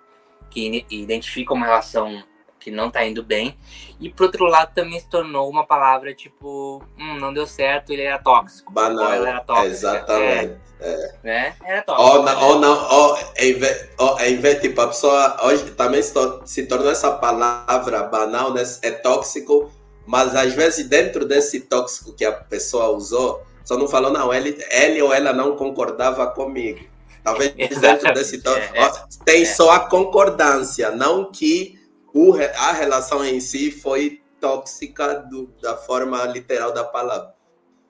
que 0.51 0.85
identificam 0.91 1.57
uma 1.57 1.67
relação 1.67 2.23
que 2.67 2.71
não 2.73 2.91
tá 2.91 3.07
indo 3.07 3.23
bem. 3.23 3.57
E 4.01 4.11
por 4.11 4.25
outro 4.25 4.45
lado 4.45 4.75
também 4.75 4.99
se 4.99 5.09
tornou 5.09 5.49
uma 5.49 5.65
palavra 5.65 6.13
tipo, 6.13 6.83
hum, 6.99 7.15
não 7.21 7.33
deu 7.33 7.47
certo, 7.47 7.93
ele 7.93 8.03
era 8.03 8.19
tóxico. 8.19 8.73
Banal. 8.73 9.13
Ela 9.13 9.29
era 9.29 9.41
tóxica. 9.41 9.69
Exatamente. 9.69 10.57
É, 10.81 10.91
é. 10.91 11.15
Né? 11.23 11.57
Era 11.65 11.83
tóxico. 11.83 12.11
Ou, 12.11 12.23
não, 12.25 12.49
ou 12.49 12.59
não, 12.59 12.91
ou 12.91 13.19
em 13.37 13.53
vez, 13.55 13.89
ou, 13.97 14.21
em 14.21 14.37
vez 14.39 14.61
tipo, 14.61 14.81
a 14.81 14.89
pessoa 14.89 15.47
hoje 15.47 15.71
também 15.77 16.03
se, 16.03 16.13
se 16.45 16.67
tornou 16.67 16.91
essa 16.91 17.13
palavra 17.13 18.03
banal, 18.03 18.53
né? 18.53 18.65
É 18.83 18.91
tóxico, 18.91 19.71
mas 20.05 20.35
às 20.35 20.53
vezes 20.53 20.89
dentro 20.89 21.25
desse 21.25 21.61
tóxico 21.61 22.15
que 22.15 22.25
a 22.25 22.33
pessoa 22.33 22.89
usou, 22.89 23.45
só 23.65 23.79
não 23.79 23.87
falou, 23.87 24.11
não, 24.11 24.35
ele, 24.35 24.59
ele 24.73 25.01
ou 25.01 25.15
ela 25.15 25.33
não 25.33 25.55
concordava 25.55 26.27
comigo. 26.27 26.96
Talvez 27.27 27.55
dentro 27.81 28.15
desse 28.15 28.41
é, 28.47 28.85
é, 28.85 28.91
tem 29.25 29.43
é. 29.43 29.45
só 29.45 29.73
a 29.73 29.81
concordância, 29.81 30.93
não 30.93 31.33
que 31.33 31.77
o, 32.15 32.33
a 32.35 32.71
relação 32.71 33.25
em 33.25 33.41
si 33.41 33.73
foi 33.73 34.23
tóxica 34.41 35.15
do, 35.15 35.49
da 35.61 35.77
forma 35.77 36.25
literal 36.27 36.73
da 36.73 36.85
palavra. 36.85 37.35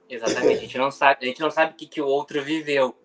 Exatamente, 0.08 0.56
a 0.56 0.60
gente 0.62 0.78
não 0.78 0.90
sabe, 0.90 1.18
a 1.20 1.26
gente 1.26 1.40
não 1.42 1.50
sabe 1.50 1.72
o 1.72 1.76
que, 1.76 1.86
que 1.86 2.00
o 2.00 2.06
outro 2.06 2.42
viveu, 2.42 2.96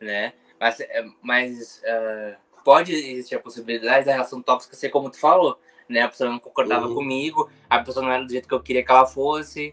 né? 0.00 0.32
Mas, 0.58 0.80
é, 0.80 1.04
mas 1.22 1.80
uh, 1.84 2.36
pode 2.64 2.92
existir 2.92 3.36
a 3.36 3.40
possibilidade 3.40 4.06
da 4.06 4.12
relação 4.12 4.42
tóxica 4.42 4.74
ser 4.74 4.88
como 4.88 5.08
tu 5.08 5.20
falou, 5.20 5.56
né? 5.88 6.00
A 6.00 6.08
pessoa 6.08 6.28
não 6.28 6.40
concordava 6.40 6.88
uhum. 6.88 6.94
comigo, 6.96 7.48
a 7.70 7.78
pessoa 7.78 8.04
não 8.04 8.10
era 8.10 8.24
do 8.24 8.32
jeito 8.32 8.48
que 8.48 8.54
eu 8.54 8.60
queria 8.60 8.84
que 8.84 8.90
ela 8.90 9.06
fosse, 9.06 9.72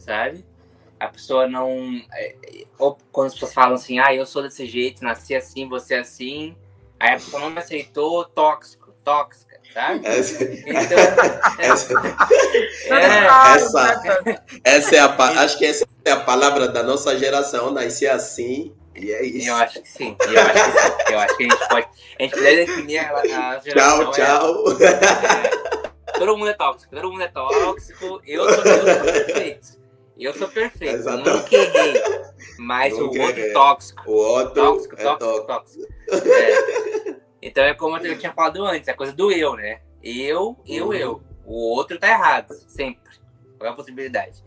sabe? 0.00 0.44
a 1.04 1.08
pessoa 1.08 1.46
não. 1.46 1.68
É, 2.78 2.82
é, 2.82 2.84
Ou 2.86 2.98
quando 3.12 3.26
as 3.28 3.34
pessoas 3.34 3.54
falam 3.54 3.74
assim, 3.74 3.98
ah, 3.98 4.14
eu 4.14 4.26
sou 4.26 4.42
desse 4.42 4.66
jeito, 4.66 5.02
nasci 5.04 5.34
assim, 5.34 5.68
você 5.68 5.94
é 5.94 5.98
assim. 6.00 6.56
Aí 7.00 7.10
a 7.10 7.16
pessoa 7.16 7.40
não 7.42 7.50
me 7.50 7.58
aceitou, 7.58 8.24
tóxico, 8.24 8.92
tóxica, 9.04 9.60
sabe? 9.72 10.00
Essa, 10.06 10.44
Então, 10.44 10.98
essa, 11.58 11.94
é, 12.86 13.54
essa- 13.56 14.22
né? 14.22 14.38
essa 14.64 14.96
é 14.96 14.98
a, 15.00 15.08
pa- 15.08 15.30
acho 15.42 15.58
que 15.58 15.66
essa 15.66 15.86
é 16.04 16.10
a 16.12 16.20
palavra 16.20 16.68
da 16.68 16.82
nossa 16.82 17.18
geração, 17.18 17.70
nascer 17.70 18.08
assim, 18.08 18.74
e 18.94 19.10
é 19.12 19.24
isso. 19.24 19.48
eu 19.48 19.56
acho 19.56 19.82
que 19.82 19.88
sim. 19.88 20.16
Eu 20.20 20.40
acho 20.40 20.52
que 20.52 20.80
sim. 20.80 21.12
Eu 21.12 21.18
acho 21.18 21.36
que 21.36 21.42
a 21.44 21.48
gente 21.48 21.68
pode. 21.68 21.86
A 22.18 22.22
gente 22.22 22.30
pode 22.32 22.56
definir 22.56 22.98
a, 22.98 23.10
a 23.16 23.58
geração. 23.58 24.12
Tchau, 24.12 24.12
tchau. 24.12 24.64
é- 24.80 26.18
todo 26.18 26.36
mundo 26.38 26.50
é 26.50 26.54
tóxico, 26.54 26.94
todo 26.94 27.10
mundo 27.10 27.22
é 27.22 27.28
tóxico. 27.28 28.20
Eu 28.24 28.48
sou, 28.54 28.64
eu 28.64 28.84
sou 28.94 29.02
perfeito. 29.02 29.83
Eu 30.18 30.32
sou 30.34 30.48
perfeito. 30.48 30.94
Exatamente. 30.94 31.30
Nunca 31.30 31.56
errei. 31.56 32.02
Mas 32.58 32.92
Nunca 32.98 33.18
o 33.18 33.22
outro 33.22 33.40
errei. 33.40 33.52
tóxico. 33.52 34.02
O 34.10 34.14
outro 34.14 34.54
Tóxico, 34.54 34.94
é 34.96 35.02
tóxico, 35.02 35.46
tóxico. 35.46 35.86
tóxico. 36.08 36.32
É. 36.32 37.16
Então 37.42 37.64
é 37.64 37.74
como 37.74 37.96
eu 37.98 38.18
tinha 38.18 38.32
falado 38.32 38.64
antes, 38.64 38.88
a 38.88 38.94
coisa 38.94 39.12
do 39.12 39.30
eu, 39.32 39.54
né? 39.54 39.80
Eu, 40.02 40.56
eu, 40.66 40.86
Uhum. 40.86 40.92
eu. 40.94 41.22
O 41.44 41.74
outro 41.76 41.98
tá 41.98 42.08
errado, 42.08 42.54
sempre. 42.68 43.02
Qual 43.58 43.68
é 43.68 43.72
a 43.72 43.76
possibilidade? 43.76 44.42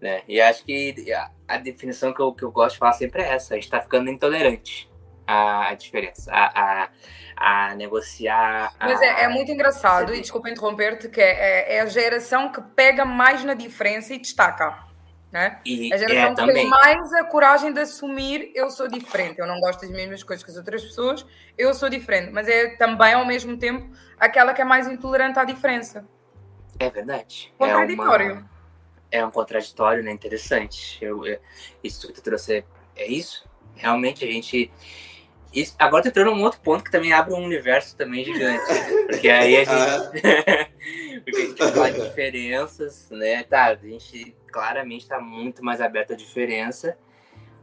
Né? 0.00 0.22
E 0.28 0.40
acho 0.40 0.64
que 0.64 0.94
a, 1.12 1.30
a 1.48 1.56
definição 1.58 2.12
que 2.12 2.20
eu, 2.20 2.32
que 2.32 2.42
eu 2.44 2.50
gosto 2.52 2.74
de 2.74 2.78
falar 2.78 2.92
sempre 2.92 3.22
é 3.22 3.32
essa: 3.34 3.54
a 3.54 3.56
gente 3.56 3.68
tá 3.70 3.80
ficando 3.80 4.08
intolerante 4.10 4.88
à, 5.26 5.68
à 5.68 5.74
diferença, 5.74 6.30
a, 6.32 6.88
a, 7.36 7.68
a 7.70 7.74
negociar. 7.74 8.72
a- 8.78 8.86
Mas 8.86 9.00
é, 9.02 9.24
é 9.24 9.28
muito 9.28 9.50
engraçado, 9.50 10.12
Sim. 10.12 10.18
e 10.18 10.20
desculpa 10.22 10.48
interromper-te, 10.50 11.08
que 11.08 11.20
é, 11.20 11.76
é 11.76 11.80
a 11.80 11.86
geração 11.86 12.50
que 12.52 12.60
pega 12.76 13.04
mais 13.04 13.44
na 13.44 13.54
diferença 13.54 14.14
e 14.14 14.18
destaca. 14.18 14.88
Né? 15.32 15.60
E 15.64 15.92
A 15.92 15.96
geração 15.96 16.24
é, 16.24 16.28
que 16.30 16.34
também. 16.34 16.54
tem 16.56 16.68
mais 16.68 17.12
a 17.12 17.22
coragem 17.22 17.72
de 17.72 17.78
assumir 17.80 18.50
eu 18.52 18.68
sou 18.68 18.88
diferente, 18.88 19.38
eu 19.38 19.46
não 19.46 19.60
gosto 19.60 19.82
das 19.82 19.90
mesmas 19.90 20.24
coisas 20.24 20.44
que 20.44 20.50
as 20.50 20.56
outras 20.56 20.82
pessoas, 20.82 21.24
eu 21.56 21.72
sou 21.72 21.88
diferente, 21.88 22.32
mas 22.32 22.48
é 22.48 22.70
também 22.76 23.14
ao 23.14 23.24
mesmo 23.24 23.56
tempo 23.56 23.88
aquela 24.18 24.52
que 24.52 24.60
é 24.60 24.64
mais 24.64 24.88
intolerante 24.88 25.38
à 25.38 25.44
diferença. 25.44 26.04
É 26.80 26.90
verdade. 26.90 27.54
Contraditório. 27.56 28.30
É, 28.30 28.32
uma, 28.32 28.50
é 29.12 29.26
um 29.26 29.30
contraditório, 29.30 30.02
né? 30.02 30.10
Interessante. 30.10 30.98
Eu, 31.00 31.24
eu- 31.24 31.38
isso 31.84 32.08
que 32.08 32.14
tu 32.14 32.22
trouxe 32.22 32.54
é, 32.56 32.64
é 32.96 33.06
isso. 33.06 33.48
Realmente 33.76 34.24
a 34.24 34.26
gente. 34.26 34.72
Isso, 35.52 35.74
agora 35.78 36.02
tu 36.02 36.08
entrou 36.08 36.34
num 36.34 36.42
outro 36.42 36.60
ponto 36.60 36.84
que 36.84 36.90
também 36.90 37.12
abre 37.12 37.34
um 37.34 37.44
universo 37.44 37.96
também 37.96 38.24
gigante. 38.24 38.64
Porque 39.06 39.28
aí 39.28 39.56
a 39.56 39.64
gente. 39.64 40.22
porque 41.24 41.36
a 41.36 41.46
gente 41.46 41.58
vai 41.58 41.72
falar 41.72 41.90
de 41.90 42.02
diferenças, 42.02 43.10
né? 43.10 43.42
Tá, 43.42 43.66
a 43.66 43.74
gente 43.74 44.34
claramente 44.50 45.08
tá 45.08 45.20
muito 45.20 45.64
mais 45.64 45.80
aberto 45.80 46.12
à 46.12 46.16
diferença, 46.16 46.96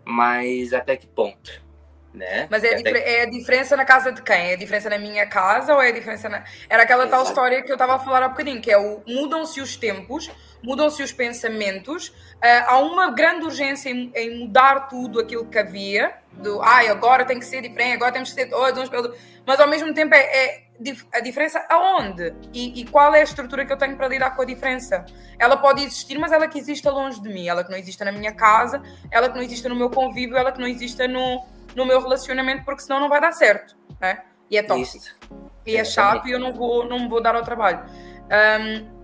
mas 0.03 0.73
até 0.73 0.97
que 0.97 1.07
ponto? 1.07 1.65
Né? 2.13 2.47
Mas 2.49 2.63
é 2.63 2.73
Até 2.73 3.19
é 3.19 3.21
a 3.23 3.29
diferença 3.29 3.77
na 3.77 3.85
casa 3.85 4.11
de 4.11 4.23
quem? 4.23 4.49
É 4.49 4.53
a 4.53 4.57
diferença 4.57 4.89
na 4.89 4.97
minha 4.97 5.27
casa 5.27 5.75
ou 5.75 5.81
é 5.81 5.89
a 5.89 5.91
diferença 5.91 6.27
na. 6.27 6.43
Era 6.67 6.83
aquela 6.83 7.05
tal 7.05 7.21
Exato. 7.21 7.29
história 7.29 7.61
que 7.61 7.71
eu 7.71 7.75
estava 7.75 7.95
a 7.95 7.99
falar 7.99 8.23
há 8.23 8.29
bocadinho, 8.29 8.59
que 8.59 8.71
é 8.71 8.77
o 8.77 9.03
mudam-se 9.05 9.61
os 9.61 9.77
tempos, 9.77 10.31
mudam-se 10.63 11.01
os 11.01 11.11
pensamentos, 11.11 12.13
ah, 12.41 12.73
há 12.73 12.79
uma 12.79 13.11
grande 13.11 13.45
urgência 13.45 13.89
em, 13.89 14.11
em 14.15 14.39
mudar 14.39 14.87
tudo 14.87 15.19
aquilo 15.19 15.45
que 15.45 15.57
havia, 15.57 16.15
do 16.33 16.61
ai, 16.61 16.87
agora 16.87 17.25
tem 17.25 17.39
que 17.39 17.45
ser 17.45 17.61
diferente, 17.61 17.95
agora 17.95 18.11
temos 18.11 18.29
que 18.29 18.35
ser 18.35 18.47
todos 18.47 18.81
uns 18.81 18.89
pelos. 18.89 19.17
Mas 19.45 19.59
ao 19.59 19.67
mesmo 19.67 19.93
tempo 19.93 20.13
é, 20.13 20.19
é 20.19 20.67
a 21.13 21.19
diferença 21.19 21.65
aonde? 21.69 22.33
E, 22.53 22.81
e 22.81 22.85
qual 22.85 23.13
é 23.15 23.21
a 23.21 23.23
estrutura 23.23 23.65
que 23.65 23.73
eu 23.73 23.77
tenho 23.77 23.97
para 23.97 24.07
lidar 24.07 24.35
com 24.35 24.41
a 24.41 24.45
diferença? 24.45 25.05
Ela 25.39 25.57
pode 25.57 25.83
existir, 25.83 26.17
mas 26.19 26.31
ela 26.31 26.47
que 26.47 26.59
exista 26.59 26.91
longe 26.91 27.21
de 27.21 27.29
mim, 27.29 27.47
ela 27.47 27.63
que 27.63 27.71
não 27.71 27.77
exista 27.77 28.05
na 28.05 28.11
minha 28.11 28.33
casa, 28.33 28.81
ela 29.09 29.29
que 29.29 29.35
não 29.35 29.43
exista 29.43 29.67
no 29.67 29.75
meu 29.75 29.89
convívio, 29.89 30.37
ela 30.37 30.51
que 30.51 30.59
não 30.59 30.67
exista 30.67 31.07
no, 31.07 31.43
no 31.75 31.85
meu 31.85 31.99
relacionamento, 32.01 32.63
porque 32.63 32.81
senão 32.81 32.99
não 32.99 33.09
vai 33.09 33.19
dar 33.19 33.31
certo, 33.31 33.75
né? 33.99 34.21
E 34.49 34.57
é 34.57 34.63
tóxico. 34.63 34.97
Isso. 34.97 35.17
E 35.65 35.75
é 35.75 35.83
chato 35.83 36.27
e 36.27 36.31
eu 36.31 36.39
não 36.39 36.53
vou, 36.53 36.87
não 36.87 36.99
me 36.99 37.09
vou 37.09 37.21
dar 37.21 37.35
ao 37.35 37.43
trabalho. 37.43 37.83
Um, 38.29 38.96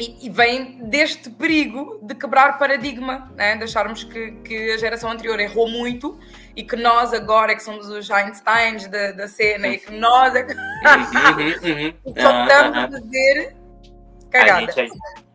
e, 0.00 0.26
e 0.26 0.30
vem 0.30 0.78
deste 0.88 1.28
perigo 1.30 2.00
de 2.02 2.14
quebrar 2.14 2.58
paradigma, 2.58 3.30
né? 3.36 3.54
de 3.56 3.64
acharmos 3.64 4.02
que, 4.02 4.32
que 4.42 4.72
a 4.72 4.78
geração 4.78 5.10
anterior 5.10 5.38
errou 5.38 5.68
muito 5.68 6.18
e 6.56 6.64
que 6.64 6.74
nós 6.74 7.12
agora 7.12 7.52
é 7.52 7.54
que 7.54 7.62
somos 7.62 7.86
os 7.88 8.10
Einsteins 8.10 8.88
da, 8.88 9.12
da 9.12 9.28
cena 9.28 9.68
e 9.68 9.78
que 9.78 9.92
nós 9.92 10.34
é 10.34 10.42
que 10.44 10.54
Uhum, 10.54 11.48
uhum. 11.62 11.94
só 12.18 12.30
estamos 12.42 12.50
Ah, 12.50 12.80
a 12.80 12.84
ah, 12.84 12.90
fazer 12.90 13.56
cagada. 14.30 14.52
A 14.58 14.60
gente, 14.60 14.92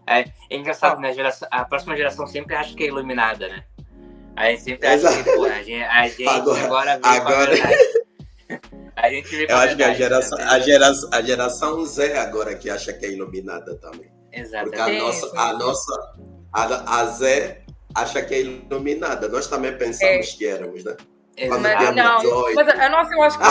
é, 0.07 0.19
é 0.49 0.57
engraçado, 0.57 0.99
né? 0.99 1.09
A, 1.09 1.13
geração- 1.13 1.47
a 1.51 1.63
próxima 1.65 1.95
geração 1.95 2.25
sempre 2.25 2.55
acha 2.55 2.73
que 2.75 2.83
é 2.83 2.87
iluminada, 2.87 3.47
né? 3.47 3.63
A 4.35 4.49
gente 4.49 4.63
sempre 4.63 4.87
acha 4.87 5.23
que, 5.23 5.31
pô, 5.31 5.45
a 5.45 5.61
gente, 5.61 5.83
a 5.83 6.07
gente 6.07 6.27
Agora- 6.27 6.63
agora, 6.65 6.97
vê 6.97 7.07
agora- 7.07 7.53
a. 7.53 7.95
A 8.97 9.09
gente 9.09 9.27
vê 9.35 9.45
Eu 9.49 9.57
acho 9.57 9.75
que 9.75 9.83
a 9.83 9.87
verdade, 9.87 9.97
geração, 9.97 10.37
né? 10.37 10.43
a, 10.45 10.59
geração, 10.59 11.09
a 11.11 11.21
geração 11.21 11.85
Z 11.85 12.13
agora 12.17 12.55
que 12.55 12.69
acha 12.69 12.93
que 12.93 13.05
é 13.05 13.11
iluminada 13.11 13.75
também. 13.75 14.09
Porque 14.35 14.79
a 14.79 14.89
Exatamente. 14.89 14.99
Nossa, 15.01 15.39
a 15.39 15.53
nossa, 15.53 16.13
a, 16.53 16.99
a 17.01 17.05
Z 17.05 17.61
acha 17.95 18.21
que 18.21 18.33
é 18.33 18.41
iluminada. 18.41 19.27
Nós 19.29 19.47
também 19.47 19.77
pensamos 19.77 20.33
que 20.33 20.45
éramos, 20.45 20.83
né? 20.83 20.95
Exato. 21.37 21.61
Mas, 21.61 21.95
não, 21.95 22.17
18. 22.19 22.55
mas 22.55 22.67
a 22.69 22.89
nossa 22.89 23.13
eu 23.13 23.21
acho 23.23 23.37
que 23.37 23.43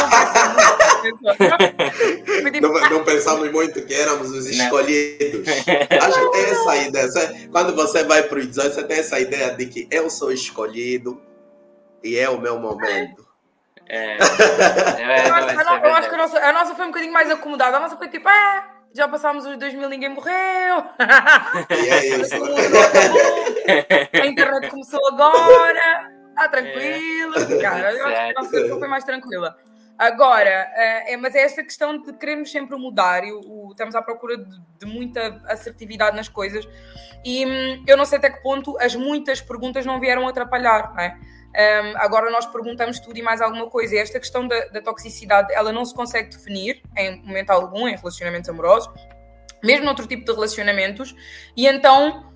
não 2.63 2.71
Não, 2.73 2.91
não 2.91 3.05
pensamos 3.05 3.53
muito 3.53 3.85
que 3.85 3.93
éramos 3.93 4.31
os 4.31 4.45
Não. 4.47 4.65
escolhidos. 4.65 5.47
Acho 6.01 6.21
que 6.21 6.31
tem 6.31 6.45
essa 6.45 6.77
ideia. 6.77 7.09
Você- 7.09 7.49
Quando 7.53 7.75
você 7.75 8.05
vai 8.05 8.23
para 8.23 8.39
os 8.39 8.47
18, 8.47 8.75
você 8.75 8.85
tem 8.85 8.99
essa 8.99 9.21
ideia 9.21 9.55
de 9.55 9.67
que 9.67 9.87
eu 9.91 10.09
sou 10.09 10.33
escolhido 10.33 11.21
e 12.03 12.17
é 12.17 12.29
o 12.31 12.41
meu 12.41 12.59
momento. 12.59 13.27
É, 13.87 14.13
é, 14.13 14.17
Eu 14.17 15.29
não, 15.29 15.35
acho, 15.37 15.51
é 15.51 15.89
eu 15.91 15.95
acho 15.95 16.09
que 16.09 16.15
a 16.15 16.19
nossa, 16.19 16.39
a 16.39 16.53
nossa 16.55 16.75
foi 16.75 16.85
um 16.87 16.89
bocadinho 16.89 17.13
mais 17.13 17.31
acomodada. 17.31 17.77
A 17.77 17.81
nossa 17.81 17.99
foi 17.99 18.09
tipo, 18.09 18.27
ah, 18.27 18.74
já 18.95 19.09
passámos 19.09 19.45
os 19.45 19.57
2000, 19.59 19.89
ninguém 19.89 20.09
morreu. 20.11 20.85
E 21.71 21.89
é. 24.15 24.21
A 24.23 24.27
internet 24.27 24.71
começou 24.71 25.01
agora. 25.09 26.11
Está 26.31 26.49
tranquilo. 26.49 27.35
Cara, 27.61 27.93
eu 27.93 28.07
acho 28.07 28.15
que 28.15 28.21
a 28.21 28.33
nossa 28.43 28.51
foi- 28.51 28.69
foi 28.79 28.89
mais 28.89 29.05
tranquila. 29.05 29.57
Agora, 29.97 30.49
é, 30.75 31.17
mas 31.17 31.35
é 31.37 31.43
esta 31.45 31.63
questão 31.63 31.97
de 32.03 32.13
querermos 32.15 32.51
sempre 32.51 32.77
mudar 32.77 33.23
e 33.25 33.31
o, 33.33 33.39
o- 33.41 33.69
estamos 33.71 33.95
à 33.95 34.03
procura 34.03 34.37
de, 34.37 34.61
de 34.81 34.87
muita 34.87 35.41
assertividade 35.47 36.17
nas 36.17 36.29
coisas 36.29 36.67
e 37.25 37.47
hum, 37.47 37.85
eu 37.87 37.97
não 37.97 38.05
sei 38.05 38.19
até 38.19 38.29
que 38.29 38.43
ponto 38.43 38.77
as 38.81 38.97
muitas 38.97 39.41
perguntas 39.41 39.87
não 39.87 40.01
vieram 40.01 40.27
atrapalhar, 40.27 40.93
não 40.93 41.01
é? 41.01 41.17
Um, 41.55 41.97
agora 41.97 42.31
nós 42.31 42.47
perguntamos 42.47 42.99
tudo 42.99 43.17
e 43.17 43.23
mais 43.23 43.41
alguma 43.41 43.69
coisa. 43.69 43.95
E 43.95 43.99
esta 43.99 44.19
questão 44.19 44.47
da, 44.47 44.67
da 44.67 44.81
toxicidade, 44.81 45.53
ela 45.55 45.73
não 45.73 45.85
se 45.85 45.95
consegue 45.95 46.31
definir 46.31 46.83
em 46.97 47.23
momento 47.23 47.51
algum 47.51 47.89
em 47.89 47.97
relacionamentos 47.97 48.51
amorosos, 48.51 48.93
mesmo 49.63 49.85
noutro 49.85 50.07
tipo 50.07 50.25
de 50.25 50.33
relacionamentos, 50.33 51.15
e 51.57 51.67
então 51.67 52.33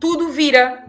tudo 0.00 0.28
vira. 0.30 0.84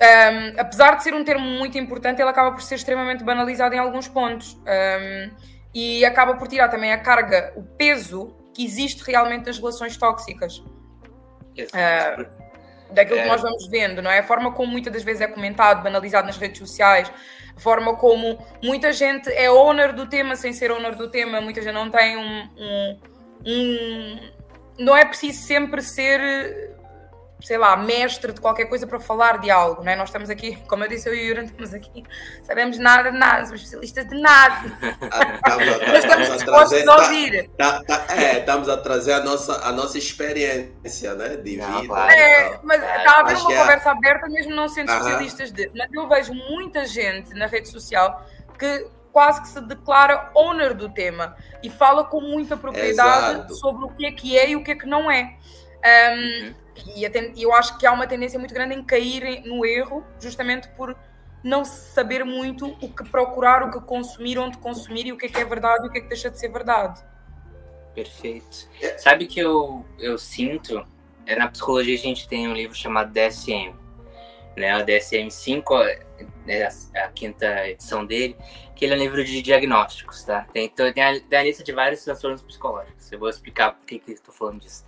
Um, 0.00 0.60
apesar 0.60 0.94
de 0.94 1.02
ser 1.02 1.12
um 1.12 1.24
termo 1.24 1.44
muito 1.44 1.76
importante, 1.76 2.20
ele 2.20 2.30
acaba 2.30 2.52
por 2.52 2.62
ser 2.62 2.76
extremamente 2.76 3.24
banalizado 3.24 3.74
em 3.74 3.78
alguns 3.78 4.06
pontos. 4.06 4.54
Um, 4.54 5.58
e 5.74 6.04
acaba 6.04 6.34
por 6.36 6.48
tirar 6.48 6.68
também 6.68 6.92
a 6.92 6.98
carga, 6.98 7.52
o 7.56 7.62
peso 7.62 8.34
que 8.54 8.64
existe 8.64 9.02
realmente 9.04 9.46
nas 9.46 9.58
relações 9.58 9.96
tóxicas 9.96 10.62
Exato. 11.58 12.37
Daquilo 12.92 13.18
É. 13.18 13.22
que 13.22 13.28
nós 13.28 13.42
vamos 13.42 13.66
vendo, 13.68 14.00
não 14.02 14.10
é? 14.10 14.18
A 14.18 14.22
forma 14.22 14.52
como 14.52 14.70
muitas 14.72 14.92
das 14.92 15.02
vezes 15.02 15.20
é 15.20 15.26
comentado, 15.26 15.82
banalizado 15.82 16.26
nas 16.26 16.36
redes 16.36 16.58
sociais, 16.58 17.10
a 17.56 17.60
forma 17.60 17.96
como 17.96 18.38
muita 18.62 18.92
gente 18.92 19.28
é 19.32 19.50
owner 19.50 19.92
do 19.92 20.06
tema 20.06 20.36
sem 20.36 20.52
ser 20.52 20.70
owner 20.70 20.94
do 20.94 21.08
tema, 21.10 21.40
muita 21.40 21.60
gente 21.62 21.74
não 21.74 21.90
tem 21.90 22.16
um. 22.16 22.48
um- 22.56 22.98
um- 23.46 24.30
não 24.78 24.96
é 24.96 25.04
preciso 25.04 25.42
sempre 25.42 25.82
ser, 25.82 26.76
sei 27.40 27.56
lá, 27.56 27.76
mestre 27.76 28.32
de 28.32 28.40
qualquer 28.40 28.64
coisa 28.66 28.86
para 28.86 28.98
falar 28.98 29.38
de 29.38 29.48
algo, 29.50 29.84
não 29.84 29.92
é? 29.92 29.96
Nós 29.96 30.08
estamos 30.08 30.28
aqui, 30.28 30.56
como 30.68 30.82
eu 30.84 30.88
disse, 30.88 31.08
eu 31.08 31.14
e 31.14 31.18
o 31.18 31.28
Yuri, 31.28 31.44
estamos 31.46 31.72
aqui, 31.72 32.02
sabemos 32.42 32.78
nada 32.78 33.12
de 33.12 33.18
nada, 33.18 33.44
somos 33.46 33.60
especialistas 33.60 34.08
de 34.08 34.20
nada, 34.20 34.64
Estamos 35.36 35.68
a, 35.68 35.78
mas 35.78 35.98
estamos 35.98 35.98
estamos 35.98 36.30
a 36.30 36.36
dispostos 36.36 36.70
trazer, 36.70 36.82
a 36.82 36.84
tá- 36.96 37.02
ouvir. 37.02 37.50
tá- 37.56 37.82
tá- 37.84 38.06
é, 38.16 38.38
estamos 38.40 38.68
a 38.68 38.76
trazer 38.76 39.12
a 39.12 39.20
nossa, 39.22 39.64
a 39.64 39.72
nossa 39.72 39.96
experiência 39.98 41.14
né, 41.14 41.36
de 41.36 41.56
Não, 41.56 41.80
vida. 41.80 41.86
claro. 41.94 42.10
É, 42.12 42.60
mas 42.62 42.82
está 42.82 43.10
a 43.12 43.20
haver 43.20 43.36
uma 43.36 43.52
é. 43.52 43.56
conversa 43.58 43.90
aberta, 43.92 44.28
mesmo 44.28 44.54
não 44.54 44.68
sendo 44.68 44.90
Aham. 44.90 44.98
especialistas 44.98 45.52
de. 45.52 45.70
Mas 45.76 45.92
eu 45.92 46.08
vejo 46.08 46.34
muita 46.34 46.86
gente 46.86 47.32
na 47.34 47.46
rede 47.46 47.68
social 47.68 48.26
que 48.58 48.86
quase 49.12 49.40
que 49.42 49.48
se 49.48 49.60
declara 49.60 50.30
owner 50.34 50.74
do 50.74 50.88
tema 50.88 51.36
e 51.62 51.70
fala 51.70 52.04
com 52.04 52.20
muita 52.20 52.56
propriedade 52.56 53.36
Exato. 53.36 53.54
sobre 53.56 53.84
o 53.84 53.88
que 53.90 54.06
é 54.06 54.12
que 54.12 54.38
é 54.38 54.50
e 54.50 54.56
o 54.56 54.62
que 54.64 54.72
é 54.72 54.74
que 54.74 54.86
não 54.86 55.10
é. 55.10 55.34
Um, 55.78 56.46
Uhum. 56.48 56.54
E 56.94 57.42
eu 57.42 57.52
acho 57.52 57.78
que 57.78 57.86
há 57.86 57.92
uma 57.92 58.06
tendência 58.06 58.38
muito 58.38 58.54
grande 58.54 58.74
em 58.74 58.82
cair 58.82 59.42
no 59.44 59.64
erro, 59.64 60.04
justamente 60.20 60.68
por 60.70 60.96
não 61.42 61.64
saber 61.64 62.24
muito 62.24 62.66
o 62.80 62.88
que 62.88 63.08
procurar, 63.08 63.62
o 63.62 63.70
que 63.70 63.80
consumir, 63.80 64.38
onde 64.38 64.58
consumir 64.58 65.06
e 65.06 65.12
o 65.12 65.16
que 65.16 65.26
é 65.26 65.28
que 65.28 65.40
é 65.40 65.44
verdade 65.44 65.86
e 65.86 65.88
o 65.88 65.92
que 65.92 65.98
é 65.98 66.00
que 66.00 66.08
deixa 66.08 66.30
de 66.30 66.38
ser 66.38 66.48
verdade. 66.48 67.02
Perfeito. 67.94 68.68
Sabe 68.98 69.26
que 69.26 69.40
eu, 69.40 69.84
eu 69.98 70.18
sinto? 70.18 70.84
É, 71.26 71.36
na 71.36 71.48
psicologia 71.48 71.94
a 71.94 71.98
gente 71.98 72.28
tem 72.28 72.48
um 72.48 72.54
livro 72.54 72.74
chamado 72.74 73.12
DSM, 73.12 73.74
né, 74.56 74.76
o 74.76 74.84
DSM-5, 74.84 75.98
né, 76.46 76.64
a, 76.64 77.04
a, 77.04 77.08
quinta 77.08 77.68
edição 77.68 78.04
dele, 78.04 78.36
que 78.74 78.84
ele 78.84 78.94
é 78.94 78.96
um 78.96 79.00
livro 79.00 79.22
de 79.22 79.42
diagnósticos, 79.42 80.24
tá? 80.24 80.46
Tem, 80.52 80.64
então, 80.64 80.90
tem, 80.92 81.02
a, 81.02 81.20
tem 81.20 81.38
a 81.38 81.42
lista 81.42 81.62
de 81.62 81.72
vários 81.72 82.02
transtornos 82.02 82.42
psicológicos. 82.42 83.10
Eu 83.12 83.18
vou 83.18 83.28
explicar 83.28 83.72
por 83.72 83.86
que, 83.86 83.98
que 83.98 84.12
estou 84.12 84.34
falando 84.34 84.60
disso. 84.60 84.86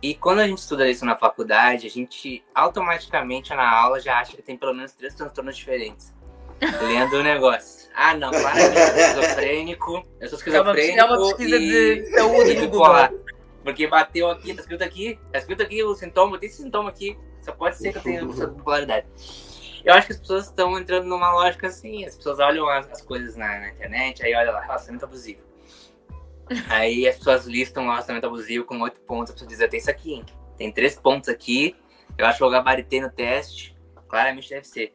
E 0.00 0.14
quando 0.14 0.40
a 0.40 0.46
gente 0.46 0.58
estuda 0.58 0.88
isso 0.88 1.04
na 1.04 1.16
faculdade, 1.16 1.86
a 1.86 1.90
gente 1.90 2.44
automaticamente 2.54 3.50
na 3.54 3.68
aula 3.68 3.98
já 4.00 4.20
acha 4.20 4.36
que 4.36 4.42
tem 4.42 4.56
pelo 4.56 4.72
menos 4.72 4.92
três 4.92 5.14
transtornos 5.14 5.56
diferentes. 5.56 6.14
Lendo 6.60 7.16
o 7.16 7.22
negócio. 7.22 7.88
Ah, 7.94 8.14
não, 8.14 8.30
para 8.30 8.60
eu 8.60 8.72
sou 8.72 9.22
esquizofrênico. 9.22 10.06
Eu 10.20 10.28
sou 10.28 10.38
esquizofrênico. 10.38 11.00
É 11.00 11.04
uma 11.04 11.18
pesquisa 11.18 11.56
e, 11.56 12.02
de 12.02 12.10
saúde 12.12 12.54
do 12.54 12.68
Google. 12.70 13.24
Porque 13.62 13.86
bateu 13.86 14.30
aqui, 14.30 14.54
tá 14.54 14.60
escrito 14.60 14.82
aqui, 14.82 15.18
tá 15.32 15.38
escrito 15.38 15.62
aqui 15.62 15.82
o 15.82 15.94
sintoma, 15.94 16.38
tem 16.38 16.48
esse 16.48 16.62
sintoma 16.62 16.90
aqui. 16.90 17.18
Só 17.42 17.52
pode 17.52 17.76
ser 17.76 17.92
que 17.92 17.98
eu 17.98 18.02
tenha 18.02 18.20
essa 18.22 18.48
popularidade. 18.48 19.06
Eu 19.84 19.94
acho 19.94 20.06
que 20.06 20.12
as 20.12 20.18
pessoas 20.18 20.44
estão 20.46 20.78
entrando 20.78 21.06
numa 21.06 21.32
lógica 21.32 21.68
assim, 21.68 22.04
as 22.04 22.16
pessoas 22.16 22.38
olham 22.38 22.68
as, 22.68 22.90
as 22.90 23.02
coisas 23.02 23.36
na, 23.36 23.46
na, 23.60 23.68
internet, 23.70 24.24
aí 24.24 24.34
olha 24.34 24.50
lá, 24.50 24.60
relacionamento 24.60 25.04
abusivo. 25.04 25.40
Aí 26.68 27.06
as 27.08 27.16
pessoas 27.16 27.46
listam 27.46 27.84
o 27.84 27.90
relacionamento 27.90 28.26
abusivo 28.26 28.64
com 28.64 28.80
oito 28.80 29.00
pontos, 29.00 29.30
a 29.30 29.34
pessoa 29.34 29.48
diz, 29.48 29.58
tem 29.68 29.78
isso 29.78 29.90
aqui, 29.90 30.14
hein? 30.14 30.24
tem 30.56 30.72
três 30.72 30.96
pontos 30.96 31.28
aqui, 31.28 31.76
eu 32.16 32.26
acho 32.26 32.38
que 32.38 32.44
eu 32.44 32.50
gabaritei 32.50 33.00
no 33.00 33.10
teste, 33.10 33.76
claramente 34.08 34.50
deve 34.50 34.66
ser. 34.66 34.92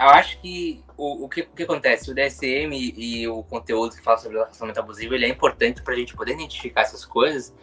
Eu 0.00 0.08
acho 0.08 0.40
que 0.40 0.82
o, 0.96 1.24
o, 1.24 1.28
que, 1.28 1.42
que 1.42 1.62
acontece, 1.62 2.10
o 2.10 2.14
DSM 2.14 2.72
e, 2.72 3.22
e 3.22 3.28
o 3.28 3.42
conteúdo 3.42 3.94
que 3.94 4.02
fala 4.02 4.16
sobre 4.16 4.38
o 4.38 4.40
relacionamento 4.40 4.80
abusivo, 4.80 5.14
ele 5.14 5.26
é 5.26 5.28
importante 5.28 5.82
para 5.82 5.94
a 5.94 5.96
gente 5.96 6.14
poder 6.14 6.32
identificar 6.32 6.80
essas 6.80 7.04
coisas, 7.04 7.54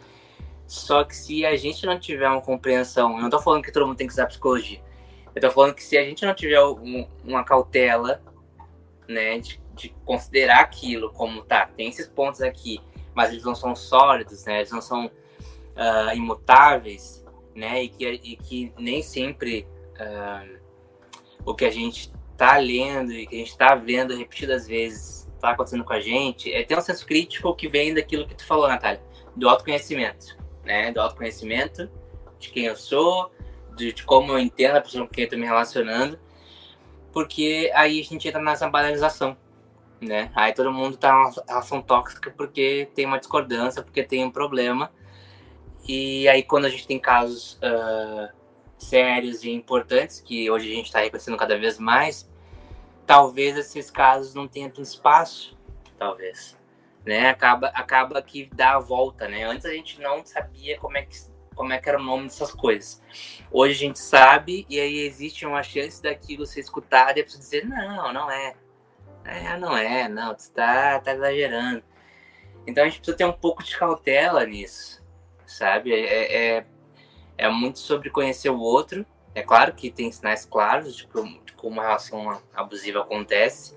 só 0.66 1.02
que 1.02 1.16
se 1.16 1.44
a 1.44 1.56
gente 1.56 1.84
não 1.86 1.98
tiver 1.98 2.28
uma 2.28 2.40
compreensão, 2.40 3.16
eu 3.16 3.22
não 3.22 3.30
tô 3.30 3.40
falando 3.40 3.64
que 3.64 3.72
todo 3.72 3.86
mundo 3.86 3.96
tem 3.96 4.06
que 4.06 4.12
usar 4.12 4.26
psicologia. 4.26 4.80
Eu 5.34 5.40
tô 5.40 5.50
falando 5.50 5.74
que 5.74 5.82
se 5.82 5.96
a 5.96 6.04
gente 6.04 6.24
não 6.24 6.34
tiver 6.34 6.62
um, 6.62 7.08
uma 7.24 7.42
cautela, 7.42 8.22
né, 9.08 9.38
de, 9.38 9.60
de, 9.78 9.94
considerar 10.04 10.60
aquilo 10.60 11.12
como, 11.12 11.42
tá, 11.42 11.66
tem 11.66 11.88
esses 11.88 12.08
pontos 12.08 12.42
aqui, 12.42 12.80
mas 13.14 13.30
eles 13.30 13.44
não 13.44 13.54
são 13.54 13.74
sólidos, 13.74 14.44
né, 14.44 14.58
eles 14.58 14.70
não 14.70 14.80
são 14.80 15.06
uh, 15.06 16.14
imutáveis, 16.14 17.24
né, 17.54 17.84
e 17.84 17.88
que, 17.88 18.06
e 18.06 18.36
que 18.36 18.72
nem 18.78 19.02
sempre 19.02 19.66
uh, 20.00 20.58
o 21.44 21.54
que 21.54 21.64
a 21.64 21.70
gente 21.70 22.12
tá 22.36 22.56
lendo 22.56 23.12
e 23.12 23.26
que 23.26 23.34
a 23.34 23.38
gente 23.38 23.56
tá 23.56 23.74
vendo 23.74 24.16
repetidas 24.16 24.66
vezes 24.66 25.28
tá 25.40 25.50
acontecendo 25.50 25.84
com 25.84 25.92
a 25.92 26.00
gente, 26.00 26.52
é 26.52 26.64
ter 26.64 26.76
um 26.76 26.80
senso 26.80 27.06
crítico 27.06 27.54
que 27.54 27.68
vem 27.68 27.94
daquilo 27.94 28.26
que 28.26 28.34
tu 28.34 28.44
falou, 28.44 28.68
Natália, 28.68 29.00
do 29.36 29.48
autoconhecimento 29.48 30.38
né? 30.68 30.92
Do 30.92 31.00
autoconhecimento, 31.00 31.90
de 32.38 32.50
quem 32.50 32.66
eu 32.66 32.76
sou, 32.76 33.32
de, 33.74 33.92
de 33.92 34.04
como 34.04 34.32
eu 34.32 34.38
entendo 34.38 34.76
a 34.76 34.80
pessoa 34.82 35.06
com 35.06 35.12
quem 35.12 35.24
eu 35.24 35.30
tô 35.30 35.36
me 35.36 35.46
relacionando. 35.46 36.20
Porque 37.10 37.72
aí 37.74 37.98
a 37.98 38.04
gente 38.04 38.28
entra 38.28 38.40
nessa 38.40 38.68
banalização, 38.68 39.36
né? 40.00 40.30
Aí 40.34 40.52
todo 40.52 40.72
mundo 40.72 40.96
tá 40.96 41.12
numa 41.12 41.32
relação 41.46 41.82
tóxica 41.82 42.30
porque 42.30 42.88
tem 42.94 43.06
uma 43.06 43.18
discordância, 43.18 43.82
porque 43.82 44.02
tem 44.02 44.24
um 44.24 44.30
problema. 44.30 44.90
E 45.86 46.28
aí 46.28 46.42
quando 46.42 46.66
a 46.66 46.68
gente 46.68 46.86
tem 46.86 46.98
casos 46.98 47.54
uh, 47.54 48.28
sérios 48.76 49.44
e 49.44 49.50
importantes, 49.50 50.20
que 50.20 50.50
hoje 50.50 50.70
a 50.70 50.74
gente 50.74 50.86
está 50.86 51.00
reconhecendo 51.00 51.36
cada 51.36 51.58
vez 51.58 51.78
mais, 51.78 52.30
talvez 53.06 53.56
esses 53.56 53.90
casos 53.90 54.34
não 54.34 54.46
tenham 54.46 54.68
tanto 54.68 54.82
espaço, 54.82 55.56
talvez 55.98 56.58
né? 57.08 57.30
Acaba, 57.30 57.68
acaba 57.68 58.20
que 58.20 58.50
dá 58.54 58.74
a 58.74 58.78
volta, 58.78 59.26
né? 59.26 59.44
Antes 59.44 59.64
a 59.64 59.72
gente 59.72 59.98
não 59.98 60.24
sabia 60.24 60.78
como 60.78 60.98
é 60.98 61.02
que 61.02 61.16
como 61.54 61.72
é 61.72 61.78
que 61.78 61.88
era 61.88 61.98
o 61.98 62.02
nome 62.02 62.24
dessas 62.24 62.52
coisas. 62.52 63.02
Hoje 63.50 63.72
a 63.72 63.78
gente 63.78 63.98
sabe 63.98 64.64
e 64.68 64.78
aí 64.78 65.00
existe 65.00 65.44
uma 65.44 65.60
chance 65.60 66.00
daquilo 66.00 66.46
ser 66.46 66.60
escutado 66.60 67.16
e 67.16 67.20
a 67.20 67.24
pessoa 67.24 67.40
dizer 67.40 67.66
não, 67.66 68.12
não 68.12 68.30
é, 68.30 68.54
é 69.30 69.56
não 69.56 69.76
é, 69.76 70.08
não, 70.08 70.34
tu 70.34 70.50
tá, 70.52 70.98
tá 71.00 71.12
exagerando. 71.12 71.82
Então 72.66 72.84
a 72.84 72.86
gente 72.86 72.98
precisa 72.98 73.16
ter 73.16 73.24
um 73.24 73.32
pouco 73.32 73.62
de 73.62 73.76
cautela 73.76 74.44
nisso, 74.44 75.02
sabe? 75.46 75.92
É, 75.92 76.56
é, 76.56 76.66
é 77.36 77.48
muito 77.48 77.78
sobre 77.78 78.10
conhecer 78.10 78.50
o 78.50 78.58
outro. 78.58 79.06
É 79.34 79.42
claro 79.42 79.72
que 79.72 79.90
tem 79.90 80.10
sinais 80.10 80.44
claros 80.44 80.96
de 80.96 81.06
como, 81.06 81.42
de 81.44 81.52
como 81.52 81.74
uma 81.74 81.82
relação 81.82 82.42
abusiva 82.54 83.00
acontece, 83.00 83.76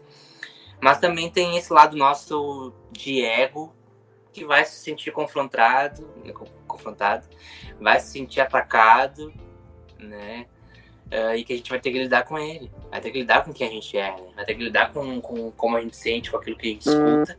mas 0.82 1.00
também 1.00 1.30
tem 1.30 1.58
esse 1.58 1.72
lado 1.72 1.96
nosso 1.96 2.74
de 2.92 3.24
ego 3.24 3.74
que 4.34 4.46
vai 4.46 4.66
se 4.66 4.80
sentir 4.80 5.12
confrontado, 5.12 6.08
confrontado, 6.68 7.28
vai 7.80 8.00
se 8.00 8.12
sentir 8.12 8.42
atacado, 8.42 9.34
né? 10.00 10.48
Uh, 11.12 11.36
e 11.36 11.44
que 11.44 11.52
a 11.52 11.58
gente 11.58 11.70
vai 11.70 11.80
ter 11.80 11.92
que 11.92 12.00
lidar 12.00 12.24
com 12.24 12.38
ele, 12.38 12.72
vai 12.90 13.02
ter 13.02 13.12
que 13.12 13.20
lidar 13.20 13.44
com 13.44 13.52
quem 13.52 13.68
a 13.68 13.70
gente 13.70 13.98
é, 13.98 14.12
né? 14.12 14.30
vai 14.34 14.46
ter 14.46 14.56
que 14.56 14.64
lidar 14.64 14.94
com, 14.94 15.20
com 15.20 15.52
como 15.52 15.76
a 15.76 15.82
gente 15.82 15.98
sente, 15.98 16.32
com 16.32 16.38
aquilo 16.38 16.56
que 16.56 16.68
a 16.68 16.70
gente 16.70 16.88
escuta, 16.88 17.38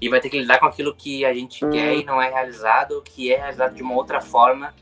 e 0.00 0.08
vai 0.08 0.20
ter 0.20 0.28
que 0.28 0.40
lidar 0.40 0.58
com 0.58 0.66
aquilo 0.66 0.92
que 0.92 1.24
a 1.24 1.32
gente 1.32 1.60
quer 1.70 1.94
e 1.94 2.04
não 2.04 2.20
é 2.20 2.28
realizado, 2.28 3.00
que 3.02 3.32
é 3.32 3.36
realizado 3.36 3.74
de 3.76 3.82
uma 3.82 3.94
outra 3.94 4.20
forma 4.20 4.74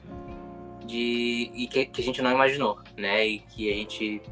de, 0.85 1.51
e 1.55 1.67
que, 1.67 1.87
que 1.87 2.01
a 2.01 2.05
gente 2.05 2.23
não 2.23 2.33
imaginou, 2.33 2.79
né? 2.97 3.27
E 3.27 3.39
que 3.41 3.71
a 3.71 3.75
gente 3.75 4.23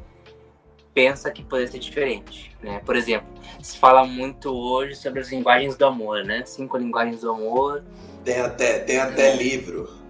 pensa 0.93 1.31
que 1.31 1.43
poderia 1.43 1.71
ser 1.71 1.79
diferente, 1.79 2.55
né? 2.61 2.81
Por 2.85 2.95
exemplo, 2.95 3.27
se 3.61 3.77
fala 3.77 4.05
muito 4.05 4.49
hoje 4.49 4.95
sobre 4.95 5.21
as 5.21 5.31
linguagens 5.31 5.77
do 5.77 5.85
amor, 5.85 6.23
né? 6.23 6.43
Cinco 6.45 6.77
linguagens 6.77 7.21
do 7.21 7.31
amor. 7.31 7.83
Tem 8.23 8.39
até, 8.41 8.79
tem 8.79 8.97
até 8.97 9.29
é. 9.29 9.35
livro. 9.35 10.00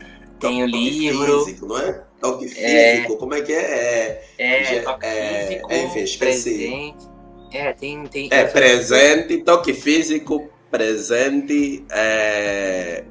Tem 0.42 0.64
o 0.64 0.66
livro. 0.66 1.46
Físico, 1.46 1.68
não 1.68 1.78
é? 1.78 2.04
Toque 2.20 2.46
é. 2.46 2.96
físico, 2.96 3.14
é, 3.14 3.18
como 3.18 3.34
é 3.34 3.42
que 3.42 3.54
é? 3.54 4.24
É, 4.38 4.76
é 4.76 4.82
toque 4.82 5.06
é, 5.06 5.48
físico, 5.48 5.72
é, 5.72 5.84
enfim, 5.84 6.18
presente. 6.18 7.12
É, 7.52 7.74
tem, 7.74 8.04
tem. 8.08 8.30
É, 8.32 8.46
presente, 8.46 9.38
toque 9.40 9.74
físico, 9.74 10.50
presente. 10.70 11.86
É... 11.92 13.04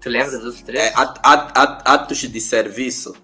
Tu 0.00 0.08
lembra 0.08 0.38
dos 0.38 0.62
três? 0.62 0.84
É, 0.84 0.92
at, 0.94 1.18
at, 1.22 1.52
at, 1.56 1.82
atos 1.84 2.18
de 2.18 2.40
serviço. 2.40 3.14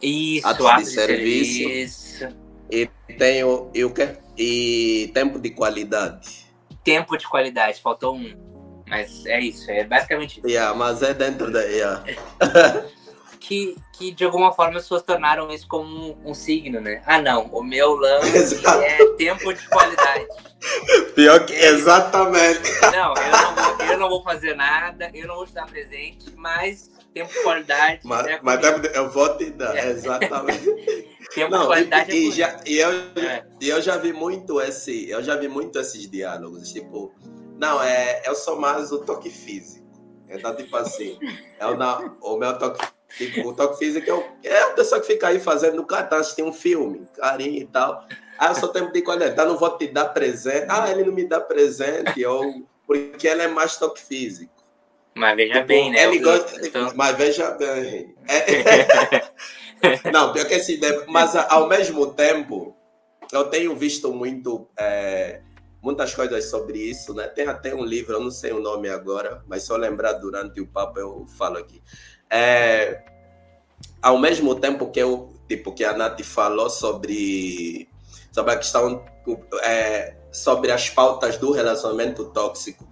Isso, 0.00 0.46
atos, 0.46 0.66
atos 0.66 0.84
de, 0.84 0.90
de 0.90 0.94
serviço. 0.94 2.18
serviço. 2.18 2.44
E 2.70 2.88
tem 3.18 3.44
o, 3.44 3.70
e 3.74 3.84
o 3.84 3.90
quê? 3.90 4.16
E 4.36 5.10
tempo 5.14 5.38
de 5.38 5.50
qualidade. 5.50 6.44
Tempo 6.82 7.16
de 7.16 7.26
qualidade, 7.28 7.80
faltou 7.80 8.16
um. 8.16 8.53
Mas 8.94 9.26
é 9.26 9.40
isso, 9.40 9.68
é 9.72 9.82
basicamente 9.82 10.38
isso. 10.38 10.46
Yeah, 10.46 10.72
mas 10.72 11.02
é 11.02 11.12
dentro 11.12 11.50
da. 11.50 11.60
Yeah. 11.62 12.04
que, 13.40 13.76
que 13.92 14.12
de 14.12 14.24
alguma 14.24 14.52
forma 14.52 14.76
as 14.76 14.84
pessoas 14.84 15.02
tornaram 15.02 15.50
isso 15.50 15.66
como 15.66 16.12
um, 16.12 16.30
um 16.30 16.34
signo, 16.34 16.80
né? 16.80 17.02
Ah, 17.04 17.20
não, 17.20 17.46
o 17.46 17.60
meu 17.60 17.96
lance 17.96 18.62
é 18.64 19.04
tempo 19.16 19.52
de 19.52 19.68
qualidade. 19.68 20.26
Pior 21.16 21.44
que. 21.44 21.54
É, 21.54 21.70
exatamente. 21.70 22.70
Não 22.82 23.14
eu, 23.14 23.30
não 23.32 23.54
vou, 23.54 23.86
eu 23.86 23.98
não 23.98 24.08
vou 24.08 24.22
fazer 24.22 24.54
nada, 24.54 25.10
eu 25.12 25.26
não 25.26 25.34
vou 25.34 25.46
te 25.46 25.54
dar 25.54 25.66
presente, 25.66 26.32
mas 26.36 26.88
tempo 27.12 27.32
de 27.32 27.42
qualidade. 27.42 28.00
Mas, 28.04 28.26
é 28.28 28.40
mas 28.42 28.60
eu 28.94 29.10
vou 29.10 29.36
te 29.36 29.50
dar, 29.50 29.76
é. 29.76 29.90
exatamente. 29.90 30.64
Tempo 31.34 31.50
não, 31.50 31.62
de 31.62 31.66
qualidade 31.66 32.12
e, 32.12 32.14
é 32.14 32.28
e, 32.28 32.30
já, 32.30 32.60
e 32.64 32.78
eu, 32.78 32.90
é. 33.16 33.44
eu 33.60 33.82
já 33.82 33.96
vi 33.96 34.12
muito 34.12 34.60
esse, 34.60 35.10
eu 35.10 35.20
já 35.20 35.36
vi 35.36 35.48
muito 35.48 35.78
esses 35.80 36.08
diálogos, 36.08 36.72
tipo, 36.72 37.12
não, 37.58 37.82
é, 37.82 38.22
eu 38.26 38.34
sou 38.34 38.58
mais 38.58 38.92
o 38.92 38.98
toque 38.98 39.30
físico. 39.30 39.84
Então, 40.28 40.54
tipo 40.54 40.76
assim, 40.76 41.18
é 41.58 41.66
o, 41.66 41.76
não, 41.76 42.16
o 42.20 42.36
meu 42.36 42.58
toque, 42.58 42.84
tipo, 43.16 43.48
o 43.48 43.54
toque 43.54 43.78
físico 43.78 44.10
é, 44.10 44.14
o, 44.14 44.24
é 44.42 44.62
a 44.62 44.70
pessoa 44.70 45.00
que 45.00 45.06
fica 45.06 45.28
aí 45.28 45.38
fazendo 45.38 45.84
cartão, 45.84 46.18
assistir 46.18 46.42
um 46.42 46.52
filme, 46.52 47.06
carinho 47.14 47.62
e 47.62 47.66
tal. 47.66 48.04
Ah, 48.38 48.48
eu 48.48 48.54
sou 48.54 48.68
tempo 48.70 48.92
de 48.92 49.02
qualidade, 49.02 49.32
então 49.32 49.46
não 49.46 49.56
vou 49.56 49.76
te 49.76 49.86
dar 49.86 50.06
presente. 50.06 50.66
Ah, 50.68 50.90
ele 50.90 51.04
não 51.04 51.12
me 51.12 51.24
dá 51.24 51.40
presente, 51.40 52.24
ou 52.26 52.66
porque 52.86 53.28
ela 53.28 53.44
é 53.44 53.48
mais 53.48 53.76
toque 53.76 54.02
físico. 54.02 54.52
Mas 55.14 55.36
veja 55.36 55.54
tipo, 55.54 55.66
bem, 55.66 55.92
né? 55.92 56.04
Ele 56.04 56.18
gosta, 56.18 56.66
então... 56.66 56.92
Mas 56.96 57.16
veja 57.16 57.52
bem. 57.52 58.14
É... 58.28 59.24
Não, 60.10 60.32
pior 60.32 60.46
que 60.46 60.54
assim, 60.54 60.80
mas 61.08 61.36
ao 61.36 61.68
mesmo 61.68 62.12
tempo, 62.14 62.74
eu 63.32 63.44
tenho 63.44 63.76
visto 63.76 64.12
muito, 64.12 64.66
é, 64.78 65.40
muitas 65.84 66.14
coisas 66.14 66.46
sobre 66.46 66.78
isso, 66.78 67.12
né? 67.12 67.28
Tem 67.28 67.46
até 67.46 67.74
um 67.74 67.84
livro, 67.84 68.14
eu 68.14 68.20
não 68.20 68.30
sei 68.30 68.52
o 68.52 68.60
nome 68.60 68.88
agora, 68.88 69.44
mas 69.46 69.68
eu 69.68 69.76
lembrar 69.76 70.14
durante 70.14 70.58
o 70.58 70.66
papo 70.66 70.98
eu 70.98 71.26
falo 71.36 71.58
aqui. 71.58 71.82
É, 72.30 73.04
ao 74.00 74.18
mesmo 74.18 74.54
tempo 74.54 74.90
que 74.90 74.98
eu, 74.98 75.34
tipo, 75.46 75.72
que 75.72 75.84
a 75.84 75.92
Nath 75.92 76.22
falou 76.22 76.70
sobre, 76.70 77.86
sobre 78.32 78.54
a 78.54 78.56
questão, 78.56 79.04
é, 79.62 80.16
sobre 80.32 80.72
as 80.72 80.88
pautas 80.88 81.36
do 81.36 81.52
relacionamento 81.52 82.24
tóxico, 82.30 82.88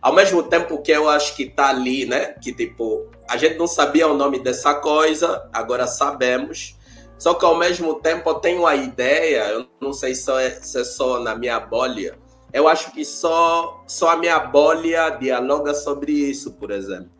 ao 0.00 0.14
mesmo 0.14 0.42
tempo 0.42 0.80
que 0.80 0.92
eu 0.92 1.10
acho 1.10 1.36
que 1.36 1.44
tá 1.44 1.68
ali, 1.68 2.06
né? 2.06 2.32
Que 2.40 2.54
tipo, 2.54 3.10
a 3.28 3.36
gente 3.36 3.58
não 3.58 3.66
sabia 3.66 4.08
o 4.08 4.16
nome 4.16 4.42
dessa 4.42 4.72
coisa, 4.74 5.46
agora 5.52 5.86
sabemos. 5.86 6.74
Só 7.18 7.34
que 7.34 7.44
ao 7.44 7.58
mesmo 7.58 7.96
tempo 7.96 8.30
eu 8.30 8.34
tenho 8.36 8.66
a 8.66 8.74
ideia, 8.74 9.50
eu 9.50 9.66
não 9.78 9.92
sei 9.92 10.14
se 10.14 10.30
é, 10.32 10.50
se 10.52 10.80
é 10.80 10.84
só 10.84 11.20
na 11.20 11.36
minha 11.36 11.60
bolha, 11.60 12.18
eu 12.52 12.66
acho 12.66 12.92
que 12.92 13.04
só, 13.04 13.82
só 13.86 14.10
a 14.10 14.16
minha 14.16 14.38
bolha 14.38 15.10
dialoga 15.10 15.74
sobre 15.74 16.12
isso, 16.12 16.52
por 16.52 16.70
exemplo. 16.70 17.10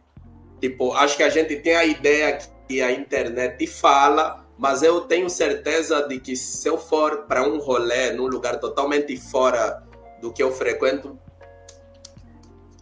Tipo, 0.61 0.93
acho 0.93 1.16
que 1.16 1.22
a 1.22 1.28
gente 1.28 1.57
tem 1.57 1.76
a 1.76 1.85
ideia 1.85 2.39
que 2.68 2.83
a 2.83 2.93
internet 2.93 3.66
fala, 3.66 4.47
mas 4.59 4.83
eu 4.83 5.03
tenho 5.03 5.31
certeza 5.31 6.07
de 6.07 6.20
que 6.20 6.37
se 6.37 6.68
eu 6.68 6.76
for 6.76 7.24
para 7.26 7.43
um 7.43 7.59
rolê 7.59 8.12
num 8.12 8.26
lugar 8.26 8.61
totalmente 8.61 9.16
fora 9.16 9.83
do 10.20 10.33
que 10.33 10.43
eu 10.43 10.53
frequento, 10.53 11.18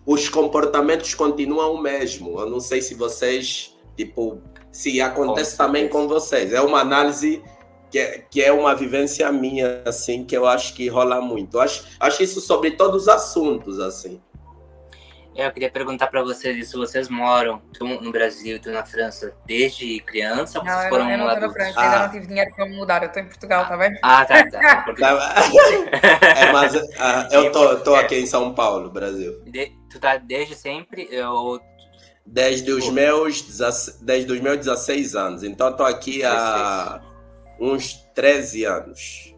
os 0.05 0.29
comportamentos 0.29 1.15
continuam 1.15 1.75
o 1.75 1.83
mesmo. 1.83 2.41
Eu 2.41 2.49
não 2.49 2.61
sei 2.61 2.81
se 2.81 2.95
vocês, 2.95 3.77
tipo, 3.97 4.41
se 4.73 5.01
acontece 5.01 5.57
com 5.57 5.65
também 5.65 5.89
com 5.89 6.09
vocês. 6.09 6.53
É 6.53 6.61
uma 6.61 6.81
análise 6.81 7.43
que 7.91 7.99
é, 7.99 8.19
que 8.31 8.43
é 8.43 8.53
uma 8.53 8.75
vivência 8.75 9.31
minha, 9.33 9.83
assim, 9.85 10.25
que 10.25 10.37
eu 10.37 10.47
acho 10.47 10.75
que 10.75 10.89
rola 10.89 11.21
muito. 11.21 11.59
acho, 11.61 11.87
acho 11.99 12.23
isso 12.23 12.41
sobre 12.41 12.73
todos 12.73 13.03
os 13.03 13.09
assuntos, 13.09 13.79
assim. 13.81 14.21
Eu 15.39 15.53
queria 15.53 15.71
perguntar 15.71 16.09
para 16.09 16.21
vocês 16.21 16.69
se 16.69 16.77
vocês 16.77 17.09
moram 17.09 17.63
tu 17.73 17.87
no 17.87 18.11
Brasil 18.11 18.57
e 18.57 18.59
tu 18.59 18.73
na 18.73 18.85
França 18.85 19.33
desde 19.47 20.01
criança 20.01 20.59
ou 20.59 20.65
não, 20.65 20.73
vocês 20.73 20.89
foram 20.89 21.09
eu 21.09 21.19
não, 21.19 21.31
eu 21.31 21.41
não 21.41 21.47
na 21.47 21.53
França, 21.53 21.75
ah. 21.77 21.83
ainda 21.85 21.99
não 22.01 22.11
tive 22.11 22.27
dinheiro 22.27 22.51
para 22.57 22.67
mudar, 22.67 23.03
eu 23.03 23.07
estou 23.07 23.23
em 23.23 23.27
Portugal, 23.27 23.69
tá 23.69 23.77
bem? 23.77 23.97
Ah, 24.03 24.25
tá, 24.25 24.51
tá. 24.51 24.83
Porque... 24.85 25.05
é, 25.05 26.53
mas 26.53 26.75
uh, 26.75 26.83
eu 27.31 27.53
tô, 27.53 27.77
tô 27.77 27.95
aqui 27.95 28.17
em 28.17 28.27
São 28.27 28.53
Paulo, 28.53 28.91
Brasil. 28.91 29.41
De, 29.45 29.71
tu 29.89 30.01
tá 30.01 30.17
desde 30.17 30.57
sempre 30.57 31.09
ou 31.23 31.61
Desde 32.31 32.71
os, 32.73 32.91
meus, 32.91 33.43
desde 34.03 34.31
os 34.31 34.41
meus 34.41 34.59
16 34.59 35.15
anos. 35.15 35.43
Então, 35.43 35.71
estou 35.71 35.87
aqui 35.87 36.23
há 36.23 37.01
uns 37.59 37.95
13 38.15 38.65
anos. 38.65 39.35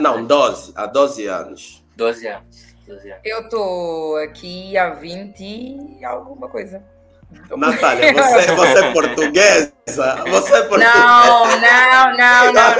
Não, 0.00 0.24
12. 0.24 0.72
Há 0.74 0.86
12 0.86 1.26
anos. 1.26 1.84
12 1.96 2.28
anos. 2.28 2.76
Eu 3.24 3.48
tô 3.48 4.16
aqui 4.24 4.76
há 4.76 4.90
20 4.90 5.40
e 5.40 6.04
alguma 6.04 6.48
coisa. 6.48 6.82
Natália, 7.56 8.12
você, 8.14 8.52
você 8.52 8.84
é 8.84 8.92
portuguesa? 8.92 9.72
Você 9.86 10.54
é 10.54 10.62
portuguesa? 10.62 10.94
Não, 10.94 11.46
não, 11.60 12.16
não, 12.16 12.52
não, 12.52 12.52
não. 12.52 12.70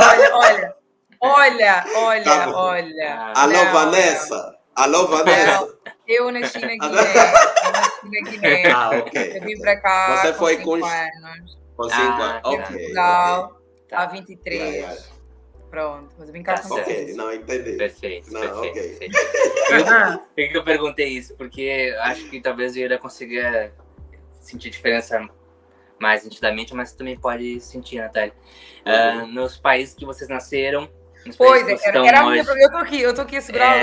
Olha, 0.00 0.34
olha, 0.34 0.74
olha, 1.20 1.84
olha, 1.94 2.24
tá 2.24 2.50
olha. 2.50 3.32
Alô, 3.36 3.52
não, 3.52 3.72
Vanessa? 3.72 4.56
Alô, 4.74 5.06
Vanessa? 5.06 5.60
Não, 5.60 5.68
eu 6.08 6.32
nasci 6.32 6.58
na 6.60 6.68
Guiné. 6.68 6.86
Eu 6.86 7.72
nasci 7.72 8.04
na 8.04 8.30
Guiné. 8.30 8.70
Ah, 8.72 8.90
ok. 8.98 9.36
Eu 9.36 9.42
vim 9.42 9.60
pra 9.60 9.80
cá. 9.80 10.22
Você 10.22 10.32
foi 10.32 10.56
com 10.58 10.76
5 10.76 10.86
anos. 10.86 11.58
Com 11.76 11.84
5 11.84 11.94
ah, 12.00 12.24
anos. 12.24 12.40
Ok. 12.44 12.64
Portugal, 12.64 13.44
okay. 13.44 13.63
Há 13.96 14.06
23. 14.06 14.60
Yeah, 14.60 14.76
yeah. 14.76 15.02
Pronto, 15.70 16.14
mas 16.18 16.28
eu 16.28 16.32
vim 16.32 16.42
cá 16.42 16.54
tá 16.54 16.68
com 16.68 16.74
Ok, 16.74 17.14
não 17.14 17.32
entendi. 17.32 17.72
Perfeito, 17.72 18.32
não, 18.32 18.40
perfeito. 18.40 18.78
Okay. 18.78 18.88
perfeito. 18.90 19.18
Por 20.36 20.48
que 20.48 20.56
eu 20.56 20.64
perguntei 20.64 21.08
isso? 21.08 21.34
Porque 21.36 21.96
acho 22.00 22.30
que 22.30 22.40
talvez 22.40 22.76
eu 22.76 22.88
ia 22.88 22.98
conseguir 22.98 23.72
sentir 24.40 24.70
diferença 24.70 25.28
mais 25.98 26.22
nitidamente, 26.22 26.74
mas 26.74 26.92
também 26.92 27.18
pode 27.18 27.60
sentir, 27.60 27.98
Natália. 27.98 28.32
Uhum. 28.86 29.24
Uh, 29.24 29.26
nos 29.26 29.56
países 29.56 29.94
que 29.94 30.04
vocês 30.04 30.28
nasceram. 30.28 30.88
Nos 31.26 31.36
pois, 31.36 31.64
países 31.64 31.84
era, 31.86 32.06
era 32.06 32.26
hoje, 32.26 32.42
minha, 32.42 32.62
eu 32.62 32.70
tô 32.70 32.76
aqui, 32.76 33.00
eu 33.00 33.14
tô 33.14 33.22
aqui 33.22 33.36
a 33.38 33.40
segurar 33.40 33.76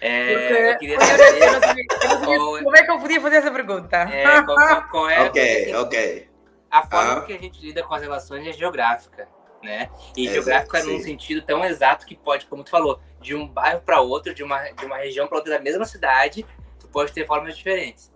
é, 0.00 0.08
é, 0.08 0.72
eu 0.72 0.78
queria 0.78 1.00
saber, 1.00 1.42
eu 1.42 1.52
não 1.52 1.60
sabia, 1.60 1.84
eu 1.88 2.08
não 2.08 2.20
sabia 2.20 2.64
como 2.64 2.76
é 2.76 2.82
que 2.82 2.90
eu 2.90 2.98
podia 2.98 3.20
fazer 3.20 3.36
essa 3.36 3.50
pergunta. 3.50 3.96
É, 3.96 4.42
qual, 4.42 4.88
qual 4.88 5.08
é, 5.08 5.20
ok, 5.22 5.74
ok. 5.76 6.28
A 6.70 6.86
forma 6.86 7.12
ah. 7.12 7.20
que 7.22 7.32
a 7.32 7.38
gente 7.38 7.60
lida 7.60 7.82
com 7.82 7.94
as 7.94 8.02
relações 8.02 8.46
é 8.46 8.52
geográfica 8.52 9.28
né? 9.62 9.90
E 10.16 10.28
é 10.28 10.82
num 10.84 11.00
sentido 11.00 11.42
tão 11.42 11.64
exato 11.64 12.06
que 12.06 12.14
pode, 12.14 12.46
como 12.46 12.64
tu 12.64 12.70
falou, 12.70 13.00
de 13.20 13.34
um 13.34 13.46
bairro 13.46 13.80
para 13.80 14.00
outro, 14.00 14.34
de 14.34 14.42
uma, 14.42 14.62
de 14.70 14.84
uma 14.84 14.96
região 14.96 15.26
para 15.26 15.38
outra 15.38 15.54
da 15.54 15.60
mesma 15.60 15.84
cidade, 15.84 16.46
tu 16.78 16.88
pode 16.88 17.12
ter 17.12 17.26
formas 17.26 17.56
diferentes. 17.56 18.12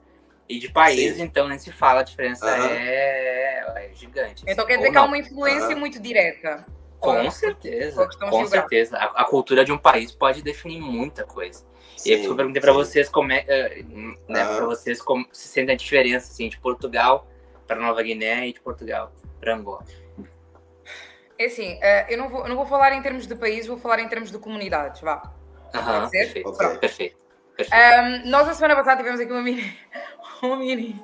E 0.49 0.59
de 0.59 0.69
países, 0.69 1.17
sim. 1.17 1.23
então, 1.23 1.49
nem 1.49 1.59
se 1.59 1.71
fala, 1.71 2.01
a 2.01 2.03
diferença 2.03 2.49
é, 2.49 3.65
é, 3.77 3.91
gigante. 3.95 4.45
Então 4.47 4.67
quer 4.67 4.77
dizer 4.77 4.91
que 4.91 4.97
há 4.97 5.05
uma 5.05 5.19
influência 5.19 5.77
muito 5.77 6.01
direta. 6.01 6.67
Com 6.99 7.31
certeza, 7.31 8.09
com 8.19 8.47
certeza. 8.47 8.97
A, 8.99 9.23
a, 9.23 9.25
cultura 9.25 9.65
de 9.65 9.73
um 9.73 9.79
país 9.79 10.13
pode 10.13 10.43
definir 10.43 10.81
muita 10.81 11.25
coisa. 11.25 11.65
Sim, 11.97 12.11
e 12.11 12.25
eu 12.25 12.37
perguntei 12.37 12.61
para 12.61 12.73
vocês 12.73 13.09
como 13.09 13.33
é, 13.33 13.45
eh, 13.47 13.83
né, 14.29 14.45
uhum. 14.45 14.57
para 14.57 14.67
vocês 14.67 15.01
como 15.01 15.27
se 15.33 15.49
sente 15.49 15.73
a 15.73 15.75
diferença 15.75 16.31
assim, 16.31 16.49
de 16.49 16.59
Portugal 16.59 17.27
para 17.71 17.79
Nova 17.79 18.03
Guiné 18.03 18.49
e 18.49 18.53
de 18.53 18.61
Portugal 18.61 19.13
para 19.39 19.55
Angola. 19.55 19.85
É 21.39 21.45
assim, 21.47 21.75
uh, 21.77 22.07
eu, 22.09 22.19
não 22.19 22.29
vou, 22.29 22.43
eu 22.43 22.49
não 22.49 22.57
vou 22.57 22.67
falar 22.67 22.93
em 22.93 23.01
termos 23.01 23.29
de 23.29 23.37
país, 23.37 23.69
vou 23.69 23.79
falar 23.79 24.01
em 24.01 24.09
termos 24.09 24.33
de 24.33 24.39
comunidades, 24.39 25.01
vá. 25.01 25.23
Aham, 25.73 26.11
perfeito, 26.11 26.49
okay. 26.49 26.79
perfeito. 26.79 27.17
perfeito. 27.57 28.27
Um, 28.27 28.29
nós, 28.29 28.49
a 28.49 28.55
semana 28.55 28.75
passada, 28.75 28.97
tivemos 28.97 29.21
aqui 29.21 29.31
uma 29.31 29.41
mini, 29.41 29.79
uma 30.43 30.57
mini 30.57 31.01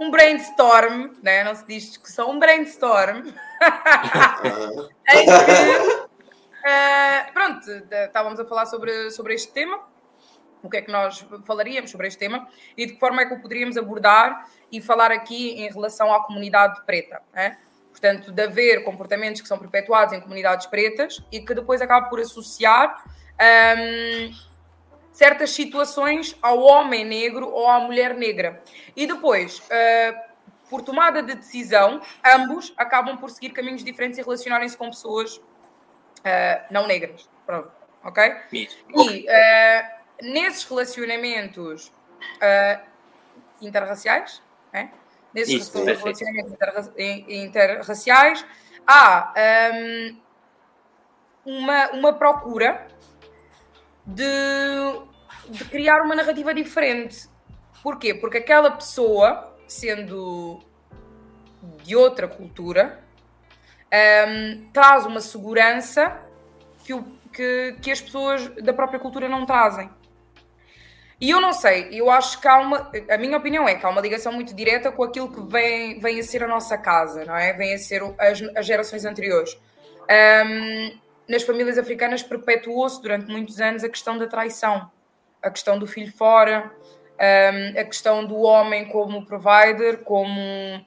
um 0.00 0.10
brainstorm, 0.10 1.10
né? 1.22 1.44
não 1.44 1.54
se 1.54 1.66
diz 1.66 1.88
discussão, 1.88 2.30
um 2.30 2.38
brainstorm. 2.38 3.18
em 5.10 5.24
que, 5.26 5.30
uh, 5.30 7.28
pronto, 7.34 7.70
estávamos 8.06 8.40
a 8.40 8.46
falar 8.46 8.64
sobre, 8.64 9.10
sobre 9.10 9.34
este 9.34 9.52
tema, 9.52 9.78
o 10.62 10.68
que 10.68 10.78
é 10.78 10.82
que 10.82 10.90
nós 10.90 11.24
falaríamos 11.44 11.90
sobre 11.90 12.08
este 12.08 12.18
tema 12.18 12.48
e 12.76 12.86
de 12.86 12.94
que 12.94 13.00
forma 13.00 13.22
é 13.22 13.26
que 13.26 13.34
o 13.34 13.40
poderíamos 13.40 13.76
abordar 13.76 14.48
e 14.70 14.80
falar 14.80 15.10
aqui 15.10 15.60
em 15.60 15.70
relação 15.70 16.12
à 16.12 16.22
comunidade 16.24 16.80
preta. 16.84 17.22
Né? 17.32 17.58
Portanto, 17.90 18.30
de 18.30 18.42
haver 18.42 18.84
comportamentos 18.84 19.40
que 19.40 19.48
são 19.48 19.58
perpetuados 19.58 20.14
em 20.14 20.20
comunidades 20.20 20.66
pretas 20.66 21.22
e 21.32 21.40
que 21.40 21.54
depois 21.54 21.82
acaba 21.82 22.08
por 22.08 22.20
associar 22.20 23.04
um, 23.78 24.32
certas 25.12 25.50
situações 25.50 26.36
ao 26.40 26.60
homem 26.60 27.04
negro 27.04 27.48
ou 27.50 27.68
à 27.68 27.80
mulher 27.80 28.14
negra. 28.14 28.62
E 28.94 29.04
depois, 29.06 29.58
uh, 29.58 30.28
por 30.70 30.82
tomada 30.82 31.22
de 31.22 31.34
decisão, 31.34 32.00
ambos 32.24 32.72
acabam 32.76 33.16
por 33.16 33.30
seguir 33.30 33.50
caminhos 33.50 33.82
diferentes 33.82 34.16
e 34.18 34.22
relacionarem-se 34.22 34.76
com 34.76 34.88
pessoas 34.90 35.36
uh, 35.36 36.64
não 36.70 36.86
negras. 36.86 37.28
Pronto, 37.44 37.72
ok? 38.04 38.32
Isso. 38.52 38.78
E 38.94 39.24
uh, 39.24 39.97
nesses 40.22 40.64
relacionamentos 40.64 41.92
interraciais, 43.60 44.42
né? 44.72 44.90
nesses 45.32 45.68
Isso, 45.68 45.84
relacionamentos 45.84 46.92
interraciais, 47.28 48.44
há 48.86 49.32
um, 49.74 50.16
uma, 51.44 51.90
uma 51.90 52.12
procura 52.12 52.86
de, 54.04 54.24
de 55.48 55.64
criar 55.66 56.02
uma 56.02 56.14
narrativa 56.14 56.54
diferente. 56.54 57.28
Porquê? 57.82 58.14
Porque 58.14 58.38
aquela 58.38 58.70
pessoa, 58.70 59.54
sendo 59.66 60.60
de 61.82 61.94
outra 61.94 62.26
cultura, 62.26 63.04
um, 64.28 64.70
traz 64.72 65.06
uma 65.06 65.20
segurança 65.20 66.20
que, 66.84 66.94
o, 66.94 67.04
que, 67.32 67.76
que 67.80 67.90
as 67.90 68.00
pessoas 68.00 68.48
da 68.62 68.72
própria 68.72 68.98
cultura 68.98 69.28
não 69.28 69.46
trazem. 69.46 69.90
E 71.20 71.30
eu 71.30 71.40
não 71.40 71.52
sei, 71.52 71.88
eu 71.90 72.08
acho 72.10 72.40
que 72.40 72.46
há 72.46 72.58
uma, 72.58 72.92
a 73.10 73.18
minha 73.18 73.36
opinião 73.36 73.68
é 73.68 73.74
que 73.74 73.84
há 73.84 73.88
uma 73.88 74.00
ligação 74.00 74.32
muito 74.32 74.54
direta 74.54 74.92
com 74.92 75.02
aquilo 75.02 75.28
que 75.28 75.40
vem, 75.50 75.98
vem 75.98 76.20
a 76.20 76.22
ser 76.22 76.44
a 76.44 76.46
nossa 76.46 76.78
casa, 76.78 77.24
não 77.24 77.36
é? 77.36 77.52
Vem 77.54 77.74
a 77.74 77.78
ser 77.78 78.02
as, 78.18 78.40
as 78.56 78.64
gerações 78.64 79.04
anteriores. 79.04 79.58
Um, 80.08 80.96
nas 81.28 81.42
famílias 81.42 81.76
africanas 81.76 82.22
perpetuou-se 82.22 83.02
durante 83.02 83.26
muitos 83.26 83.60
anos 83.60 83.82
a 83.82 83.88
questão 83.88 84.16
da 84.16 84.28
traição, 84.28 84.88
a 85.42 85.50
questão 85.50 85.76
do 85.76 85.88
filho 85.88 86.12
fora, 86.12 86.70
um, 87.18 87.80
a 87.80 87.84
questão 87.84 88.24
do 88.24 88.36
homem 88.36 88.84
como 88.84 89.26
provider, 89.26 90.04
como 90.04 90.40
um, 90.40 90.84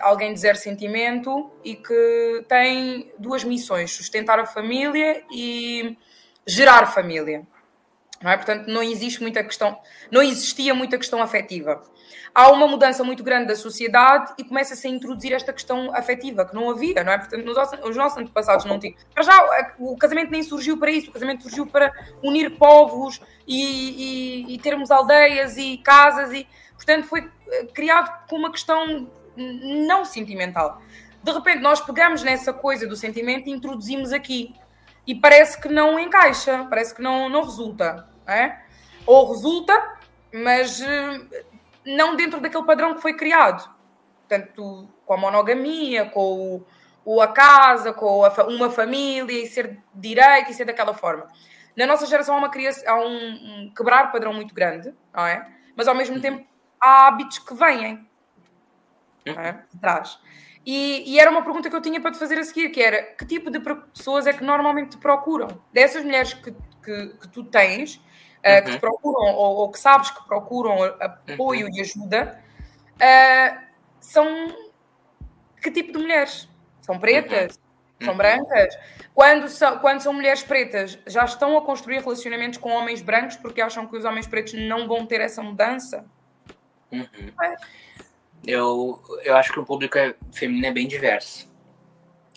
alguém 0.00 0.32
de 0.32 0.40
zero 0.40 0.56
sentimento 0.56 1.50
e 1.62 1.76
que 1.76 2.46
tem 2.48 3.12
duas 3.18 3.44
missões: 3.44 3.92
sustentar 3.92 4.38
a 4.38 4.46
família 4.46 5.22
e 5.30 5.98
gerar 6.46 6.86
família 6.86 7.46
não 8.22 8.30
é? 8.30 8.36
Portanto, 8.36 8.68
não 8.68 8.82
existe 8.82 9.20
muita 9.20 9.42
questão, 9.42 9.78
não 10.10 10.22
existia 10.22 10.74
muita 10.74 10.96
questão 10.96 11.22
afetiva. 11.22 11.82
Há 12.34 12.50
uma 12.50 12.66
mudança 12.66 13.04
muito 13.04 13.22
grande 13.22 13.48
da 13.48 13.56
sociedade 13.56 14.32
e 14.38 14.44
começa-se 14.44 14.86
a 14.86 14.90
introduzir 14.90 15.32
esta 15.34 15.52
questão 15.52 15.94
afetiva, 15.94 16.46
que 16.46 16.54
não 16.54 16.70
havia, 16.70 17.04
não 17.04 17.12
é? 17.12 17.18
Portanto, 17.18 17.46
os 17.84 17.96
nossos 17.96 18.18
antepassados 18.18 18.64
não 18.64 18.78
tinham. 18.78 18.96
Para 19.12 19.22
já, 19.22 19.74
o 19.78 19.96
casamento 19.98 20.30
nem 20.30 20.42
surgiu 20.42 20.78
para 20.78 20.90
isso, 20.90 21.10
o 21.10 21.12
casamento 21.12 21.42
surgiu 21.42 21.66
para 21.66 21.92
unir 22.22 22.56
povos 22.56 23.20
e, 23.46 24.46
e, 24.48 24.54
e 24.54 24.58
termos 24.58 24.90
aldeias 24.90 25.58
e 25.58 25.76
casas, 25.78 26.32
e, 26.32 26.46
portanto, 26.74 27.06
foi 27.06 27.28
eh, 27.50 27.66
criado 27.74 28.26
com 28.28 28.36
uma 28.36 28.50
questão 28.50 29.10
não 29.36 30.04
sentimental. 30.04 30.80
De 31.22 31.32
repente, 31.32 31.60
nós 31.60 31.80
pegamos 31.80 32.22
nessa 32.22 32.52
coisa 32.52 32.86
do 32.86 32.96
sentimento 32.96 33.48
e 33.48 33.52
introduzimos 33.52 34.12
aqui. 34.12 34.54
E 35.06 35.14
parece 35.14 35.60
que 35.60 35.68
não 35.68 35.98
encaixa, 35.98 36.66
parece 36.68 36.94
que 36.94 37.02
não, 37.02 37.28
não 37.28 37.42
resulta 37.42 38.08
é? 38.26 38.62
ou 39.06 39.32
resulta, 39.32 39.98
mas 40.32 40.80
eh, 40.80 41.44
não 41.84 42.16
dentro 42.16 42.40
daquele 42.40 42.64
padrão 42.64 42.94
que 42.94 43.02
foi 43.02 43.14
criado. 43.14 43.68
Portanto, 44.28 44.88
com 45.04 45.14
a 45.14 45.16
monogamia, 45.16 46.06
com 46.06 46.64
o, 47.04 47.20
a 47.20 47.28
casa, 47.28 47.92
com 47.92 48.24
a, 48.24 48.44
uma 48.44 48.70
família, 48.70 49.42
e 49.42 49.46
ser 49.46 49.78
direito 49.94 50.50
e 50.50 50.54
ser 50.54 50.64
daquela 50.64 50.94
forma. 50.94 51.26
Na 51.76 51.86
nossa 51.86 52.06
geração 52.06 52.34
há, 52.34 52.38
uma 52.38 52.50
criação, 52.50 52.84
há 52.86 53.00
um, 53.00 53.16
um 53.16 53.72
quebrar 53.74 54.12
padrão 54.12 54.32
muito 54.32 54.54
grande, 54.54 54.94
não 55.12 55.26
é? 55.26 55.46
Mas 55.74 55.88
ao 55.88 55.94
mesmo 55.94 56.20
tempo 56.20 56.46
há 56.80 57.06
hábitos 57.06 57.38
que 57.38 57.54
vêm 57.54 58.06
é? 59.24 59.52
de 59.72 59.80
trás. 59.80 60.18
E, 60.64 61.02
e, 61.12 61.18
era 61.18 61.30
uma 61.30 61.42
pergunta 61.42 61.68
que 61.68 61.74
eu 61.74 61.80
tinha 61.80 62.00
para 62.00 62.12
te 62.12 62.18
fazer 62.18 62.38
a 62.38 62.44
seguir, 62.44 62.68
que 62.70 62.80
era 62.80 63.02
que 63.02 63.26
tipo 63.26 63.50
de 63.50 63.58
pessoas 63.58 64.28
é 64.28 64.32
que 64.32 64.44
normalmente 64.44 64.90
te 64.90 64.98
procuram? 64.98 65.48
Dessas 65.72 66.04
mulheres 66.04 66.34
que, 66.34 66.52
que, 66.84 67.08
que 67.20 67.28
tu 67.28 67.42
tens, 67.42 68.00
uh, 68.42 68.64
que 68.64 68.72
uhum. 68.72 68.78
procuram 68.78 69.34
ou, 69.34 69.56
ou, 69.56 69.70
que 69.70 69.78
sabes 69.78 70.10
que 70.10 70.24
procuram 70.26 70.82
apoio 70.82 71.66
uhum. 71.66 71.72
e 71.74 71.80
ajuda, 71.80 72.40
uh, 72.96 73.62
são 74.00 74.54
que 75.60 75.70
tipo 75.70 75.92
de 75.92 75.98
mulheres? 75.98 76.48
São 76.82 76.98
pretas? 76.98 77.56
Uhum. 78.00 78.06
São 78.06 78.16
brancas? 78.16 78.78
Quando 79.14 79.48
são, 79.48 79.78
quando 79.78 80.00
são 80.00 80.12
mulheres 80.12 80.42
pretas, 80.42 80.98
já 81.06 81.24
estão 81.24 81.56
a 81.56 81.62
construir 81.62 82.00
relacionamentos 82.00 82.58
com 82.58 82.70
homens 82.70 83.00
brancos 83.00 83.36
porque 83.36 83.60
acham 83.60 83.86
que 83.86 83.96
os 83.96 84.04
homens 84.04 84.26
pretos 84.26 84.54
não 84.54 84.88
vão 84.88 85.06
ter 85.06 85.20
essa 85.20 85.42
mudança? 85.42 86.04
Uhum. 86.90 87.06
É. 87.42 87.56
Eu, 88.44 89.00
eu 89.22 89.36
acho 89.36 89.52
que 89.52 89.60
o 89.60 89.64
público 89.64 89.96
é, 89.96 90.14
feminino 90.32 90.66
é 90.66 90.72
bem 90.72 90.88
diverso. 90.88 91.48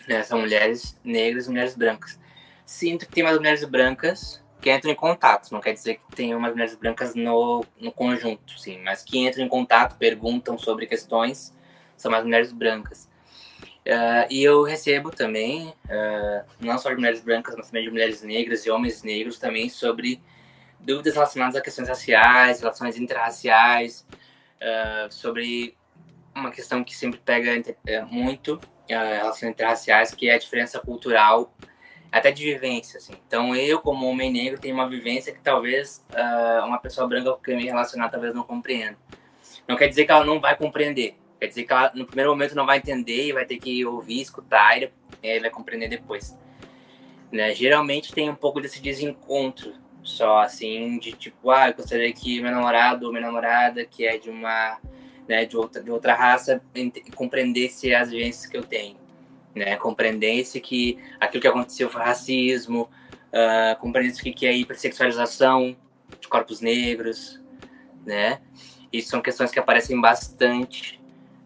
Né? 0.07 0.21
São 0.21 0.39
mulheres 0.39 0.99
negras 1.03 1.47
e 1.47 1.49
mulheres 1.49 1.75
brancas. 1.75 2.19
Sinto 2.63 3.07
que 3.07 3.13
tem 3.13 3.23
mais 3.23 3.37
mulheres 3.37 3.63
brancas 3.63 4.43
que 4.65 4.71
entram 4.71 4.91
em 4.91 4.95
contato. 4.95 5.51
Não 5.51 5.61
quer 5.61 5.73
dizer 5.73 5.99
que 5.99 6.15
tem 6.15 6.33
umas 6.33 6.51
mulheres 6.51 6.73
brancas 6.73 7.13
no, 7.13 7.63
no 7.79 7.91
conjunto, 7.91 8.59
sim. 8.59 8.81
Mas 8.83 9.03
que 9.03 9.19
entram 9.19 9.45
em 9.45 9.47
contato, 9.47 9.95
perguntam 9.95 10.57
sobre 10.57 10.87
questões, 10.87 11.55
são 11.95 12.09
mais 12.09 12.23
mulheres 12.23 12.51
brancas. 12.51 13.07
Uh, 13.85 14.25
e 14.27 14.43
eu 14.43 14.63
recebo 14.63 15.11
também, 15.11 15.67
uh, 15.67 16.43
não 16.59 16.79
só 16.79 16.89
de 16.89 16.95
mulheres 16.95 17.21
brancas, 17.21 17.53
mas 17.55 17.67
também 17.67 17.83
de 17.83 17.91
mulheres 17.91 18.23
negras 18.23 18.65
e 18.65 18.71
homens 18.71 19.03
negros 19.03 19.37
também 19.37 19.69
sobre 19.69 20.19
dúvidas 20.79 21.13
relacionadas 21.13 21.55
a 21.55 21.61
questões 21.61 21.87
raciais, 21.87 22.59
relações 22.59 22.97
interraciais, 22.97 24.03
uh, 24.59 25.13
sobre 25.13 25.77
uma 26.33 26.49
questão 26.49 26.83
que 26.83 26.97
sempre 26.97 27.19
pega 27.23 27.51
muito 28.09 28.59
relações 28.89 29.51
interraciais, 29.51 30.13
que 30.13 30.27
é 30.27 30.33
a 30.33 30.37
diferença 30.39 30.79
cultural, 30.79 31.53
até 32.19 32.31
de 32.31 32.43
vivência. 32.43 32.97
Assim. 32.97 33.13
Então, 33.27 33.55
eu, 33.55 33.79
como 33.79 34.07
homem 34.07 34.31
negro, 34.31 34.59
tenho 34.59 34.75
uma 34.75 34.87
vivência 34.87 35.33
que 35.33 35.41
talvez 35.41 36.05
uma 36.65 36.77
pessoa 36.77 37.07
branca 37.07 37.37
que 37.43 37.55
me 37.55 37.65
relacionar 37.65 38.09
talvez 38.09 38.33
não 38.33 38.43
compreenda. 38.43 38.97
Não 39.67 39.75
quer 39.75 39.87
dizer 39.87 40.05
que 40.05 40.11
ela 40.11 40.25
não 40.25 40.39
vai 40.39 40.55
compreender, 40.55 41.17
Quer 41.39 41.47
dizer 41.47 41.63
que 41.63 41.73
ela, 41.73 41.91
no 41.93 42.05
primeiro 42.05 42.31
momento, 42.31 42.55
não 42.55 42.65
vai 42.65 42.77
entender 42.77 43.27
e 43.27 43.33
vai 43.33 43.45
ter 43.45 43.57
que 43.57 43.85
ouvir, 43.85 44.21
escutar 44.21 44.81
e 44.81 45.39
vai 45.39 45.49
compreender 45.49 45.89
depois. 45.89 46.37
Né? 47.31 47.53
Geralmente 47.53 48.13
tem 48.13 48.29
um 48.29 48.35
pouco 48.35 48.61
desse 48.61 48.81
desencontro, 48.81 49.73
só 50.01 50.39
assim, 50.39 50.97
de 50.97 51.11
tipo, 51.11 51.51
ah, 51.51 51.69
eu 51.69 51.75
gostaria 51.75 52.11
que 52.13 52.41
meu 52.41 52.51
namorado 52.51 53.05
ou 53.05 53.11
minha 53.11 53.25
namorada, 53.25 53.85
que 53.85 54.05
é 54.05 54.17
de 54.17 54.29
uma, 54.29 54.79
né, 55.27 55.45
de 55.45 55.57
outra, 55.57 55.83
de 55.83 55.91
outra 55.91 56.13
raça, 56.13 56.61
compreendesse 57.15 57.93
as 57.93 58.11
vivências 58.11 58.45
que 58.45 58.55
eu 58.55 58.63
tenho. 58.63 58.97
Né? 59.55 59.77
Compreendesse 59.77 60.59
que 60.59 60.99
aquilo 61.19 61.41
que 61.41 61.47
aconteceu 61.47 61.89
foi 61.89 62.01
racismo, 62.01 62.89
uh, 63.31 63.79
compreendesse 63.79 64.21
o 64.21 64.33
que 64.33 64.45
é 64.45 64.53
hipersexualização 64.53 65.75
de 66.19 66.27
corpos 66.27 66.61
negros, 66.61 67.41
né? 68.05 68.41
Isso 68.91 69.09
são 69.09 69.21
questões 69.21 69.51
que 69.51 69.59
aparecem 69.59 69.99
bastante 69.99 71.01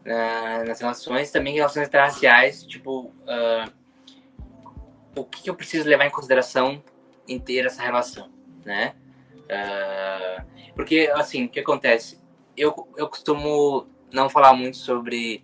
uh, 0.06 0.68
nas 0.68 0.80
relações, 0.80 1.32
também 1.32 1.54
relações 1.54 1.88
interraciais, 1.88 2.64
tipo, 2.64 3.06
uh, 3.06 3.72
o 5.16 5.24
que, 5.24 5.44
que, 5.44 5.50
eu 5.50 5.56
preciso 5.56 5.88
levar 5.88 6.06
em 6.06 6.12
consideração 6.12 6.84
em 7.28 7.40
ter 7.40 7.66
essa 7.66 7.82
relação, 7.82 8.30
né? 8.66 8.94
Uh, 9.46 10.74
porque, 10.76 11.12
assim, 11.16 11.46
o 11.46 11.50
que 11.50 11.60
acontece? 11.60 12.20
Eu, 12.56 12.88
eu 12.96 13.08
costumo 13.08 13.88
não 14.12 14.30
falar 14.30 14.54
muito 14.54 14.78
sobre 14.78 15.44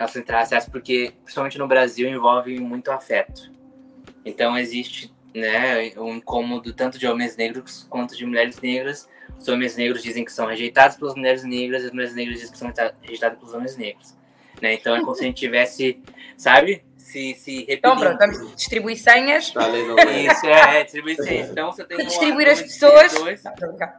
relações 0.00 0.22
interraciais, 0.22 0.66
porque, 0.66 1.12
principalmente 1.22 1.58
no 1.58 1.68
Brasil, 1.68 2.08
envolve 2.08 2.58
muito 2.58 2.90
afeto. 2.90 3.52
Então, 4.24 4.56
existe 4.58 5.12
né, 5.34 5.92
um 5.96 6.16
incômodo 6.16 6.72
tanto 6.72 6.98
de 6.98 7.06
homens 7.06 7.36
negros 7.36 7.86
quanto 7.88 8.16
de 8.16 8.24
mulheres 8.26 8.60
negras, 8.60 9.08
os 9.38 9.48
homens 9.48 9.76
negros 9.76 10.02
dizem 10.02 10.24
que 10.24 10.32
são 10.32 10.46
rejeitados 10.46 10.96
pelas 10.96 11.14
mulheres 11.14 11.44
negras 11.44 11.82
e 11.82 11.86
as 11.86 11.92
mulheres 11.92 12.14
negras 12.14 12.36
dizem 12.40 12.52
que 12.52 12.58
são 12.58 12.72
rejeitadas 13.00 13.38
pelos 13.38 13.54
homens 13.54 13.76
negros. 13.76 14.14
Né? 14.60 14.74
Então 14.74 14.94
é 14.94 15.00
como 15.00 15.14
se 15.14 15.22
a 15.22 15.26
gente 15.26 15.38
tivesse, 15.38 16.02
sabe? 16.36 16.84
Se, 16.98 17.34
se 17.34 17.64
Então, 17.68 17.96
pronto, 17.96 18.18
vamos 18.18 18.54
distribuir 18.54 18.96
senhas. 18.98 19.50
Tá 19.50 19.66
Isso, 19.72 20.46
é, 20.46 20.80
é 20.80 20.84
distribuir 20.84 21.16
senhas. 21.16 21.50
Então, 21.50 21.72
você 21.72 21.84
tem 21.84 21.98
distribuir 22.06 22.48
as 22.48 22.60
pessoas. 22.60 23.14
Dois, 23.14 23.42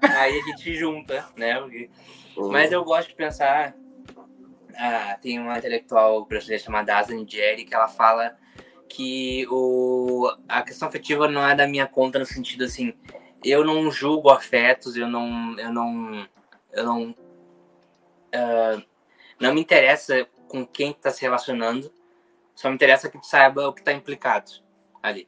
aí 0.03 0.39
a 0.39 0.43
gente 0.43 0.75
junta, 0.75 1.25
né? 1.35 1.55
Mas 2.37 2.71
eu 2.71 2.83
gosto 2.83 3.09
de 3.09 3.15
pensar. 3.15 3.75
Ah, 4.77 5.17
tem 5.21 5.39
uma 5.39 5.57
intelectual 5.57 6.25
brasileira 6.25 6.63
chamada 6.63 6.97
Asa 6.97 7.13
Nigeri 7.13 7.65
que 7.65 7.73
ela 7.73 7.87
fala 7.87 8.37
que 8.87 9.47
o, 9.49 10.29
a 10.49 10.61
questão 10.61 10.87
afetiva 10.87 11.27
não 11.27 11.47
é 11.47 11.55
da 11.55 11.65
minha 11.65 11.87
conta 11.87 12.19
no 12.19 12.25
sentido 12.25 12.65
assim, 12.65 12.93
eu 13.43 13.63
não 13.63 13.89
julgo 13.89 14.29
afetos, 14.29 14.97
eu 14.97 15.07
não, 15.07 15.57
eu 15.57 15.71
não, 15.71 16.27
eu 16.73 16.83
não, 16.83 17.09
uh, 17.09 18.83
não 19.39 19.53
me 19.53 19.61
interessa 19.61 20.27
com 20.47 20.65
quem 20.65 20.91
está 20.91 21.09
se 21.09 21.21
relacionando, 21.21 21.91
só 22.53 22.67
me 22.67 22.75
interessa 22.75 23.09
que 23.09 23.17
tu 23.17 23.25
saiba 23.25 23.67
o 23.67 23.73
que 23.73 23.79
está 23.79 23.93
implicado 23.93 24.51
ali. 25.01 25.27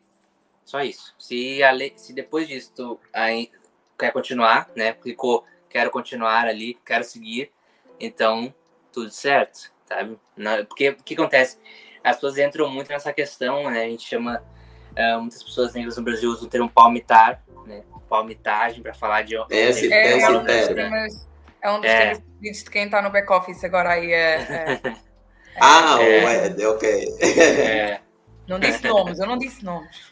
Só 0.66 0.82
isso. 0.82 1.16
Se, 1.18 1.60
se 1.96 2.14
depois 2.14 2.48
disso 2.48 2.74
tu 2.76 3.00
aí, 3.14 3.50
quer 3.98 4.12
continuar, 4.12 4.70
né? 4.76 4.94
Clicou, 4.94 5.46
quero 5.70 5.90
continuar 5.90 6.46
ali, 6.48 6.78
quero 6.86 7.04
seguir, 7.04 7.52
então 8.00 8.54
tudo 8.94 9.10
certo, 9.10 9.72
sabe? 9.86 10.18
Não, 10.38 10.66
porque 10.66 10.90
o 10.90 10.96
que 11.04 11.14
acontece? 11.16 11.58
As 12.04 12.16
pessoas 12.16 12.38
entram 12.38 12.70
muito 12.70 12.90
nessa 12.90 13.12
questão, 13.12 13.70
né? 13.70 13.84
A 13.84 13.90
gente 13.90 14.08
chama, 14.08 14.44
uh, 14.92 15.20
muitas 15.20 15.42
pessoas 15.42 15.74
negras 15.74 15.98
no 15.98 16.04
Brasil 16.04 16.30
usam 16.30 16.46
o 16.46 16.50
termo 16.50 16.70
palmitar, 16.70 17.44
né? 17.66 17.84
palmitagem 18.10 18.84
para 18.84 18.94
falar 18.94 19.24
de. 19.24 19.36
Esse, 19.50 19.92
é, 19.92 20.18
esse 20.18 20.26
é, 20.26 20.30
um 20.30 20.44
dos 20.44 20.68
temas, 20.68 21.28
é 21.62 21.72
um 21.72 21.82
dos 21.82 21.90
é. 21.90 22.00
temas 22.00 22.64
de 22.64 22.70
quem 22.70 22.86
está 22.86 23.02
no 23.02 23.10
back-office 23.10 23.64
agora 23.64 23.90
aí. 23.90 24.12
É, 24.12 24.36
é, 24.36 24.82
ah, 25.60 25.98
é, 26.00 26.46
Ed, 26.46 26.66
ok. 26.66 27.08
É. 27.20 28.00
Não 28.48 28.60
disse 28.60 28.86
nomes, 28.86 29.20
eu 29.20 29.26
não 29.26 29.38
disse 29.38 29.64
nomes. 29.64 30.12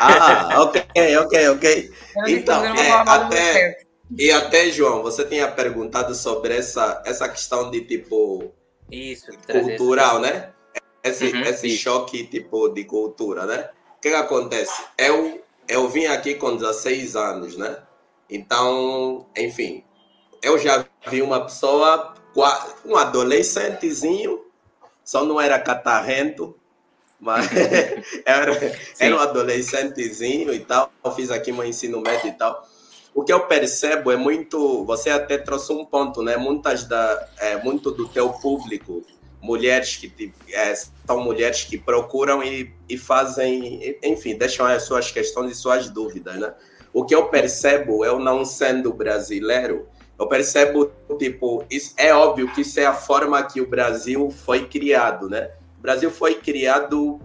Ah, 0.00 0.62
ok, 0.62 1.16
ok, 1.18 1.48
ok. 1.50 1.90
Então, 2.26 2.64
é, 2.64 2.90
até, 2.90 3.85
e 4.16 4.30
até, 4.30 4.70
João, 4.70 5.02
você 5.02 5.24
tinha 5.24 5.50
perguntado 5.50 6.14
sobre 6.14 6.56
essa, 6.56 7.02
essa 7.06 7.28
questão 7.28 7.70
de 7.70 7.80
tipo. 7.82 8.52
Isso, 8.90 9.26
cultural, 9.50 10.20
né? 10.20 10.52
Esse, 11.02 11.26
uhum, 11.26 11.40
esse 11.42 11.76
choque 11.76 12.24
tipo 12.24 12.68
de 12.68 12.84
cultura, 12.84 13.46
né? 13.46 13.70
O 13.96 14.00
que, 14.00 14.10
que 14.10 14.14
acontece? 14.14 14.82
Eu 14.98 15.42
eu 15.68 15.88
vim 15.88 16.06
aqui 16.06 16.34
com 16.34 16.56
16 16.56 17.16
anos, 17.16 17.56
né? 17.56 17.78
Então, 18.30 19.26
enfim, 19.36 19.84
eu 20.42 20.58
já 20.58 20.84
vi 21.08 21.22
uma 21.22 21.44
pessoa, 21.44 22.14
um 22.84 22.96
adolescentezinho, 22.96 24.44
só 25.04 25.24
não 25.24 25.40
era 25.40 25.58
catarrento, 25.58 26.56
mas 27.20 27.46
era, 28.24 28.52
era 28.98 29.16
um 29.16 29.18
adolescentezinho 29.18 30.52
e 30.52 30.60
tal. 30.60 30.92
Eu 31.04 31.12
fiz 31.12 31.30
aqui 31.30 31.52
meu 31.52 31.64
ensino 31.64 32.00
médio 32.00 32.28
e 32.28 32.32
tal. 32.32 32.66
O 33.16 33.24
que 33.24 33.32
eu 33.32 33.40
percebo 33.46 34.12
é 34.12 34.16
muito, 34.16 34.84
você 34.84 35.08
até 35.08 35.38
trouxe 35.38 35.72
um 35.72 35.86
ponto, 35.86 36.22
né? 36.22 36.36
Muitas 36.36 36.84
da, 36.84 37.26
é, 37.38 37.56
muito 37.56 37.90
do 37.90 38.06
teu 38.06 38.28
público 38.28 39.02
mulheres 39.40 39.96
que 39.96 40.34
é, 40.52 40.74
são 40.74 41.24
mulheres 41.24 41.64
que 41.64 41.78
procuram 41.78 42.42
e, 42.42 42.74
e 42.86 42.98
fazem, 42.98 43.96
enfim, 44.04 44.36
deixam 44.36 44.66
as 44.66 44.82
suas 44.82 45.10
questões 45.10 45.52
e 45.52 45.54
suas 45.54 45.88
dúvidas, 45.88 46.36
né? 46.36 46.52
O 46.92 47.06
que 47.06 47.14
eu 47.14 47.28
percebo, 47.28 48.04
eu 48.04 48.18
não 48.18 48.44
sendo 48.44 48.92
brasileiro, 48.92 49.88
eu 50.18 50.26
percebo, 50.28 50.92
tipo, 51.18 51.64
isso, 51.70 51.94
é 51.96 52.12
óbvio 52.12 52.52
que 52.52 52.60
isso 52.60 52.78
é 52.78 52.84
a 52.84 52.92
forma 52.92 53.42
que 53.44 53.62
o 53.62 53.66
Brasil 53.66 54.30
foi 54.30 54.66
criado, 54.66 55.26
né? 55.30 55.52
O 55.78 55.80
Brasil 55.80 56.10
foi 56.10 56.34
criado 56.34 57.18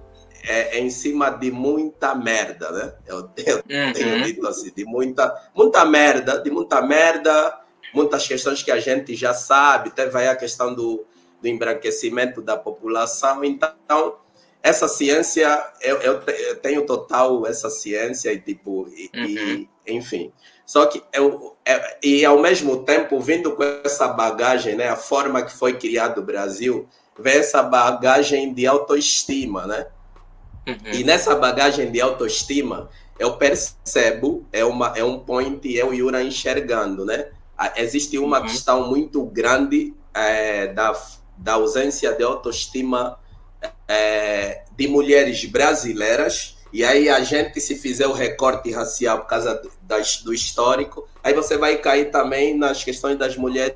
é, 0.43 0.79
em 0.79 0.89
cima 0.89 1.29
de 1.29 1.51
muita 1.51 2.15
merda, 2.15 2.71
né? 2.71 2.93
Eu, 3.05 3.29
eu 3.37 3.57
uhum. 3.57 3.93
tenho 3.93 4.23
dito 4.23 4.47
assim, 4.47 4.71
de 4.75 4.85
muita, 4.85 5.33
muita 5.55 5.85
merda, 5.85 6.39
de 6.39 6.49
muita 6.49 6.81
merda, 6.81 7.59
muitas 7.93 8.27
questões 8.27 8.63
que 8.63 8.71
a 8.71 8.79
gente 8.79 9.15
já 9.15 9.33
sabe, 9.33 9.91
teve 9.91 10.17
aí 10.17 10.27
a 10.27 10.35
questão 10.35 10.73
do, 10.73 11.05
do 11.41 11.47
embranquecimento 11.47 12.41
da 12.41 12.57
população. 12.57 13.43
Então, 13.43 14.15
essa 14.63 14.87
ciência, 14.87 15.63
eu, 15.81 15.97
eu, 15.97 16.21
eu 16.21 16.55
tenho 16.57 16.85
total 16.85 17.45
essa 17.47 17.69
ciência 17.69 18.31
e 18.31 18.39
tipo, 18.39 18.87
e, 18.89 19.09
uhum. 19.15 19.25
e, 19.25 19.69
enfim. 19.87 20.31
Só 20.65 20.85
que 20.85 21.03
eu, 21.13 21.55
é, 21.65 21.97
e 22.03 22.23
ao 22.23 22.39
mesmo 22.39 22.83
tempo, 22.83 23.19
vindo 23.19 23.55
com 23.55 23.63
essa 23.83 24.07
bagagem, 24.07 24.75
né, 24.75 24.87
a 24.87 24.95
forma 24.95 25.43
que 25.43 25.53
foi 25.53 25.77
criado 25.77 26.19
o 26.19 26.23
Brasil, 26.23 26.87
vem 27.19 27.39
essa 27.39 27.61
bagagem 27.61 28.53
de 28.53 28.65
autoestima, 28.65 29.67
né? 29.67 29.87
Uhum. 30.67 30.91
E 30.93 31.03
nessa 31.03 31.35
bagagem 31.35 31.91
de 31.91 31.99
autoestima, 31.99 32.89
eu 33.17 33.37
percebo, 33.37 34.45
é, 34.51 34.63
uma, 34.63 34.93
é 34.95 35.03
um 35.03 35.19
point 35.19 35.71
eu 35.73 35.93
e 35.93 35.97
Yura 35.97 36.23
enxergando, 36.23 37.05
né? 37.05 37.27
Existe 37.75 38.17
uma 38.17 38.39
uhum. 38.39 38.45
questão 38.45 38.87
muito 38.87 39.23
grande 39.25 39.93
é, 40.13 40.67
da 40.67 40.93
da 41.41 41.53
ausência 41.53 42.13
de 42.13 42.23
autoestima 42.23 43.17
é, 43.87 44.63
de 44.77 44.87
mulheres 44.87 45.43
brasileiras, 45.45 46.57
e 46.71 46.85
aí 46.85 47.09
a 47.09 47.19
gente, 47.21 47.59
se 47.59 47.75
fizer 47.75 48.07
o 48.07 48.13
recorte 48.13 48.71
racial 48.71 49.19
por 49.19 49.27
causa 49.27 49.61
das, 49.81 50.21
do 50.21 50.33
histórico, 50.33 51.07
aí 51.21 51.33
você 51.33 51.57
vai 51.57 51.77
cair 51.77 52.11
também 52.11 52.55
nas 52.55 52.83
questões 52.83 53.17
das 53.17 53.35
mulheres 53.35 53.75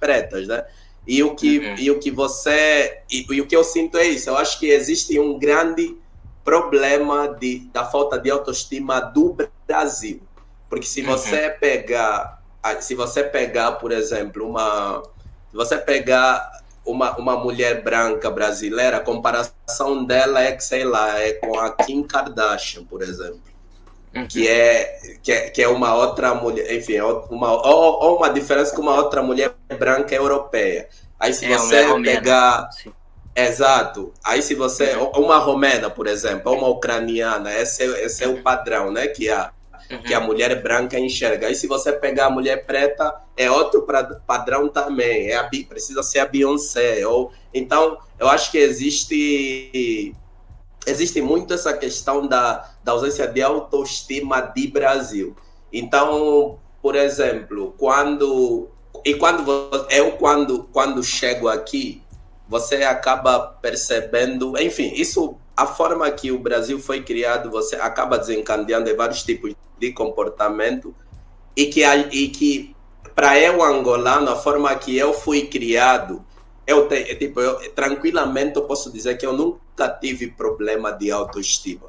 pretas, 0.00 0.48
né? 0.48 0.64
E 1.06 1.22
o 1.22 1.34
que, 1.34 1.58
uhum. 1.58 1.74
e 1.78 1.90
o 1.90 1.98
que 1.98 2.10
você. 2.10 3.02
E, 3.10 3.26
e, 3.28 3.40
o 3.40 3.46
que 3.46 3.56
eu 3.56 3.64
sinto 3.64 3.98
é 3.98 4.06
isso. 4.06 4.30
Eu 4.30 4.36
acho 4.36 4.58
que 4.58 4.66
existe 4.66 5.18
um 5.18 5.38
grande 5.38 5.96
problema 6.44 7.28
de, 7.28 7.68
da 7.72 7.84
falta 7.84 8.18
de 8.18 8.30
autoestima 8.30 9.00
do 9.00 9.36
Brasil. 9.66 10.20
Porque 10.68 10.86
se 10.86 11.02
você 11.02 11.48
uhum. 11.48 11.58
pegar. 11.60 12.42
Se 12.80 12.94
você 12.94 13.24
pegar, 13.24 13.72
por 13.72 13.92
exemplo, 13.92 14.48
uma. 14.48 15.02
Se 15.50 15.56
você 15.56 15.76
pegar 15.76 16.50
uma, 16.84 17.16
uma 17.16 17.36
mulher 17.36 17.82
branca 17.82 18.30
brasileira, 18.30 18.96
a 18.96 19.00
comparação 19.00 20.04
dela 20.04 20.42
é 20.42 20.52
que, 20.52 20.64
sei 20.64 20.84
lá, 20.84 21.18
é 21.18 21.32
com 21.34 21.58
a 21.58 21.70
Kim 21.72 22.02
Kardashian, 22.02 22.84
por 22.84 23.02
exemplo. 23.02 23.40
Uhum. 24.14 24.26
Que, 24.26 24.46
é, 24.46 24.98
que, 25.22 25.32
é, 25.32 25.50
que 25.50 25.62
é 25.62 25.68
uma 25.68 25.94
outra 25.94 26.34
mulher, 26.34 26.70
enfim, 26.74 27.00
uma, 27.00 27.52
ou, 27.66 28.02
ou 28.02 28.16
uma 28.18 28.28
diferença 28.28 28.74
com 28.74 28.82
uma 28.82 28.94
outra 28.94 29.22
mulher 29.22 29.54
branca 29.78 30.14
europeia. 30.14 30.88
Aí 31.18 31.32
se 31.32 31.46
é, 31.46 31.56
você 31.56 32.00
pegar. 32.02 32.70
Sim. 32.72 32.92
Exato. 33.34 34.12
Aí 34.22 34.42
se 34.42 34.54
você. 34.54 34.94
Uhum. 34.94 35.24
Uma 35.24 35.38
romena, 35.38 35.88
por 35.88 36.06
exemplo, 36.06 36.52
uma 36.52 36.68
ucraniana, 36.68 37.52
esse, 37.54 37.82
é, 37.82 38.04
esse 38.04 38.22
é 38.24 38.28
o 38.28 38.42
padrão, 38.42 38.90
né? 38.90 39.06
Que 39.06 39.30
a, 39.30 39.50
uhum. 39.90 40.02
que 40.02 40.14
a 40.14 40.20
mulher 40.20 40.62
branca 40.62 40.98
enxerga. 40.98 41.46
Aí 41.46 41.54
se 41.54 41.66
você 41.66 41.92
pegar 41.92 42.26
a 42.26 42.30
mulher 42.30 42.66
preta, 42.66 43.14
é 43.36 43.50
outro 43.50 43.86
padrão 44.26 44.68
também. 44.68 45.28
É 45.30 45.36
a, 45.36 45.48
precisa 45.68 46.02
ser 46.02 46.20
a 46.20 46.26
Beyoncé. 46.26 47.06
Ou, 47.06 47.32
então, 47.54 47.98
eu 48.18 48.28
acho 48.28 48.50
que 48.50 48.58
existe 48.58 50.14
existe 50.86 51.20
muito 51.22 51.54
essa 51.54 51.72
questão 51.72 52.26
da, 52.26 52.68
da 52.82 52.92
ausência 52.92 53.26
de 53.26 53.40
autoestima 53.40 54.40
de 54.40 54.66
Brasil. 54.66 55.36
Então, 55.72 56.58
por 56.82 56.96
exemplo, 56.96 57.74
quando 57.78 58.68
e 59.04 59.14
quando 59.14 59.70
eu 59.90 60.12
quando 60.12 60.64
quando 60.64 61.02
chego 61.02 61.48
aqui, 61.48 62.01
você 62.52 62.82
acaba 62.82 63.40
percebendo, 63.40 64.58
enfim, 64.60 64.92
isso 64.94 65.38
a 65.56 65.64
forma 65.64 66.10
que 66.10 66.30
o 66.30 66.38
Brasil 66.38 66.78
foi 66.78 67.02
criado, 67.02 67.50
você 67.50 67.76
acaba 67.76 68.18
desencadeando 68.18 68.94
vários 68.94 69.22
tipos 69.22 69.54
de 69.78 69.90
comportamento 69.90 70.94
e 71.56 71.64
que 71.64 71.82
e 72.12 72.28
que 72.28 72.76
para 73.14 73.38
eu 73.38 73.62
angolano, 73.62 74.30
a 74.30 74.36
forma 74.36 74.74
que 74.74 74.94
eu 74.96 75.14
fui 75.14 75.46
criado, 75.46 76.22
eu, 76.66 76.88
te, 76.88 77.14
tipo, 77.16 77.40
eu 77.40 77.72
tranquilamente 77.72 78.56
eu 78.56 78.64
posso 78.64 78.92
dizer 78.92 79.16
que 79.16 79.24
eu 79.24 79.32
nunca 79.32 79.88
tive 79.88 80.28
problema 80.28 80.92
de 80.92 81.10
autoestima, 81.10 81.88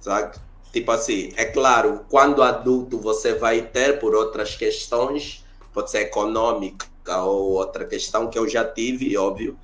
sabe? 0.00 0.38
Tipo 0.72 0.90
assim, 0.90 1.34
é 1.36 1.44
claro, 1.44 2.06
quando 2.08 2.42
adulto 2.42 2.98
você 2.98 3.34
vai 3.34 3.60
ter 3.60 3.98
por 3.98 4.14
outras 4.14 4.56
questões, 4.56 5.44
pode 5.74 5.90
ser 5.90 6.00
econômica 6.00 6.86
ou 7.24 7.52
outra 7.52 7.84
questão 7.84 8.30
que 8.30 8.38
eu 8.38 8.48
já 8.48 8.64
tive, 8.64 9.14
óbvio. 9.18 9.58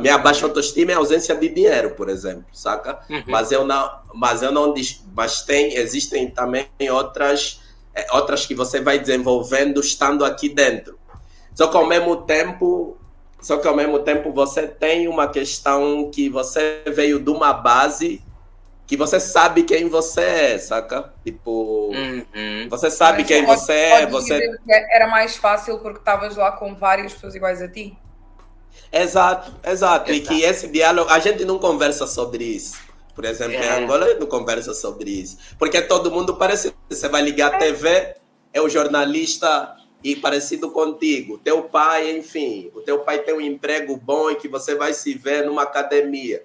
Minha 0.00 0.18
baixa 0.18 0.46
autoestima 0.46 0.92
é 0.92 0.94
a 0.94 0.98
ausência 0.98 1.34
de 1.34 1.48
dinheiro, 1.48 1.90
por 1.90 2.08
exemplo, 2.08 2.44
saca? 2.52 3.00
Uhum. 3.08 3.24
Mas 3.26 3.50
eu 3.52 3.64
não, 3.64 3.90
mas 4.14 4.42
eu 4.42 4.52
não, 4.52 4.74
mas 5.14 5.42
tem, 5.42 5.74
existem 5.76 6.30
também 6.30 6.68
outras, 6.90 7.60
é, 7.94 8.06
outras 8.12 8.46
que 8.46 8.54
você 8.54 8.80
vai 8.80 8.98
desenvolvendo 8.98 9.80
estando 9.80 10.24
aqui 10.24 10.48
dentro. 10.48 10.98
Só 11.54 11.68
que 11.68 11.76
ao 11.76 11.86
mesmo 11.86 12.16
tempo, 12.22 12.96
só 13.40 13.56
que 13.56 13.68
ao 13.68 13.76
mesmo 13.76 14.00
tempo 14.00 14.32
você 14.32 14.66
tem 14.66 15.08
uma 15.08 15.28
questão 15.28 16.10
que 16.10 16.28
você 16.28 16.82
veio 16.86 17.18
de 17.18 17.30
uma 17.30 17.52
base 17.52 18.22
que 18.86 18.96
você 18.96 19.18
sabe 19.18 19.62
quem 19.62 19.88
você 19.88 20.20
é, 20.20 20.58
saca? 20.58 21.12
Tipo, 21.24 21.90
uhum. 21.90 22.68
você 22.68 22.90
sabe 22.90 23.18
Mas 23.18 23.28
quem 23.28 23.44
pode, 23.44 23.60
você 23.60 23.72
é. 23.74 24.06
Você 24.06 24.52
era 24.68 25.08
mais 25.08 25.36
fácil 25.36 25.78
porque 25.78 25.98
estavas 25.98 26.36
lá 26.36 26.52
com 26.52 26.74
várias 26.74 27.14
pessoas 27.14 27.34
iguais 27.34 27.62
a 27.62 27.68
ti. 27.68 27.96
Exato, 28.92 29.52
exato. 29.64 30.12
E 30.12 30.20
que 30.20 30.42
esse 30.42 30.68
diálogo, 30.68 31.10
a 31.10 31.18
gente 31.18 31.44
não 31.44 31.58
conversa 31.58 32.06
sobre 32.06 32.44
isso. 32.44 32.76
Por 33.14 33.24
exemplo, 33.24 33.54
é. 33.54 33.80
em 33.80 33.84
Angola 33.84 34.06
a 34.06 34.08
gente 34.08 34.20
não 34.20 34.26
conversa 34.26 34.74
sobre 34.74 35.10
isso. 35.10 35.38
Porque 35.58 35.80
todo 35.82 36.10
mundo 36.10 36.36
parece. 36.36 36.74
Você 36.88 37.08
vai 37.08 37.22
ligar 37.22 37.54
a 37.54 37.58
TV, 37.58 38.16
é 38.52 38.60
o 38.60 38.68
jornalista 38.68 39.76
e 40.02 40.14
parecido 40.16 40.70
contigo. 40.70 41.38
Teu 41.38 41.62
pai, 41.62 42.16
enfim, 42.16 42.70
o 42.74 42.80
teu 42.80 43.00
pai 43.00 43.20
tem 43.20 43.34
um 43.34 43.40
emprego 43.40 43.96
bom 43.96 44.30
e 44.30 44.36
que 44.36 44.48
você 44.48 44.74
vai 44.74 44.92
se 44.92 45.14
ver 45.14 45.46
numa 45.46 45.62
academia. 45.62 46.44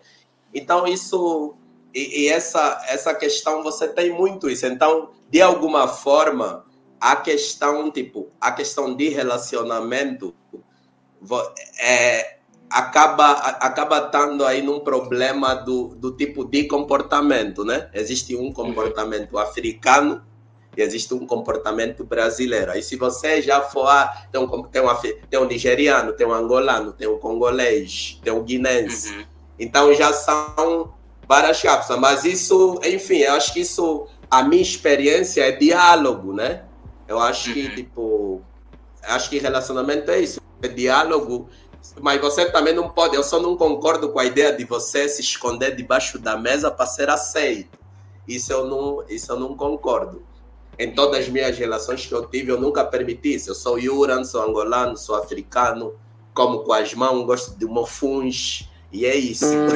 Então, 0.54 0.88
isso. 0.88 1.56
E, 1.94 2.24
e 2.24 2.28
essa, 2.30 2.84
essa 2.88 3.14
questão, 3.14 3.64
você 3.64 3.88
tem 3.88 4.12
muito 4.12 4.50
isso. 4.50 4.66
Então, 4.66 5.10
de 5.30 5.42
alguma 5.42 5.88
forma, 5.88 6.66
a 7.02 7.16
questão, 7.16 7.90
tipo, 7.92 8.30
a 8.40 8.52
questão 8.52 8.96
de 8.96 9.10
relacionamento 9.10 10.36
é, 11.80 12.38
acaba 12.70 13.32
acaba 13.32 13.98
estando 13.98 14.46
aí 14.46 14.62
num 14.62 14.80
problema 14.80 15.56
do, 15.56 15.96
do 15.96 16.12
tipo 16.12 16.46
de 16.46 16.66
comportamento, 16.66 17.66
né? 17.66 17.90
Existe 17.94 18.36
um 18.36 18.54
comportamento 18.54 19.38
africano 19.38 20.24
e 20.78 20.82
existe 20.82 21.14
um 21.14 21.26
comportamento 21.26 22.04
brasileiro. 22.04 22.72
Aí 22.72 22.84
se 22.84 22.96
você 22.96 23.42
já 23.42 23.62
for 23.62 23.90
tem 24.32 24.40
um, 24.40 24.64
tem 24.64 24.82
um, 24.82 24.96
tem 25.30 25.40
um 25.40 25.46
nigeriano, 25.46 26.14
tem 26.14 26.28
um 26.28 26.34
angolano, 26.34 26.94
tem 26.94 27.08
um 27.08 27.18
congolês, 27.18 28.20
tem 28.24 28.32
um 28.32 28.44
guinense. 28.44 29.14
Uhum. 29.14 29.26
Então 29.58 29.94
já 29.94 30.14
são 30.14 30.94
várias 31.28 31.62
cápsulas, 31.62 32.00
mas 32.00 32.26
isso, 32.26 32.80
enfim, 32.84 33.18
eu 33.18 33.34
acho 33.34 33.54
que 33.54 33.62
isso 33.62 34.08
a 34.30 34.44
minha 34.44 34.62
experiência 34.62 35.42
é 35.42 35.52
diálogo, 35.52 36.34
né? 36.34 36.66
Eu 37.08 37.20
acho 37.20 37.52
que 37.52 37.66
uhum. 37.66 37.76
tipo 37.76 38.42
acho 39.04 39.30
que 39.30 39.40
relacionamento 39.40 40.12
é 40.12 40.20
isso, 40.20 40.39
diálogo 40.68 41.50
mas 42.02 42.20
você 42.22 42.46
também 42.46 42.74
não 42.74 42.90
pode, 42.90 43.16
eu 43.16 43.24
só 43.24 43.40
não 43.40 43.56
concordo 43.56 44.10
com 44.10 44.20
a 44.20 44.26
ideia 44.26 44.54
de 44.54 44.66
você 44.66 45.08
se 45.08 45.22
esconder 45.22 45.76
debaixo 45.76 46.20
da 46.20 46.38
mesa 46.38 46.70
para 46.70 46.86
ser 46.86 47.10
aceito. 47.10 47.78
Isso 48.28 48.52
eu 48.52 48.68
não, 48.68 49.04
isso 49.10 49.32
eu 49.32 49.40
não 49.40 49.56
concordo. 49.56 50.24
Em 50.78 50.94
todas 50.94 51.22
as 51.22 51.30
minhas 51.30 51.58
relações 51.58 52.06
que 52.06 52.14
eu 52.14 52.26
tive, 52.26 52.52
eu 52.52 52.60
nunca 52.60 52.86
permiti 52.86 53.36
isso. 53.36 53.50
Eu 53.50 53.56
sou 53.56 53.80
Yuran, 53.80 54.24
sou 54.24 54.42
angolano, 54.44 54.96
sou 54.96 55.16
africano, 55.16 55.94
como 56.34 56.60
com 56.60 56.72
as 56.72 56.94
mãos, 56.94 57.26
gosto 57.26 57.58
de 57.58 57.66
mofuns, 57.66 58.70
e 58.92 59.06
é 59.06 59.16
isso. 59.16 59.46
Hum. 59.46 59.68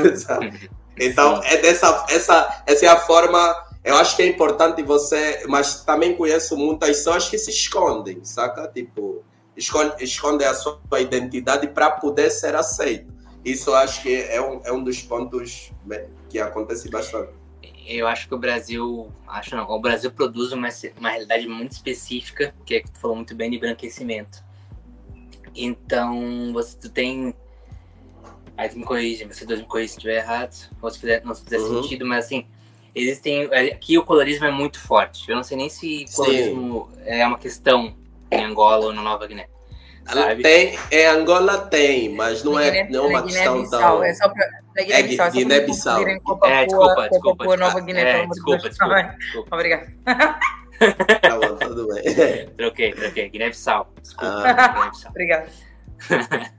então, 0.98 1.42
é 1.44 1.58
dessa, 1.58 2.06
essa, 2.10 2.64
essa 2.66 2.86
é 2.86 2.90
a 2.90 3.00
forma. 3.00 3.74
Eu 3.84 3.98
acho 3.98 4.16
que 4.16 4.22
é 4.22 4.28
importante 4.28 4.82
você, 4.82 5.44
mas 5.50 5.84
também 5.84 6.16
conheço 6.16 6.56
muitas 6.56 6.90
pessoas 6.90 7.28
que 7.28 7.38
se 7.38 7.52
escondem, 7.52 8.24
saca? 8.24 8.66
Tipo, 8.74 9.24
esconde, 9.56 10.04
esconde 10.04 10.44
a 10.44 10.54
sua 10.54 10.80
identidade 11.00 11.68
para 11.68 11.92
poder 11.92 12.30
ser 12.30 12.56
aceito. 12.56 13.14
Isso 13.44 13.74
acho 13.74 14.02
que 14.02 14.16
é 14.16 14.42
um, 14.42 14.62
é 14.64 14.72
um 14.72 14.84
dos 14.84 15.02
pontos 15.02 15.72
que 16.30 16.40
acontece 16.40 16.90
bastante. 16.90 17.32
Eu 17.86 18.08
acho 18.08 18.30
que 18.30 18.34
o 18.34 18.38
Brasil, 18.38 19.12
acho 19.28 19.56
não, 19.56 19.70
o 19.70 19.80
Brasil 19.80 20.10
produz 20.10 20.54
uma, 20.54 20.70
uma 20.98 21.10
realidade 21.10 21.48
muito 21.48 21.74
específica, 21.74 22.56
que 22.66 22.76
é 22.76 22.80
que 22.80 22.90
tu 22.90 23.00
falou 23.00 23.18
muito 23.18 23.36
bem 23.36 23.52
de 23.52 23.58
branquecimento. 23.58 24.42
Então, 25.54 26.52
você 26.54 26.78
tu 26.78 26.90
tem 26.90 27.36
Aí 28.56 28.70
tu 28.70 28.78
me 28.78 28.86
corrige, 28.86 29.26
você 29.26 29.46
dois 29.46 29.60
me 29.60 29.66
corrige 29.66 29.90
se 29.90 29.98
estiver 29.98 30.18
errado, 30.18 30.70
ou 30.82 30.90
se 30.90 31.00
fizer, 31.00 31.24
não 31.26 31.34
se 31.34 31.44
fizer 31.44 31.58
uhum. 31.58 31.82
sentido, 31.82 32.06
mas 32.06 32.26
assim, 32.26 32.46
existem. 32.94 33.46
Aqui 33.46 33.98
o 33.98 34.06
colorismo 34.06 34.46
é 34.46 34.52
muito 34.52 34.80
forte. 34.80 35.28
Eu 35.30 35.36
não 35.36 35.44
sei 35.44 35.58
nem 35.58 35.70
se 35.70 36.06
colorismo 36.16 36.90
Sim. 36.94 37.02
é 37.06 37.26
uma 37.26 37.38
questão 37.38 37.96
em 38.32 38.44
Angola 38.44 38.86
ou 38.86 38.94
na 38.94 39.02
Nova 39.02 39.28
Guiné. 39.28 39.48
Sabe? 40.06 40.44
Tem, 40.44 40.78
em 40.92 41.06
Angola 41.06 41.60
tem, 41.68 42.14
mas 42.14 42.44
não 42.44 42.60
é, 42.60 42.88
não 42.90 43.06
é 43.06 43.08
uma 43.08 43.24
questão 43.24 43.70
tão. 43.70 44.04
É 44.04 44.14
só 44.14 44.28
pra, 44.28 44.46
é 44.76 44.84
Guiné-Bissau. 44.84 45.28
É, 45.28 45.32
Guiné-Bissau. 45.32 46.02
É, 46.44 46.66
desculpa, 46.66 47.10
desculpa. 47.10 47.58
Nova 47.58 47.80
Guiné, 47.80 48.02
é, 48.02 48.28
desculpa, 48.28 48.70
desculpa, 48.70 49.16
desculpa. 49.18 49.56
Obrigado. 49.56 49.88
Tá 51.22 51.40
bom, 51.40 51.56
tudo 51.56 51.88
bem. 51.88 52.04
troquei, 52.58 52.92
troquei. 52.92 53.30
Guiné-Bissau. 53.30 53.94
Desculpa. 54.02 54.44
Ah. 54.46 54.68
Guiné-Bissau. 54.68 55.12
Obrigado. 55.12 55.50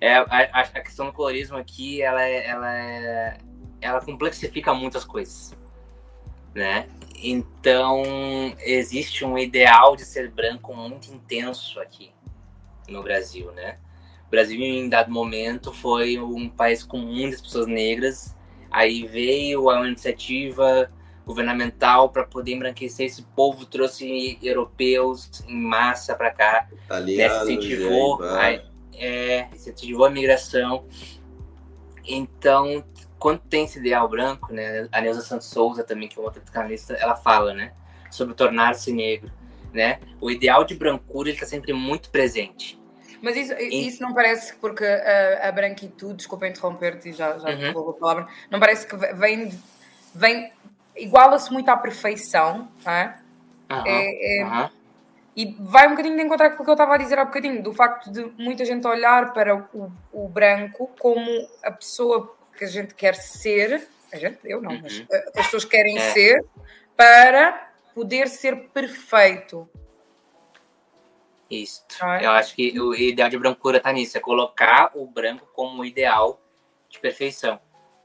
é, 0.00 0.14
a, 0.16 0.24
a, 0.52 0.80
questão 0.80 1.06
do 1.06 1.12
colorismo 1.12 1.56
aqui, 1.56 2.02
ela, 2.02 2.22
é, 2.22 2.46
ela, 2.46 2.74
é, 2.74 3.38
ela 3.80 4.00
complexifica 4.00 4.74
muitas 4.74 5.04
coisas, 5.04 5.54
né? 6.54 6.88
Então, 7.22 8.02
existe 8.60 9.24
um 9.24 9.36
ideal 9.36 9.96
de 9.96 10.04
ser 10.04 10.30
branco 10.30 10.74
muito 10.74 11.12
intenso 11.12 11.80
aqui 11.80 12.12
no 12.88 13.02
Brasil, 13.02 13.50
né? 13.52 13.78
O 14.26 14.30
Brasil, 14.30 14.60
em 14.60 14.88
dado 14.88 15.10
momento, 15.10 15.72
foi 15.72 16.18
um 16.18 16.48
país 16.48 16.82
com 16.82 16.98
muitas 16.98 17.40
pessoas 17.40 17.66
negras. 17.66 18.36
Aí 18.70 19.06
veio 19.06 19.62
uma 19.62 19.86
iniciativa 19.86 20.90
governamental 21.26 22.08
para 22.08 22.24
poder 22.24 22.52
embranquecer 22.52 23.06
esse 23.06 23.22
povo, 23.22 23.66
trouxe 23.66 24.38
europeus 24.42 25.30
em 25.46 25.60
massa 25.60 26.14
para 26.14 26.30
cá, 26.30 26.68
Italiano, 26.84 27.44
né? 27.44 27.52
incentivou, 27.52 28.22
a, 28.22 28.50
é, 28.94 29.48
incentivou 29.54 30.06
a 30.06 30.10
migração. 30.10 30.84
Então, 32.06 32.82
quando 33.18 33.40
tem 33.40 33.64
esse 33.64 33.78
ideal 33.78 34.08
branco, 34.08 34.52
né, 34.52 34.88
a 34.92 35.00
Neuza 35.00 35.22
Santos 35.22 35.48
Souza 35.48 35.82
também, 35.84 36.08
que 36.08 36.18
é 36.18 36.22
outra 36.22 36.40
psicanalista, 36.40 36.94
ela 36.94 37.16
fala, 37.16 37.52
né, 37.52 37.72
sobre 38.10 38.34
tornar-se 38.34 38.92
negro, 38.92 39.30
né? 39.72 40.00
O 40.20 40.30
ideal 40.30 40.64
de 40.64 40.74
brancura 40.74 41.30
está 41.30 41.44
sempre 41.44 41.72
muito 41.72 42.10
presente. 42.10 42.78
Mas 43.20 43.36
isso, 43.36 43.52
isso 43.54 44.02
não 44.02 44.14
parece 44.14 44.54
porque 44.56 44.84
a, 44.84 45.48
a 45.48 45.52
branquitude, 45.52 46.14
desculpa 46.14 46.46
interromper-te, 46.46 47.12
já, 47.12 47.36
já 47.38 47.48
uhum. 47.50 47.90
a 47.90 47.92
palavra, 47.94 48.28
não 48.50 48.60
parece 48.60 48.86
que 48.86 48.96
vem, 48.96 49.52
vem 50.14 50.52
iguala-se 50.96 51.52
muito 51.52 51.68
à 51.68 51.76
perfeição, 51.76 52.68
não 52.84 52.92
é? 52.92 53.18
Uhum. 53.70 53.82
é, 53.84 54.40
é 54.40 54.44
uhum. 54.44 54.70
E 55.36 55.56
vai 55.60 55.86
um 55.86 55.90
bocadinho 55.90 56.16
de 56.16 56.22
encontrar 56.22 56.50
com 56.50 56.62
o 56.62 56.64
que 56.64 56.70
eu 56.70 56.74
estava 56.74 56.94
a 56.94 56.98
dizer 56.98 57.18
há 57.18 57.24
bocadinho, 57.24 57.62
do 57.62 57.72
facto 57.72 58.10
de 58.10 58.24
muita 58.36 58.64
gente 58.64 58.84
olhar 58.86 59.32
para 59.32 59.68
o, 59.72 59.92
o 60.12 60.28
branco 60.28 60.90
como 60.98 61.24
a 61.62 61.70
pessoa 61.70 62.36
que 62.58 62.64
a 62.64 62.68
gente 62.68 62.94
quer 62.94 63.14
ser, 63.14 63.88
a 64.12 64.16
gente, 64.16 64.38
eu 64.44 64.60
não, 64.60 64.80
mas 64.80 64.98
uhum. 64.98 65.06
as 65.10 65.32
pessoas 65.32 65.64
querem 65.64 65.96
é. 65.96 66.12
ser, 66.12 66.44
para 66.96 67.72
poder 67.94 68.28
ser 68.28 68.68
perfeito. 68.70 69.68
Isso. 71.50 71.84
É? 72.02 72.26
Eu 72.26 72.32
acho 72.32 72.54
que 72.54 72.78
o 72.78 72.94
ideal 72.94 73.30
de 73.30 73.38
brancura 73.38 73.78
está 73.78 73.92
nisso, 73.92 74.18
é 74.18 74.20
colocar 74.20 74.90
o 74.94 75.06
branco 75.06 75.48
como 75.54 75.82
o 75.82 75.84
ideal 75.84 76.40
de 76.88 76.98
perfeição. 76.98 77.60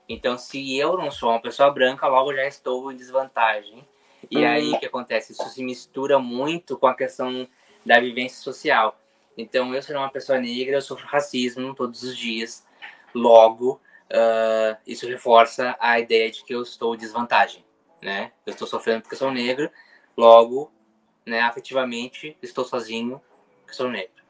Então, 0.07 0.37
se 0.37 0.77
eu 0.77 0.97
não 0.97 1.09
sou 1.09 1.29
uma 1.29 1.41
pessoa 1.41 1.71
branca, 1.71 2.07
logo 2.07 2.33
já 2.33 2.45
estou 2.45 2.91
em 2.91 2.95
desvantagem 2.95 3.85
e 4.29 4.45
aí 4.45 4.71
o 4.71 4.79
que 4.79 4.85
acontece? 4.85 5.31
Isso 5.31 5.49
se 5.49 5.63
mistura 5.63 6.19
muito 6.19 6.77
com 6.77 6.87
a 6.87 6.95
questão 6.95 7.47
da 7.85 7.99
vivência 7.99 8.41
social. 8.41 8.99
Então, 9.37 9.73
eu 9.73 9.81
sou 9.81 9.95
uma 9.95 10.09
pessoa 10.09 10.39
negra, 10.39 10.77
eu 10.77 10.81
sofro 10.81 11.07
racismo 11.07 11.73
todos 11.73 12.03
os 12.03 12.17
dias. 12.17 12.65
Logo, 13.13 13.81
uh, 14.11 14.77
isso 14.85 15.07
reforça 15.07 15.75
a 15.79 15.99
ideia 15.99 16.31
de 16.31 16.43
que 16.43 16.53
eu 16.53 16.61
estou 16.61 16.95
em 16.95 16.97
desvantagem, 16.97 17.63
né? 18.01 18.31
Eu 18.45 18.53
estou 18.53 18.67
sofrendo 18.67 19.01
porque 19.01 19.15
sou 19.15 19.31
negro, 19.31 19.69
logo, 20.15 20.71
né, 21.25 21.41
afetivamente, 21.41 22.37
estou 22.41 22.65
sozinho 22.65 23.21
porque 23.61 23.73
sou 23.73 23.89
negro. 23.89 24.23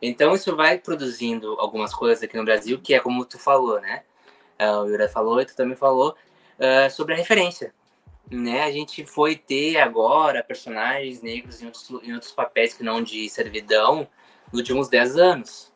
Então, 0.00 0.34
isso 0.34 0.54
vai 0.54 0.78
produzindo 0.78 1.58
algumas 1.58 1.92
coisas 1.92 2.22
aqui 2.22 2.36
no 2.36 2.44
Brasil, 2.44 2.80
que 2.80 2.94
é 2.94 3.00
como 3.00 3.24
tu 3.24 3.38
falou, 3.38 3.80
né? 3.80 4.04
Uh, 4.60 4.82
o 4.82 4.88
Yura 4.88 5.08
falou 5.08 5.40
e 5.40 5.46
tu 5.46 5.54
também 5.54 5.76
falou, 5.76 6.16
uh, 6.58 6.90
sobre 6.90 7.14
a 7.14 7.16
referência 7.16 7.72
né, 8.30 8.62
a 8.62 8.70
gente 8.70 9.04
foi 9.06 9.36
ter 9.36 9.78
agora 9.78 10.42
personagens 10.42 11.22
negros 11.22 11.62
em 11.62 11.66
outros, 11.66 11.90
em 12.02 12.12
outros 12.12 12.32
papéis 12.32 12.74
que 12.74 12.82
não 12.82 13.02
de 13.02 13.28
servidão 13.28 14.06
nos 14.52 14.60
últimos 14.60 14.88
10 14.88 15.16
anos, 15.16 15.72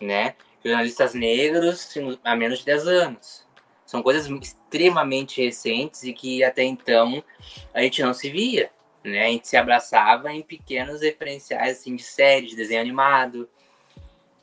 né? 0.00 0.34
Jornalistas 0.64 1.14
negros 1.14 1.88
há 2.24 2.36
menos 2.36 2.60
de 2.60 2.64
10 2.66 2.86
anos. 2.88 3.46
São 3.86 4.02
coisas 4.02 4.26
extremamente 4.26 5.42
recentes 5.42 6.02
e 6.04 6.12
que 6.12 6.44
até 6.44 6.62
então 6.62 7.22
a 7.74 7.82
gente 7.82 8.02
não 8.02 8.14
se 8.14 8.30
via, 8.30 8.70
né? 9.02 9.24
A 9.24 9.28
gente 9.28 9.48
se 9.48 9.56
abraçava 9.56 10.32
em 10.32 10.42
pequenos 10.42 11.00
referenciais 11.00 11.78
assim, 11.78 11.96
de 11.96 12.02
série, 12.02 12.46
de 12.46 12.56
desenho 12.56 12.80
animado, 12.80 13.48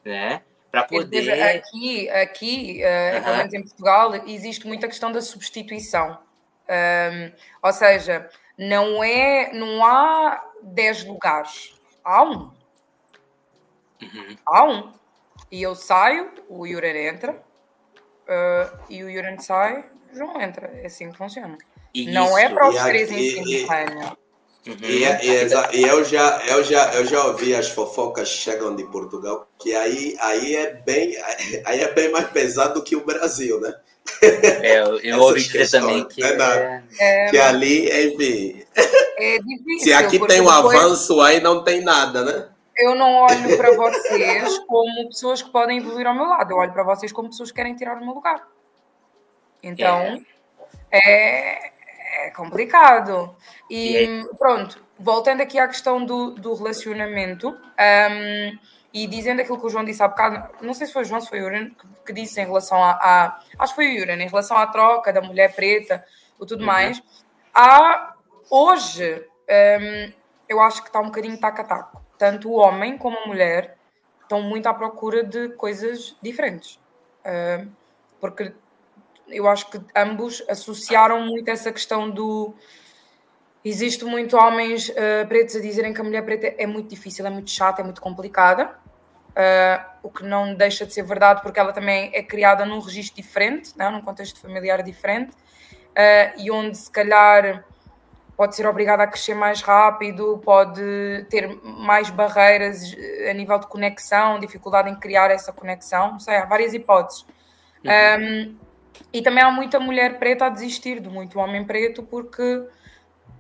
né? 0.04 0.42
Para 0.70 0.84
poder... 0.84 1.32
Aqui, 1.42 2.10
aqui 2.10 2.82
uh, 2.84 3.24
pelo 3.24 3.38
menos 3.38 3.54
em 3.54 3.64
Portugal, 3.64 4.16
existe 4.28 4.68
muita 4.68 4.88
questão 4.88 5.12
da 5.12 5.22
substituição 5.22 6.20
um, 6.68 7.32
ou 7.64 7.72
seja, 7.72 8.30
não 8.58 9.04
é, 9.04 9.54
não 9.54 9.86
há 9.86 10.44
10 10.62 11.06
lugares, 11.06 11.74
há 12.04 12.24
um. 12.24 12.52
Uhum. 14.02 14.38
Há 14.46 14.64
um. 14.66 14.94
E 15.52 15.62
eu 15.62 15.76
saio, 15.76 16.32
o 16.50 16.66
Yuren 16.66 17.08
entra, 17.08 17.32
uh, 17.32 18.78
e 18.90 19.04
o 19.04 19.10
Yuren 19.10 19.40
sai, 19.40 19.86
o 20.12 20.16
João 20.16 20.42
entra. 20.42 20.68
É 20.82 20.88
assim 20.88 21.12
que 21.12 21.18
funciona. 21.18 21.58
Isso. 21.94 22.12
Não 22.12 22.38
é 22.38 22.50
para 22.50 22.70
os 22.70 22.82
três 22.84 23.12
em 23.12 23.30
simultâneo. 23.30 24.18
E, 24.66 25.04
e, 25.04 25.80
e, 25.80 25.88
eu, 25.88 26.04
já, 26.04 26.42
eu, 26.46 26.64
já, 26.64 26.94
eu 26.96 27.06
já 27.06 27.26
ouvi 27.26 27.56
as 27.56 27.70
fofocas 27.70 28.28
chegam 28.28 28.76
de 28.76 28.84
Portugal, 28.84 29.48
que 29.58 29.74
aí, 29.74 30.18
aí, 30.20 30.56
é 30.58 30.74
bem, 30.74 31.16
aí 31.64 31.80
é 31.80 31.94
bem 31.94 32.12
mais 32.12 32.30
pesado 32.32 32.74
do 32.74 32.84
que 32.84 32.96
o 32.96 33.06
Brasil, 33.06 33.62
né? 33.62 33.74
É, 34.22 34.82
eu, 34.82 35.00
eu 35.04 35.20
ouvi 35.20 35.42
dizer 35.42 35.70
também 35.70 36.06
que. 36.06 36.22
É, 36.22 36.84
é, 37.00 37.30
que 37.30 37.38
ali, 37.38 37.88
enfim. 38.08 38.64
É 39.18 39.40
difícil. 39.40 39.80
Se 39.80 39.94
aqui 39.94 40.20
tem 40.28 40.42
um 40.42 40.50
avanço, 40.50 41.22
aí 41.22 41.40
não 41.40 41.64
tem 41.64 41.82
nada, 41.82 42.24
né? 42.24 42.50
Eu 42.80 42.96
não 42.96 43.16
olho 43.16 43.58
para 43.58 43.76
vocês 43.76 44.60
como 44.60 45.08
pessoas 45.08 45.42
que 45.42 45.52
podem 45.52 45.80
evoluir 45.80 46.06
ao 46.06 46.14
meu 46.14 46.26
lado, 46.26 46.52
eu 46.52 46.58
olho 46.58 46.72
para 46.72 46.84
vocês 46.84 47.12
como 47.12 47.30
pessoas 47.30 47.50
que 47.50 47.56
querem 47.56 47.76
tirar 47.76 47.98
o 47.98 48.06
meu 48.06 48.14
lugar. 48.14 48.48
Então, 49.64 50.24
é, 50.92 51.72
é 52.28 52.30
complicado. 52.32 53.36
E 53.70 54.24
pronto, 54.38 54.84
voltando 55.00 55.42
aqui 55.42 55.58
à 55.60 55.68
questão 55.68 56.06
do, 56.06 56.32
do 56.32 56.54
relacionamento. 56.54 57.50
Um, 57.50 58.58
e 58.94 59.06
dizendo 59.06 59.42
aquilo 59.42 59.60
que 59.60 59.66
o 59.66 59.70
João 59.70 59.86
disse 59.86 60.02
há 60.02 60.08
bocado, 60.08 60.50
não 60.60 60.74
sei 60.74 60.88
se 60.88 60.94
foi 60.94 61.04
o 61.04 61.06
João, 61.06 61.22
se 61.22 61.30
foi 61.30 61.40
o 61.40 61.44
Yuran, 61.44 61.70
que, 61.70 61.88
que 62.08 62.14
disse 62.14 62.42
em 62.42 62.46
relação 62.46 62.84
a, 62.84 62.92
a, 62.92 63.40
Acho 63.60 63.74
que 63.74 63.76
foi 63.76 63.88
o 63.88 64.00
Yuran, 64.00 64.16
em 64.16 64.28
relação 64.28 64.58
à 64.58 64.66
troca 64.66 65.14
da 65.14 65.22
mulher 65.22 65.54
preta 65.54 66.04
e 66.42 66.46
tudo 66.46 66.62
uhum. 66.62 66.66
mais. 66.66 67.04
Há, 67.54 68.16
hoje, 68.50 69.24
um, 69.50 70.14
eu 70.48 70.60
acho 70.62 70.82
que 70.82 70.90
está 70.90 71.00
um 71.00 71.08
bocadinho 71.08 71.40
taco 71.40 71.62
a 71.62 71.64
taco. 71.64 72.02
Tanto 72.18 72.50
o 72.50 72.56
homem 72.56 72.98
como 72.98 73.18
a 73.18 73.28
mulher 73.28 73.78
estão 74.28 74.42
muito 74.42 74.68
à 74.68 74.74
procura 74.74 75.24
de 75.24 75.50
coisas 75.50 76.16
diferentes. 76.22 76.80
Uh, 77.26 77.70
porque 78.20 78.54
eu 79.28 79.48
acho 79.48 79.70
que 79.70 79.80
ambos 79.96 80.44
associaram 80.50 81.26
muito 81.26 81.50
essa 81.50 81.72
questão 81.72 82.10
do. 82.10 82.54
Existe 83.64 84.06
muito 84.06 84.38
homens 84.38 84.90
uh, 84.90 85.28
pretos 85.28 85.56
a 85.56 85.60
dizerem 85.60 85.94
que 85.94 86.00
a 86.00 86.04
mulher 86.04 86.24
preta 86.24 86.54
é 86.58 86.66
muito 86.66 86.90
difícil, 86.90 87.26
é 87.26 87.30
muito 87.30 87.50
chata, 87.50 87.82
é 87.82 87.84
muito 87.84 88.02
complicada 88.02 88.76
uh, 89.32 89.86
o 90.04 90.10
que 90.10 90.24
não 90.24 90.56
deixa 90.56 90.86
de 90.86 90.94
ser 90.94 91.04
verdade 91.04 91.42
porque 91.42 91.60
ela 91.60 91.74
também 91.74 92.12
é 92.14 92.24
criada 92.24 92.66
num 92.66 92.80
registro 92.80 93.22
diferente, 93.22 93.74
não? 93.78 93.88
É? 93.88 93.90
num 93.92 94.02
contexto 94.02 94.40
familiar 94.40 94.82
diferente, 94.84 95.32
e 96.38 96.52
onde 96.52 96.78
se 96.78 96.92
calhar 96.92 97.66
pode 98.38 98.56
ser 98.56 98.68
obrigada 98.68 99.02
a 99.02 99.08
crescer 99.08 99.34
mais 99.34 99.62
rápido, 99.62 100.40
pode 100.46 101.26
ter 101.28 101.60
mais 101.64 102.12
barreiras 102.12 102.96
a 103.28 103.34
nível 103.34 103.58
de 103.58 103.66
conexão, 103.66 104.40
dificuldade 104.40 104.92
em 104.92 104.96
criar 104.96 105.32
essa 105.32 105.52
conexão, 105.52 106.12
não 106.12 106.20
sei, 106.20 106.36
há 106.36 106.46
várias 106.46 106.72
hipóteses. 106.72 107.26
Uhum. 107.84 108.54
Um, 108.54 108.58
e 109.12 109.22
também 109.24 109.44
há 109.44 109.52
muita 109.52 109.80
mulher 109.80 110.20
preta 110.20 110.46
a 110.46 110.50
desistir 110.50 111.00
de 111.00 111.10
muito 111.10 111.40
homem 111.40 111.66
preto 111.66 112.04
porque 112.04 112.64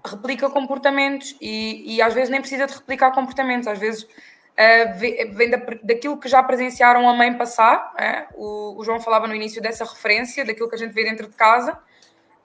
replica 0.03 0.49
comportamentos 0.49 1.35
e, 1.39 1.95
e 1.95 2.01
às 2.01 2.13
vezes 2.13 2.29
nem 2.29 2.39
precisa 2.39 2.65
de 2.65 2.73
replicar 2.73 3.11
comportamentos, 3.11 3.67
às 3.67 3.77
vezes 3.77 4.03
uh, 4.03 4.97
vem 4.97 5.49
da, 5.49 5.57
daquilo 5.83 6.17
que 6.17 6.27
já 6.27 6.41
presenciaram 6.41 7.07
a 7.07 7.13
mãe 7.13 7.37
passar. 7.37 7.93
É? 7.99 8.25
O, 8.33 8.79
o, 8.79 8.83
João 8.83 8.99
falava 8.99 9.27
no 9.27 9.35
início 9.35 9.61
dessa 9.61 9.85
referência, 9.85 10.43
daquilo 10.43 10.69
que 10.69 10.75
a 10.75 10.79
gente 10.79 10.93
vê 10.93 11.03
dentro 11.03 11.27
de 11.27 11.35
casa, 11.35 11.77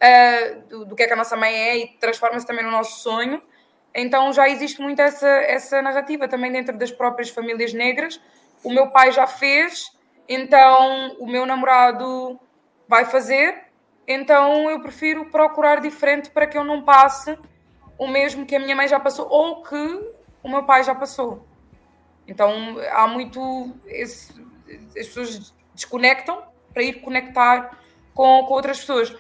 uh, 0.02 0.60
do, 0.68 0.84
do, 0.86 0.96
que 0.96 1.04
é 1.04 1.06
que 1.06 1.12
a 1.12 1.16
nossa 1.16 1.36
mãe 1.36 1.54
é 1.54 1.78
e 1.78 1.86
transforma-se 1.98 2.46
também 2.46 2.64
no 2.64 2.70
nosso 2.70 3.00
sonho. 3.00 3.40
Então 3.94 4.32
já 4.32 4.48
existe 4.48 4.80
muito 4.80 5.00
essa, 5.00 5.28
essa 5.28 5.80
narrativa 5.80 6.26
também 6.26 6.50
dentro 6.50 6.76
das 6.76 6.90
próprias 6.90 7.30
famílias 7.30 7.72
negras. 7.72 8.20
O 8.64 8.72
meu 8.72 8.90
pai 8.90 9.12
já 9.12 9.26
fez, 9.26 9.92
então 10.28 11.16
o 11.18 11.26
meu 11.26 11.46
namorado 11.46 12.38
vai 12.88 13.04
fazer, 13.04 13.64
então 14.06 14.70
eu 14.70 14.80
prefiro 14.80 15.26
procurar 15.26 15.80
diferente 15.80 16.30
para 16.30 16.46
que 16.46 16.56
eu 16.56 16.64
não 16.64 16.82
passe 16.82 17.38
o 17.98 18.06
mesmo 18.06 18.46
que 18.46 18.56
a 18.56 18.58
minha 18.58 18.74
mãe 18.74 18.88
já 18.88 18.98
passou 18.98 19.28
ou 19.28 19.62
que 19.62 20.10
o 20.42 20.48
meu 20.48 20.64
pai 20.64 20.82
já 20.82 20.94
passou. 20.94 21.46
Então 22.26 22.76
há 22.92 23.06
muito. 23.06 23.74
Esse, 23.86 24.32
as 24.96 25.06
pessoas 25.06 25.54
desconectam 25.74 26.42
para 26.72 26.82
ir 26.82 26.94
conectar 26.94 27.78
com, 28.14 28.44
com 28.46 28.54
outras 28.54 28.80
pessoas. 28.80 29.14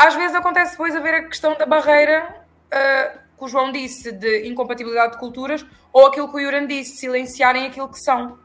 Às 0.00 0.14
vezes 0.14 0.34
acontece 0.34 0.70
depois 0.70 0.96
haver 0.96 1.12
a 1.12 1.24
questão 1.24 1.54
da 1.58 1.66
barreira 1.66 2.34
uh, 2.68 3.18
que 3.36 3.44
o 3.44 3.46
João 3.46 3.70
disse 3.70 4.10
de 4.10 4.48
incompatibilidade 4.48 5.12
de 5.12 5.18
culturas, 5.18 5.62
ou 5.92 6.06
aquilo 6.06 6.26
que 6.30 6.36
o 6.36 6.40
Yuran 6.40 6.66
disse, 6.66 6.96
silenciarem 6.96 7.66
aquilo 7.66 7.86
que 7.86 8.00
são. 8.00 8.38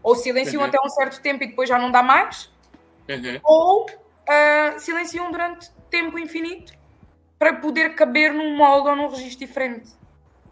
Ou 0.00 0.14
silenciam 0.14 0.62
uhum. 0.62 0.68
até 0.68 0.78
um 0.80 0.88
certo 0.88 1.20
tempo 1.20 1.42
e 1.42 1.48
depois 1.48 1.68
já 1.68 1.76
não 1.76 1.90
dá 1.90 2.04
mais, 2.04 2.52
uhum. 3.08 3.40
ou 3.42 3.86
uh, 3.86 4.78
silenciam 4.78 5.28
durante 5.32 5.72
tempo 5.90 6.16
infinito 6.20 6.72
para 7.36 7.54
poder 7.54 7.96
caber 7.96 8.32
num 8.32 8.56
molde 8.56 8.90
ou 8.90 8.94
num 8.94 9.08
registro 9.08 9.44
diferente. 9.44 9.90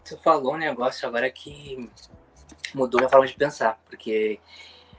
Tu 0.03 0.17
falou 0.17 0.55
um 0.55 0.57
negócio 0.57 1.07
agora 1.07 1.31
que 1.31 1.89
mudou 2.75 2.99
minha 2.99 3.09
forma 3.09 3.25
de 3.25 3.35
pensar, 3.35 3.79
porque 3.85 4.37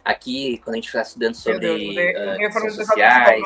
aqui, 0.02 0.62
quando 0.64 0.76
a 0.76 0.76
gente 0.76 0.86
está 0.86 1.02
estudando 1.02 1.34
sobre 1.34 1.58
Deus, 1.58 2.56
uh, 2.56 2.70
sociais... 2.70 3.42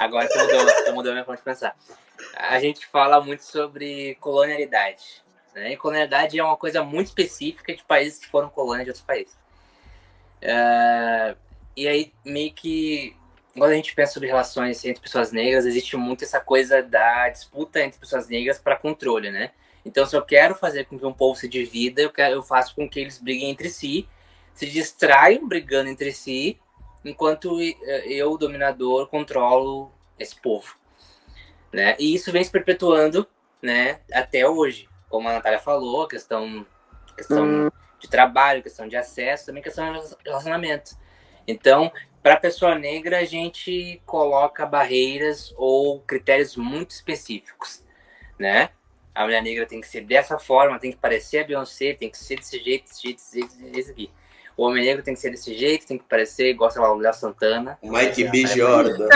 Agora 0.00 0.28
tu 0.28 0.38
mudou, 0.38 0.94
mudou 0.94 1.12
minha 1.12 1.24
forma 1.24 1.36
de 1.36 1.42
pensar. 1.42 1.76
A 2.34 2.58
gente 2.60 2.86
fala 2.86 3.20
muito 3.20 3.44
sobre 3.44 4.16
colonialidade. 4.20 5.22
Né? 5.54 5.72
E 5.72 5.76
colonialidade 5.76 6.38
é 6.38 6.44
uma 6.44 6.56
coisa 6.56 6.82
muito 6.82 7.08
específica 7.08 7.74
de 7.74 7.82
países 7.84 8.18
que 8.18 8.28
foram 8.28 8.48
colônias 8.48 8.84
de 8.84 8.90
outros 8.90 9.04
países. 9.04 9.34
Uh, 10.42 11.36
e 11.76 11.86
aí, 11.86 12.12
meio 12.24 12.52
que, 12.52 13.16
quando 13.56 13.70
a 13.70 13.74
gente 13.74 13.94
pensa 13.94 14.12
sobre 14.12 14.28
relações 14.28 14.84
entre 14.84 15.02
pessoas 15.02 15.32
negras, 15.32 15.66
existe 15.66 15.96
muito 15.96 16.24
essa 16.24 16.40
coisa 16.40 16.82
da 16.82 17.28
disputa 17.28 17.80
entre 17.80 17.98
pessoas 17.98 18.28
negras 18.28 18.58
para 18.58 18.76
controle, 18.76 19.30
né? 19.30 19.50
Então, 19.84 20.06
se 20.06 20.16
eu 20.16 20.22
quero 20.22 20.54
fazer 20.54 20.84
com 20.84 20.98
que 20.98 21.06
um 21.06 21.12
povo 21.12 21.38
se 21.38 21.48
divida, 21.48 22.00
eu, 22.00 22.10
quero, 22.10 22.34
eu 22.34 22.42
faço 22.42 22.74
com 22.74 22.88
que 22.88 23.00
eles 23.00 23.18
briguem 23.18 23.50
entre 23.50 23.68
si, 23.68 24.08
se 24.54 24.66
distraiam 24.66 25.48
brigando 25.48 25.88
entre 25.88 26.12
si, 26.12 26.58
enquanto 27.04 27.58
eu, 27.60 28.36
dominador, 28.36 29.08
controlo 29.08 29.92
esse 30.18 30.40
povo. 30.40 30.76
Né? 31.72 31.96
E 31.98 32.14
isso 32.14 32.30
vem 32.30 32.44
se 32.44 32.50
perpetuando 32.50 33.26
né, 33.60 34.00
até 34.12 34.48
hoje. 34.48 34.88
Como 35.08 35.28
a 35.28 35.32
Natália 35.32 35.58
falou, 35.58 36.08
questão, 36.08 36.66
questão 37.16 37.66
hum. 37.66 37.70
de 37.98 38.08
trabalho, 38.08 38.62
questão 38.62 38.88
de 38.88 38.96
acesso, 38.96 39.46
também 39.46 39.62
questão 39.62 39.92
de 39.92 40.16
relacionamento. 40.24 40.96
Então, 41.46 41.92
para 42.22 42.34
a 42.34 42.40
pessoa 42.40 42.74
negra, 42.78 43.18
a 43.18 43.24
gente 43.24 44.00
coloca 44.06 44.64
barreiras 44.64 45.52
ou 45.56 46.00
critérios 46.00 46.56
muito 46.56 46.92
específicos, 46.92 47.84
né? 48.38 48.70
A 49.14 49.24
mulher 49.24 49.42
negra 49.42 49.66
tem 49.66 49.80
que 49.80 49.88
ser 49.88 50.02
dessa 50.02 50.38
forma, 50.38 50.78
tem 50.78 50.92
que 50.92 50.96
parecer 50.96 51.40
a 51.40 51.44
Beyoncé, 51.44 51.92
tem 51.92 52.08
que 52.08 52.16
ser 52.16 52.36
desse 52.36 52.58
jeito, 52.62 52.84
desse 52.84 53.02
jeito, 53.02 53.16
desse 53.18 53.40
jeito, 53.40 53.72
desse 53.72 53.90
aqui. 53.90 54.10
O 54.56 54.64
homem 54.66 54.84
negro 54.84 55.02
tem 55.02 55.14
que 55.14 55.20
ser 55.20 55.30
desse 55.30 55.56
jeito, 55.56 55.86
tem 55.86 55.98
que 55.98 56.04
parecer 56.04 56.50
igual, 56.50 56.70
sei 56.70 56.82
lá, 56.82 56.92
o 56.92 56.98
Léo 56.98 57.14
Santana. 57.14 57.78
Mike 57.82 58.24
B. 58.24 58.46
Jordan. 58.46 59.08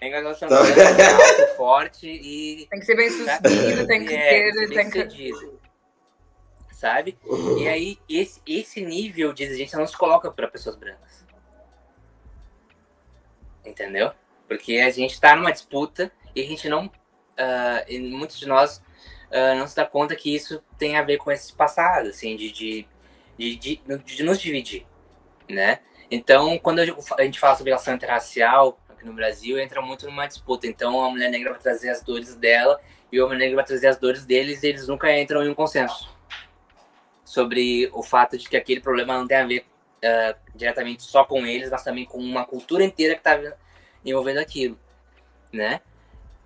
é 0.00 0.08
igual 0.08 0.22
o 0.22 0.24
Léo 0.24 0.34
Santana, 0.34 0.62
alto, 0.62 1.56
forte 1.56 2.08
e... 2.08 2.66
Tem 2.70 2.80
que 2.80 2.86
ser 2.86 2.96
bem 2.96 3.10
sucedido, 3.10 3.86
tem 3.86 4.04
que 4.04 4.14
é, 4.14 4.50
ter... 4.50 4.68
Tem 4.68 4.90
que 4.90 5.06
ser 5.08 5.54
sabe? 6.84 7.18
E 7.58 7.66
aí, 7.66 7.98
esse, 8.06 8.42
esse 8.46 8.82
nível 8.82 9.32
de 9.32 9.42
exigência 9.42 9.78
não 9.78 9.86
se 9.86 9.96
coloca 9.96 10.30
para 10.30 10.46
pessoas 10.46 10.76
brancas. 10.76 11.24
Entendeu? 13.64 14.12
Porque 14.46 14.78
a 14.80 14.90
gente 14.90 15.14
está 15.14 15.34
numa 15.34 15.50
disputa 15.50 16.12
e 16.36 16.42
a 16.42 16.46
gente 16.46 16.68
não. 16.68 16.86
Uh, 16.86 17.80
e 17.88 17.98
muitos 17.98 18.38
de 18.38 18.46
nós 18.46 18.82
uh, 19.30 19.56
não 19.56 19.66
se 19.66 19.74
dá 19.74 19.86
conta 19.86 20.14
que 20.14 20.34
isso 20.34 20.62
tem 20.76 20.98
a 20.98 21.02
ver 21.02 21.16
com 21.16 21.32
esse 21.32 21.54
passado, 21.54 22.08
assim, 22.08 22.36
de, 22.36 22.52
de, 22.52 22.86
de, 23.38 23.56
de, 23.56 23.80
de 24.04 24.22
nos 24.22 24.40
dividir, 24.40 24.86
né? 25.48 25.80
Então, 26.10 26.58
quando 26.58 26.80
a 26.80 27.24
gente 27.24 27.40
fala 27.40 27.56
sobre 27.56 27.70
relação 27.70 27.94
interracial 27.94 28.78
aqui 28.88 29.04
no 29.04 29.14
Brasil, 29.14 29.58
entra 29.58 29.80
muito 29.80 30.06
numa 30.06 30.26
disputa. 30.26 30.66
Então, 30.66 31.02
a 31.02 31.10
mulher 31.10 31.30
negra 31.30 31.50
vai 31.50 31.60
trazer 31.60 31.90
as 31.90 32.02
dores 32.02 32.34
dela 32.34 32.80
e 33.10 33.20
o 33.20 33.26
homem 33.26 33.38
negro 33.38 33.56
vai 33.56 33.64
trazer 33.64 33.88
as 33.88 33.96
dores 33.96 34.24
deles 34.24 34.62
e 34.62 34.68
eles 34.68 34.86
nunca 34.86 35.16
entram 35.16 35.42
em 35.42 35.48
um 35.48 35.54
consenso 35.54 36.12
sobre 37.24 37.88
o 37.92 38.02
fato 38.02 38.36
de 38.38 38.48
que 38.48 38.56
aquele 38.56 38.80
problema 38.80 39.18
não 39.18 39.26
tem 39.26 39.36
a 39.38 39.46
ver 39.46 39.64
uh, 40.04 40.38
diretamente 40.54 41.02
só 41.02 41.24
com 41.24 41.46
eles, 41.46 41.70
mas 41.70 41.82
também 41.82 42.04
com 42.04 42.18
uma 42.18 42.44
cultura 42.44 42.84
inteira 42.84 43.14
que 43.14 43.20
está 43.20 43.56
envolvendo 44.04 44.38
aquilo, 44.38 44.78
né? 45.52 45.80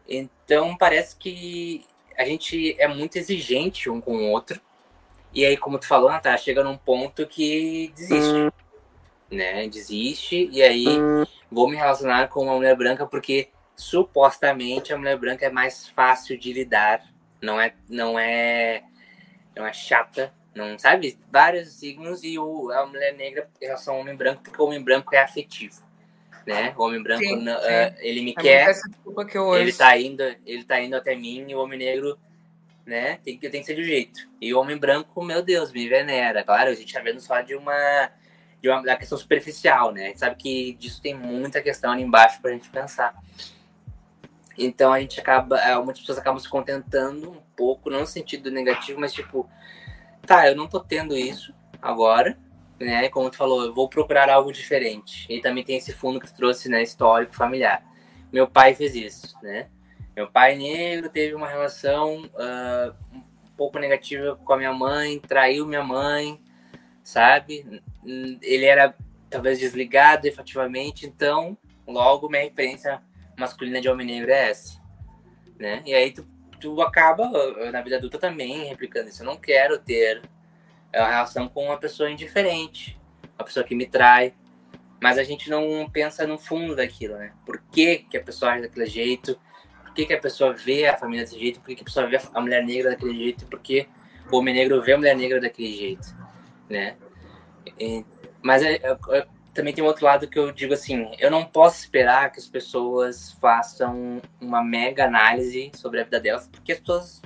Então 0.08 0.76
parece 0.76 1.16
que 1.16 1.84
a 2.16 2.24
gente 2.24 2.74
é 2.78 2.88
muito 2.88 3.16
exigente 3.16 3.90
um 3.90 4.00
com 4.00 4.16
o 4.16 4.30
outro 4.30 4.60
e 5.32 5.44
aí, 5.44 5.56
como 5.56 5.78
tu 5.78 5.86
falou, 5.86 6.10
Natália, 6.10 6.38
chega 6.38 6.64
num 6.64 6.76
ponto 6.76 7.26
que 7.26 7.92
desiste, 7.94 8.52
né? 9.30 9.68
Desiste 9.68 10.48
e 10.50 10.62
aí 10.62 10.86
vou 11.50 11.68
me 11.68 11.76
relacionar 11.76 12.28
com 12.28 12.44
uma 12.44 12.56
mulher 12.56 12.76
branca 12.76 13.06
porque 13.06 13.50
supostamente 13.76 14.92
a 14.92 14.98
mulher 14.98 15.16
branca 15.16 15.46
é 15.46 15.50
mais 15.50 15.88
fácil 15.88 16.36
de 16.36 16.52
lidar, 16.52 17.02
não 17.40 17.60
é, 17.60 17.74
não 17.88 18.18
é, 18.18 18.82
não 19.54 19.64
é 19.64 19.72
chata, 19.72 20.34
não 20.54 20.78
sabe? 20.78 21.18
Vários 21.30 21.74
signos 21.74 22.24
e 22.24 22.38
o, 22.38 22.70
a 22.72 22.86
mulher 22.86 23.14
negra 23.14 23.48
em 23.60 23.66
relação 23.66 23.94
ao 23.94 24.00
homem 24.00 24.16
branco, 24.16 24.42
porque 24.42 24.60
o 24.60 24.66
homem 24.66 24.82
branco 24.82 25.14
é 25.14 25.22
afetivo. 25.22 25.86
Né? 26.44 26.74
O 26.76 26.82
homem 26.82 27.02
branco, 27.02 27.22
sim, 27.22 27.40
sim. 27.40 27.48
Uh, 27.48 27.94
ele 27.98 28.22
me 28.22 28.30
é 28.30 28.40
quer, 28.40 28.74
que 29.30 29.38
ele 29.38 29.72
tá 29.72 29.98
indo, 29.98 30.22
ele 30.46 30.64
tá 30.64 30.80
indo 30.80 30.96
até 30.96 31.14
mim 31.14 31.44
e 31.46 31.54
o 31.54 31.60
homem 31.60 31.78
negro, 31.78 32.18
né, 32.88 33.18
tem 33.22 33.36
que 33.36 33.50
tem 33.50 33.60
que 33.60 33.66
ser 33.66 33.74
de 33.74 33.84
jeito. 33.84 34.26
E 34.40 34.54
o 34.54 34.58
homem 34.58 34.78
branco, 34.78 35.22
meu 35.22 35.42
Deus, 35.42 35.70
me 35.70 35.86
venera. 35.86 36.42
Claro, 36.42 36.70
a 36.70 36.74
gente 36.74 36.92
tá 36.92 37.00
vendo 37.00 37.20
só 37.20 37.38
de 37.42 37.54
uma 37.54 38.10
de 38.62 38.68
uma 38.68 38.82
da 38.82 38.96
questão 38.96 39.18
superficial, 39.18 39.92
né? 39.92 40.04
A 40.04 40.06
gente 40.08 40.20
sabe 40.20 40.36
que 40.36 40.72
disso 40.72 41.00
tem 41.02 41.14
muita 41.14 41.60
questão 41.60 41.92
ali 41.92 42.02
embaixo 42.02 42.40
pra 42.40 42.50
gente 42.50 42.70
pensar. 42.70 43.14
Então 44.56 44.90
a 44.90 45.00
gente 45.00 45.20
acaba, 45.20 45.60
eh, 45.60 45.76
muitas 45.76 46.00
pessoas 46.00 46.18
acabam 46.18 46.40
se 46.40 46.48
contentando 46.48 47.30
um 47.30 47.42
pouco, 47.54 47.90
não 47.90 48.00
no 48.00 48.06
sentido 48.06 48.50
negativo, 48.50 48.98
mas 48.98 49.12
tipo, 49.12 49.48
tá, 50.26 50.48
eu 50.48 50.56
não 50.56 50.66
tô 50.66 50.80
tendo 50.80 51.16
isso 51.16 51.54
agora, 51.82 52.38
né? 52.80 53.10
Como 53.10 53.30
tu 53.30 53.36
falou, 53.36 53.64
eu 53.66 53.74
vou 53.74 53.86
procurar 53.88 54.30
algo 54.30 54.50
diferente. 54.50 55.26
E 55.30 55.42
também 55.42 55.62
tem 55.62 55.76
esse 55.76 55.92
fundo 55.92 56.18
que 56.18 56.26
tu 56.26 56.34
trouxe, 56.34 56.70
né? 56.70 56.82
Histórico, 56.82 57.36
familiar. 57.36 57.84
Meu 58.32 58.48
pai 58.48 58.74
fez 58.74 58.94
isso, 58.94 59.36
né? 59.42 59.68
Meu 60.18 60.28
pai 60.28 60.56
negro 60.56 61.08
teve 61.08 61.32
uma 61.32 61.46
relação 61.46 62.24
uh, 62.24 62.92
um 63.14 63.22
pouco 63.56 63.78
negativa 63.78 64.34
com 64.34 64.52
a 64.52 64.56
minha 64.56 64.72
mãe, 64.72 65.20
traiu 65.20 65.64
minha 65.64 65.84
mãe, 65.84 66.42
sabe? 67.04 67.80
Ele 68.04 68.64
era 68.64 68.96
talvez 69.30 69.60
desligado 69.60 70.26
efetivamente, 70.26 71.06
então 71.06 71.56
logo 71.86 72.28
minha 72.28 72.42
referência 72.42 73.00
masculina 73.38 73.80
de 73.80 73.88
homem 73.88 74.08
negro 74.08 74.32
é 74.32 74.50
essa, 74.50 74.82
né? 75.56 75.84
E 75.86 75.94
aí 75.94 76.10
tu 76.10 76.26
tu 76.58 76.82
acaba, 76.82 77.30
na 77.70 77.80
vida 77.80 77.98
adulta 77.98 78.18
também, 78.18 78.64
replicando 78.64 79.08
isso. 79.10 79.22
Eu 79.22 79.26
não 79.26 79.36
quero 79.36 79.78
ter 79.78 80.20
uma 80.92 81.10
relação 81.10 81.48
com 81.48 81.66
uma 81.66 81.78
pessoa 81.78 82.10
indiferente, 82.10 83.00
uma 83.38 83.44
pessoa 83.44 83.64
que 83.64 83.76
me 83.76 83.86
trai. 83.86 84.34
Mas 85.00 85.16
a 85.16 85.22
gente 85.22 85.48
não 85.48 85.88
pensa 85.88 86.26
no 86.26 86.36
fundo 86.36 86.74
daquilo, 86.74 87.16
né? 87.18 87.32
Por 87.46 87.62
que, 87.70 87.98
que 87.98 88.16
a 88.16 88.20
pessoa 88.24 88.50
age 88.50 88.62
daquele 88.62 88.86
jeito? 88.86 89.38
Que, 89.98 90.06
que 90.06 90.14
a 90.14 90.20
pessoa 90.20 90.52
vê 90.52 90.86
a 90.86 90.96
família 90.96 91.24
desse 91.24 91.36
jeito? 91.36 91.58
Por 91.58 91.66
que, 91.66 91.74
que 91.74 91.82
a 91.82 91.84
pessoa 91.84 92.06
vê 92.06 92.20
a 92.32 92.40
mulher 92.40 92.64
negra 92.64 92.90
daquele 92.90 93.18
jeito? 93.18 93.44
Por 93.46 93.58
que 93.58 93.88
o 94.30 94.36
homem 94.36 94.54
negro 94.54 94.80
vê 94.80 94.92
a 94.92 94.96
mulher 94.96 95.16
negra 95.16 95.40
daquele 95.40 95.74
jeito, 95.74 96.16
né? 96.70 96.96
E, 97.80 98.04
mas 98.40 98.62
é, 98.62 98.74
é, 98.76 98.96
é 99.10 99.26
também 99.52 99.74
tem 99.74 99.82
um 99.82 99.88
outro 99.88 100.04
lado 100.04 100.28
que 100.28 100.38
eu 100.38 100.52
digo 100.52 100.72
assim, 100.72 101.10
eu 101.18 101.32
não 101.32 101.44
posso 101.44 101.80
esperar 101.80 102.30
que 102.30 102.38
as 102.38 102.46
pessoas 102.46 103.32
façam 103.40 104.22
uma 104.40 104.62
mega 104.62 105.04
análise 105.04 105.72
sobre 105.74 106.00
a 106.00 106.04
vida 106.04 106.20
delas, 106.20 106.46
porque 106.46 106.70
as 106.70 106.78
pessoas 106.78 107.20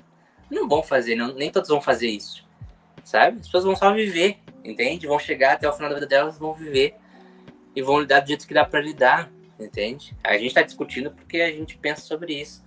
não 0.50 0.66
vão 0.66 0.82
fazer, 0.82 1.14
não, 1.14 1.34
nem 1.34 1.50
todos 1.50 1.68
vão 1.68 1.82
fazer 1.82 2.08
isso, 2.08 2.42
sabe? 3.04 3.38
As 3.38 3.46
pessoas 3.48 3.64
vão 3.64 3.76
só 3.76 3.92
viver, 3.92 4.38
entende? 4.64 5.06
Vão 5.06 5.18
chegar 5.18 5.52
até 5.52 5.68
o 5.68 5.74
final 5.74 5.90
da 5.90 5.96
vida 5.96 6.06
delas, 6.06 6.38
vão 6.38 6.54
viver 6.54 6.94
e 7.76 7.82
vão 7.82 8.00
lidar 8.00 8.20
do 8.20 8.28
jeito 8.28 8.48
que 8.48 8.54
dá 8.54 8.64
para 8.64 8.80
lidar, 8.80 9.30
entende? 9.64 10.14
A 10.22 10.34
gente 10.34 10.48
está 10.48 10.62
discutindo 10.62 11.10
porque 11.10 11.40
a 11.40 11.50
gente 11.50 11.76
pensa 11.76 12.02
sobre 12.02 12.40
isso. 12.40 12.64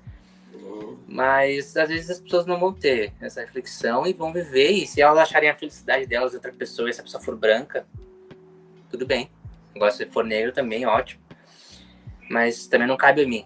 Mas 1.08 1.78
às 1.78 1.90
vezes 1.90 2.10
as 2.10 2.20
pessoas 2.20 2.46
não 2.46 2.60
vão 2.60 2.74
ter 2.74 3.14
essa 3.22 3.42
reflexão 3.42 4.06
e 4.06 4.14
vão 4.14 4.34
viver. 4.34 4.72
E 4.72 4.88
se 4.88 5.02
elas 5.02 5.20
acharem 5.20 5.50
a 5.50 5.56
felicidade 5.56 6.06
delas 6.06 6.34
em 6.34 6.36
outra 6.36 6.52
pessoa, 6.52 6.90
e 6.90 6.94
se 6.94 7.00
a 7.00 7.04
pessoa 7.04 7.22
for 7.22 7.36
branca, 7.36 7.86
tudo 8.90 9.06
bem. 9.06 9.30
Agora, 9.76 9.92
se 9.92 10.06
for 10.06 10.24
negro 10.24 10.52
também, 10.52 10.86
ótimo. 10.86 11.22
Mas 12.30 12.68
também 12.68 12.88
não 12.88 12.98
cabe 12.98 13.24
a 13.24 13.28
mim. 13.28 13.46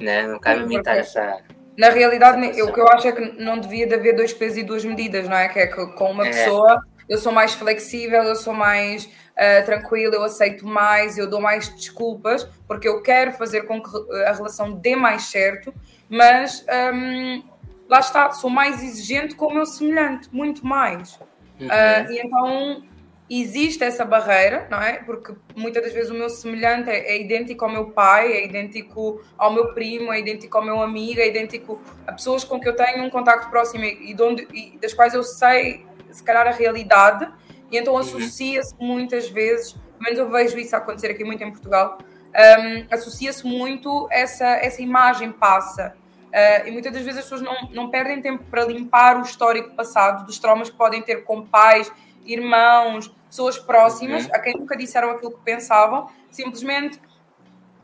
Né? 0.00 0.26
Não 0.26 0.38
cabe 0.38 0.62
a 0.62 0.66
mim 0.66 0.78
estar 0.78 0.94
nessa. 0.94 1.42
Na 1.76 1.90
realidade, 1.90 2.62
o 2.62 2.72
que 2.72 2.80
eu 2.80 2.88
acho 2.88 3.08
é 3.08 3.12
que 3.12 3.42
não 3.42 3.58
devia 3.58 3.86
de 3.86 3.94
haver 3.94 4.14
dois 4.16 4.32
pesos 4.32 4.58
e 4.58 4.62
duas 4.62 4.84
medidas, 4.84 5.28
não 5.28 5.36
é? 5.36 5.48
Que 5.48 5.58
é 5.60 5.66
que 5.66 5.86
com 5.94 6.10
uma 6.10 6.26
é. 6.26 6.30
pessoa 6.30 6.80
eu 7.08 7.18
sou 7.18 7.32
mais 7.32 7.54
flexível, 7.54 8.22
eu 8.22 8.36
sou 8.36 8.54
mais 8.54 9.04
uh, 9.04 9.64
tranquila, 9.64 10.14
eu 10.14 10.22
aceito 10.22 10.66
mais, 10.66 11.18
eu 11.18 11.28
dou 11.28 11.40
mais 11.40 11.68
desculpas, 11.68 12.44
porque 12.66 12.88
eu 12.88 13.02
quero 13.02 13.32
fazer 13.32 13.62
com 13.62 13.82
que 13.82 13.90
a 14.26 14.32
relação 14.32 14.72
dê 14.72 14.96
mais 14.96 15.24
certo, 15.24 15.74
mas 16.08 16.64
um, 16.94 17.42
lá 17.88 18.00
está, 18.00 18.30
sou 18.32 18.50
mais 18.50 18.82
exigente 18.82 19.34
com 19.34 19.46
o 19.46 19.54
meu 19.54 19.66
semelhante, 19.66 20.28
muito 20.32 20.66
mais. 20.66 21.18
Uhum. 21.60 21.66
Uh, 21.66 22.12
e 22.12 22.18
então 22.18 22.82
existe 23.28 23.82
essa 23.82 24.04
barreira, 24.04 24.66
não 24.70 24.80
é? 24.80 24.98
Porque 24.98 25.34
muitas 25.56 25.82
das 25.82 25.92
vezes 25.92 26.10
o 26.10 26.14
meu 26.14 26.28
semelhante 26.28 26.90
é, 26.90 27.14
é, 27.14 27.20
idêntico 27.20 27.64
ao 27.64 27.70
meu 27.70 27.90
pai, 27.90 28.32
é 28.32 28.44
idêntico 28.44 29.22
ao 29.38 29.52
meu 29.52 29.72
primo, 29.72 30.12
é 30.12 30.20
idêntico 30.20 30.56
ao 30.58 30.64
meu 30.64 30.80
amigo, 30.82 31.20
é 31.20 31.28
idêntico 31.28 31.80
a 32.06 32.12
pessoas 32.12 32.44
com 32.44 32.60
que 32.60 32.68
eu 32.68 32.76
tenho 32.76 33.02
um 33.02 33.10
contacto 33.10 33.48
próximo 33.50 33.84
e, 33.84 34.14
onde, 34.20 34.46
e 34.52 34.78
das 34.78 34.92
quais 34.92 35.14
eu 35.14 35.22
sei, 35.22 35.84
se 36.14 36.22
calhar, 36.22 36.46
a 36.46 36.50
realidade, 36.50 37.28
e 37.70 37.76
então 37.76 37.94
uhum. 37.94 38.00
associa-se 38.00 38.74
muitas 38.78 39.28
vezes, 39.28 39.76
menos 40.00 40.18
eu 40.18 40.30
vejo 40.30 40.58
isso 40.58 40.74
acontecer 40.76 41.10
aqui 41.10 41.24
muito 41.24 41.42
em 41.42 41.50
Portugal, 41.50 41.98
um, 42.34 42.86
associa-se 42.94 43.46
muito 43.46 44.08
essa, 44.10 44.46
essa 44.46 44.82
imagem 44.82 45.32
passa. 45.32 45.94
Uh, 46.26 46.66
e 46.66 46.70
muitas 46.72 46.92
das 46.92 47.02
vezes 47.02 47.20
as 47.20 47.24
pessoas 47.26 47.42
não, 47.42 47.68
não 47.70 47.90
perdem 47.90 48.20
tempo 48.20 48.42
para 48.50 48.64
limpar 48.64 49.16
o 49.16 49.22
histórico 49.22 49.70
passado, 49.76 50.26
dos 50.26 50.38
traumas 50.38 50.68
que 50.68 50.76
podem 50.76 51.00
ter 51.00 51.22
com 51.24 51.46
pais, 51.46 51.92
irmãos, 52.24 53.08
pessoas 53.28 53.56
próximas, 53.56 54.26
uhum. 54.26 54.34
a 54.34 54.38
quem 54.40 54.54
nunca 54.54 54.76
disseram 54.76 55.10
aquilo 55.10 55.32
que 55.32 55.44
pensavam, 55.44 56.08
simplesmente 56.30 57.00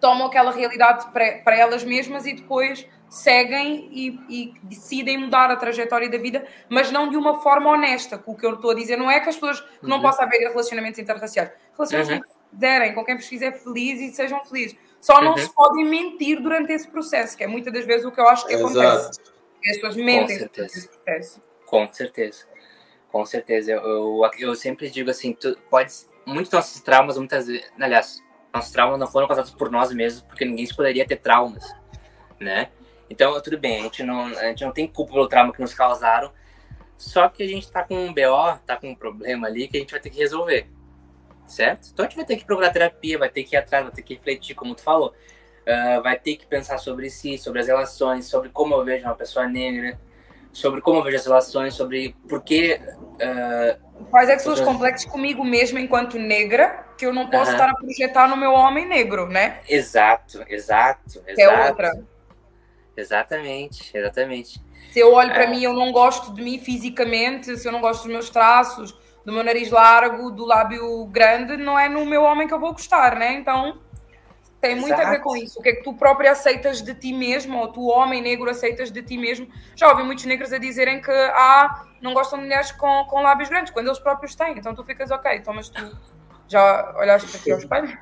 tomam 0.01 0.27
aquela 0.27 0.51
realidade 0.51 1.07
para, 1.13 1.39
para 1.45 1.57
elas 1.57 1.85
mesmas 1.85 2.27
e 2.27 2.35
depois 2.35 2.87
seguem 3.11 3.89
e, 3.91 4.21
e, 4.29 4.55
decidem 4.63 5.19
mudar 5.19 5.51
a 5.51 5.57
trajetória 5.57 6.09
da 6.09 6.17
vida, 6.17 6.47
mas 6.69 6.93
não 6.93 7.11
de 7.11 7.17
uma 7.17 7.43
forma 7.43 7.69
honesta. 7.71 8.23
O 8.25 8.37
que 8.37 8.47
eu 8.47 8.55
estou 8.55 8.71
a 8.71 8.75
dizer 8.75 8.97
não 8.97 9.11
é 9.11 9.19
que 9.19 9.29
as 9.29 9.35
pessoas 9.35 9.61
que 9.61 9.69
não 9.83 9.97
uhum. 9.97 10.03
possa 10.03 10.23
haver 10.23 10.39
relacionamentos 10.39 11.01
interraciais. 11.01 11.51
Relacionamentos 11.77 12.29
uhum. 12.29 12.35
que 12.51 12.55
quiserem, 12.55 12.95
com 12.95 13.05
quem 13.05 13.17
vos 13.17 13.27
fizer 13.27 13.53
feliz 13.53 14.01
e 14.01 14.15
sejam 14.15 14.43
felizes. 14.45 14.77
Só 15.01 15.19
uhum. 15.19 15.25
não 15.25 15.37
se 15.37 15.53
podem 15.53 15.85
mentir 15.85 16.41
durante 16.41 16.73
esse 16.73 16.89
processo, 16.89 17.37
que 17.37 17.43
é 17.43 17.49
muitas 17.49 17.73
das 17.73 17.85
vezes 17.85 18.07
o 18.07 18.13
que 18.13 18.21
eu 18.21 18.29
acho 18.29 18.47
que 18.47 18.55
Exato. 18.55 18.81
acontece. 18.81 19.21
As 19.69 19.75
pessoas 19.75 19.97
mentem 19.97 20.39
durante 20.39 20.61
esse 20.61 20.89
processo. 20.89 21.43
Com 21.67 21.93
certeza. 21.93 22.47
Com 23.11 23.27
certeza. 23.27 23.73
Eu, 23.73 23.81
eu, 23.81 24.31
eu 24.39 24.55
sempre 24.55 24.89
digo 24.89 25.11
assim, 25.11 25.33
tu 25.33 25.59
pode, 25.69 25.93
muitos 26.25 26.53
nossos 26.53 26.81
traumas, 26.81 27.19
muitas 27.19 27.49
vezes, 27.49 27.69
aliás, 27.79 28.23
nossos 28.55 28.71
traumas 28.71 29.01
não 29.01 29.09
foram 29.09 29.27
causados 29.27 29.51
por 29.51 29.69
nós 29.69 29.93
mesmos, 29.93 30.23
porque 30.23 30.45
ninguém 30.45 30.67
poderia 30.75 31.05
ter 31.05 31.17
traumas, 31.17 31.75
né? 32.39 32.71
Então, 33.11 33.39
tudo 33.43 33.59
bem, 33.59 33.81
a 33.81 33.83
gente 33.83 34.05
não, 34.05 34.27
a 34.27 34.45
gente 34.45 34.65
não 34.65 34.73
tem 34.73 34.87
culpa 34.87 35.13
pelo 35.13 35.27
trauma 35.27 35.53
que 35.53 35.61
nos 35.61 35.75
causaram, 35.75 36.33
só 36.97 37.29
que 37.29 37.43
a 37.43 37.47
gente 37.47 37.71
tá 37.71 37.83
com 37.83 37.97
um 37.97 38.15
BO, 38.15 38.59
tá 38.65 38.77
com 38.77 38.91
um 38.91 38.95
problema 38.95 39.49
ali 39.49 39.67
que 39.67 39.77
a 39.77 39.81
gente 39.81 39.91
vai 39.91 40.01
ter 40.01 40.11
que 40.11 40.19
resolver, 40.19 40.69
certo? 41.45 41.89
Então 41.93 42.05
a 42.05 42.09
gente 42.09 42.17
vai 42.17 42.25
ter 42.25 42.37
que 42.37 42.45
procurar 42.45 42.71
terapia, 42.71 43.19
vai 43.19 43.29
ter 43.29 43.43
que 43.43 43.57
ir 43.57 43.59
atrás, 43.59 43.85
vai 43.85 43.93
ter 43.93 44.03
que 44.03 44.15
refletir, 44.15 44.55
como 44.55 44.77
tu 44.77 44.83
falou. 44.83 45.13
Uh, 45.61 46.03
vai 46.03 46.19
ter 46.19 46.37
que 46.37 46.47
pensar 46.47 46.79
sobre 46.79 47.11
si, 47.11 47.37
sobre 47.37 47.61
as 47.61 47.67
relações, 47.67 48.27
sobre 48.27 48.49
como 48.49 48.75
eu 48.75 48.85
vejo 48.85 49.05
uma 49.05 49.15
pessoa 49.15 49.47
negra, 49.47 49.99
sobre 50.53 50.81
como 50.81 50.99
eu 50.99 51.03
vejo 51.03 51.17
as 51.17 51.27
relações, 51.27 51.75
sobre 51.75 52.15
por 52.29 52.43
que. 52.43 52.81
Uh, 53.15 54.07
Quais 54.11 54.29
é 54.29 54.37
que 54.37 54.43
são 54.43 54.53
os 54.53 54.61
complexos 54.61 55.11
comigo 55.11 55.45
mesma 55.45 55.81
enquanto 55.81 56.19
negra 56.19 56.87
que 56.97 57.05
eu 57.05 57.13
não 57.13 57.29
posso 57.29 57.51
uh 57.53 57.55
-huh. 57.55 57.61
estar 57.61 57.71
a 57.71 57.75
projetar 57.75 58.29
no 58.29 58.37
meu 58.37 58.53
homem 58.53 58.87
negro, 58.87 59.27
né? 59.29 59.61
Exato, 59.69 60.45
exato, 60.49 61.23
exato. 61.27 61.41
É 61.41 61.69
outra. 61.69 61.93
Exatamente, 63.01 63.91
exatamente. 63.97 64.61
Se 64.93 64.99
eu 64.99 65.13
olho 65.13 65.33
para 65.33 65.45
é. 65.45 65.47
mim, 65.47 65.63
eu 65.63 65.73
não 65.73 65.93
gosto 65.93 66.35
de 66.35 66.43
mim 66.43 66.59
fisicamente, 66.59 67.57
se 67.57 67.67
eu 67.67 67.73
não 67.73 67.81
gosto 67.81 68.03
dos 68.03 68.13
meus 68.13 68.31
traços, 68.31 68.97
do 69.25 69.33
meu 69.33 69.45
nariz 69.45 69.71
largo, 69.71 70.31
do 70.31 70.45
lábio 70.45 71.07
grande, 71.07 71.57
não 71.57 71.79
é 71.79 71.89
no 71.89 72.05
meu 72.05 72.23
homem 72.23 72.49
que 72.49 72.55
eu 72.55 72.61
vou 72.61 72.73
gostar, 72.73 73.17
né? 73.17 73.35
Então 73.35 73.79
tem 74.61 74.75
muito 74.75 74.95
Exato. 74.95 75.09
a 75.09 75.11
ver 75.11 75.21
com 75.21 75.37
isso. 75.37 75.59
O 75.59 75.63
que 75.63 75.71
é 75.71 75.73
que 75.75 75.83
tu 75.83 75.95
próprio 75.95 76.31
aceitas 76.31 76.83
de 76.83 76.95
ti 76.95 77.13
mesmo, 77.13 77.59
ou 77.59 77.69
tu, 77.69 77.87
homem 77.87 78.21
negro, 78.21 78.51
aceitas 78.51 78.91
de 78.91 79.03
ti 79.03 79.17
mesmo. 79.17 79.49
Já 79.75 79.89
ouvi 79.89 80.03
muitos 80.03 80.25
negros 80.25 80.53
a 80.53 80.59
dizerem 80.59 81.01
que 81.01 81.11
ah, 81.11 81.87
não 82.03 82.13
gostam 82.13 82.39
de 82.39 82.45
mulheres 82.45 82.71
com, 82.73 83.05
com 83.05 83.23
lábios 83.23 83.49
grandes, 83.49 83.73
quando 83.73 83.87
eles 83.87 83.99
próprios 83.99 84.35
têm. 84.35 84.59
Então 84.59 84.75
tu 84.75 84.85
ficas 84.85 85.11
ok, 85.11 85.35
então, 85.37 85.55
mas 85.55 85.69
tu 85.69 85.97
já 86.49 86.95
olhaste 86.99 87.31
para 87.31 87.41
ti 87.41 87.53
ao 87.53 87.59
espelho? 87.59 87.99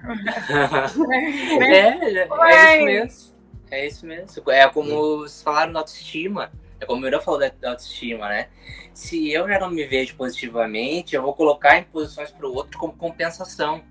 é, 1.60 1.68
é, 1.68 2.28
é 2.54 2.76
isso 2.76 2.84
mesmo. 2.84 3.37
É 3.70 3.86
isso 3.86 4.06
mesmo. 4.06 4.50
É 4.50 4.68
como 4.68 5.18
vocês 5.18 5.42
falaram 5.42 5.72
na 5.72 5.80
autoestima. 5.80 6.50
É 6.80 6.86
como 6.86 7.00
o 7.00 7.02
Mira 7.02 7.20
falou 7.20 7.40
da, 7.40 7.70
autoestima, 7.70 8.28
né? 8.28 8.48
Se 8.94 9.32
eu 9.32 9.48
já 9.48 9.58
não 9.58 9.70
me 9.70 9.84
vejo 9.84 10.14
positivamente, 10.16 11.14
eu 11.14 11.22
vou 11.22 11.34
colocar 11.34 11.76
em 11.76 11.82
posições 11.84 12.30
para 12.30 12.46
o 12.46 12.54
outro 12.54 12.78
como 12.78 12.92
compensação, 12.92 13.82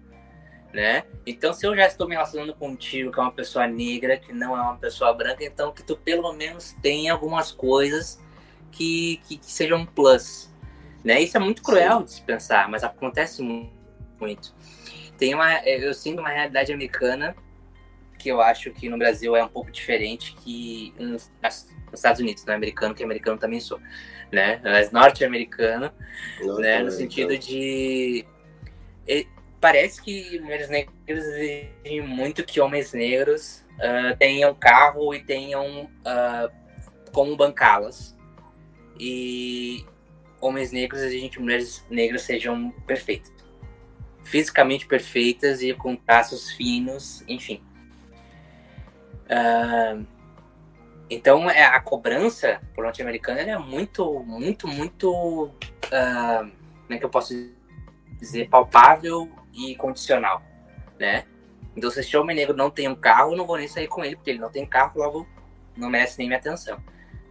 né? 0.74 1.04
Então, 1.26 1.54
se 1.54 1.68
eu 1.68 1.76
já 1.76 1.86
estou 1.86 2.08
me 2.08 2.16
relacionando 2.16 2.54
contigo, 2.54 3.12
que 3.12 3.20
é 3.20 3.22
uma 3.22 3.32
pessoa 3.32 3.68
negra, 3.68 4.18
que 4.18 4.32
não 4.32 4.56
é 4.56 4.62
uma 4.62 4.78
pessoa 4.78 5.14
branca, 5.14 5.44
então 5.44 5.74
que 5.74 5.84
tu 5.84 5.98
pelo 5.98 6.32
menos 6.32 6.74
tenha 6.82 7.12
algumas 7.12 7.52
coisas 7.52 8.22
que, 8.72 9.20
que, 9.28 9.38
que 9.38 9.52
sejam 9.52 9.80
um 9.80 9.86
plus, 9.86 10.50
né? 11.04 11.22
Isso 11.22 11.36
é 11.36 11.40
muito 11.42 11.62
cruel 11.62 12.00
Sim. 12.00 12.06
de 12.06 12.12
se 12.12 12.22
pensar, 12.22 12.70
mas 12.70 12.86
acontece 12.86 13.44
muito. 14.18 14.56
Tem 15.18 15.34
uma, 15.34 15.60
eu 15.66 15.94
sinto 15.94 16.20
uma 16.20 16.30
realidade 16.30 16.72
americana 16.72 17.36
que 18.18 18.30
eu 18.30 18.42
acho 18.42 18.72
que 18.72 18.90
no 18.90 18.98
Brasil 18.98 19.36
é 19.36 19.44
um 19.44 19.48
pouco 19.48 19.72
diferente 19.72 20.36
que 20.44 20.94
nos, 20.98 21.32
Estados 21.94 22.20
Unidos, 22.20 22.44
não 22.46 22.54
é 22.54 22.58
americano, 22.58 22.94
que 22.94 23.04
americano 23.04 23.38
também 23.38 23.60
sou, 23.60 23.80
né? 24.32 24.60
Mas 24.64 24.92
norte-americano, 24.92 25.92
né? 26.60 26.84
No 26.84 26.92
sentido 26.92 27.38
de 27.38 28.26
parece 29.60 30.02
que 30.02 30.40
mulheres 30.40 30.70
negras 30.70 31.26
exigem 31.26 32.02
muito 32.02 32.44
que 32.44 32.60
homens 32.60 32.94
negros 32.94 33.66
uh, 33.76 34.16
tenham 34.18 34.54
carro 34.54 35.14
e 35.14 35.24
tenham 35.24 35.86
uh, 35.86 36.52
como 37.12 37.36
bancá-las. 37.36 38.16
E 39.00 39.86
homens 40.42 40.72
negros 40.72 41.02
exigem 41.02 41.30
que 41.30 41.40
mulheres 41.40 41.86
negras 41.90 42.24
sejam 42.24 42.72
perfeitas. 42.86 43.32
Fisicamente 44.24 44.86
perfeitas 44.86 45.62
e 45.62 45.74
com 45.74 45.96
traços 45.96 46.52
finos, 46.52 47.24
enfim. 47.28 47.62
Uh, 49.28 50.06
então, 51.10 51.50
é, 51.50 51.64
a 51.64 51.80
cobrança 51.80 52.60
por 52.74 52.84
norte-americana 52.84 53.40
é 53.40 53.58
muito, 53.58 54.20
muito, 54.24 54.68
muito. 54.68 55.46
Uh, 55.46 56.52
como 56.82 56.94
é 56.94 56.98
que 56.98 57.06
eu 57.06 57.10
posso 57.10 57.34
dizer? 58.20 58.50
Palpável 58.50 59.30
e 59.54 59.76
condicional, 59.76 60.42
né? 61.00 61.26
Então, 61.76 61.90
se 61.92 62.00
esse 62.00 62.18
homem 62.18 62.36
negro 62.36 62.56
não 62.56 62.70
tem 62.70 62.88
um 62.88 62.96
carro, 62.96 63.32
eu 63.32 63.38
não 63.38 63.46
vou 63.46 63.58
nem 63.58 63.68
sair 63.68 63.88
com 63.88 64.04
ele, 64.04 64.16
porque 64.16 64.32
ele 64.32 64.40
não 64.40 64.50
tem 64.50 64.66
carro, 64.66 65.00
logo 65.00 65.28
não 65.76 65.90
merece 65.90 66.18
nem 66.18 66.28
minha 66.28 66.40
atenção. 66.40 66.82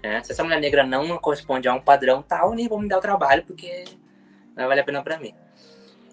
Né? 0.02 0.22
Se 0.22 0.32
essa 0.32 0.44
mulher 0.44 0.60
negra 0.60 0.86
não 0.86 1.18
corresponde 1.18 1.66
a 1.66 1.74
um 1.74 1.80
padrão 1.80 2.22
tal, 2.22 2.54
nem 2.54 2.68
vou 2.68 2.80
me 2.80 2.88
dar 2.88 2.98
o 2.98 3.00
trabalho, 3.00 3.42
porque 3.44 3.84
não 4.54 4.68
vale 4.68 4.80
a 4.80 4.84
pena 4.84 5.02
para 5.02 5.18
mim. 5.18 5.34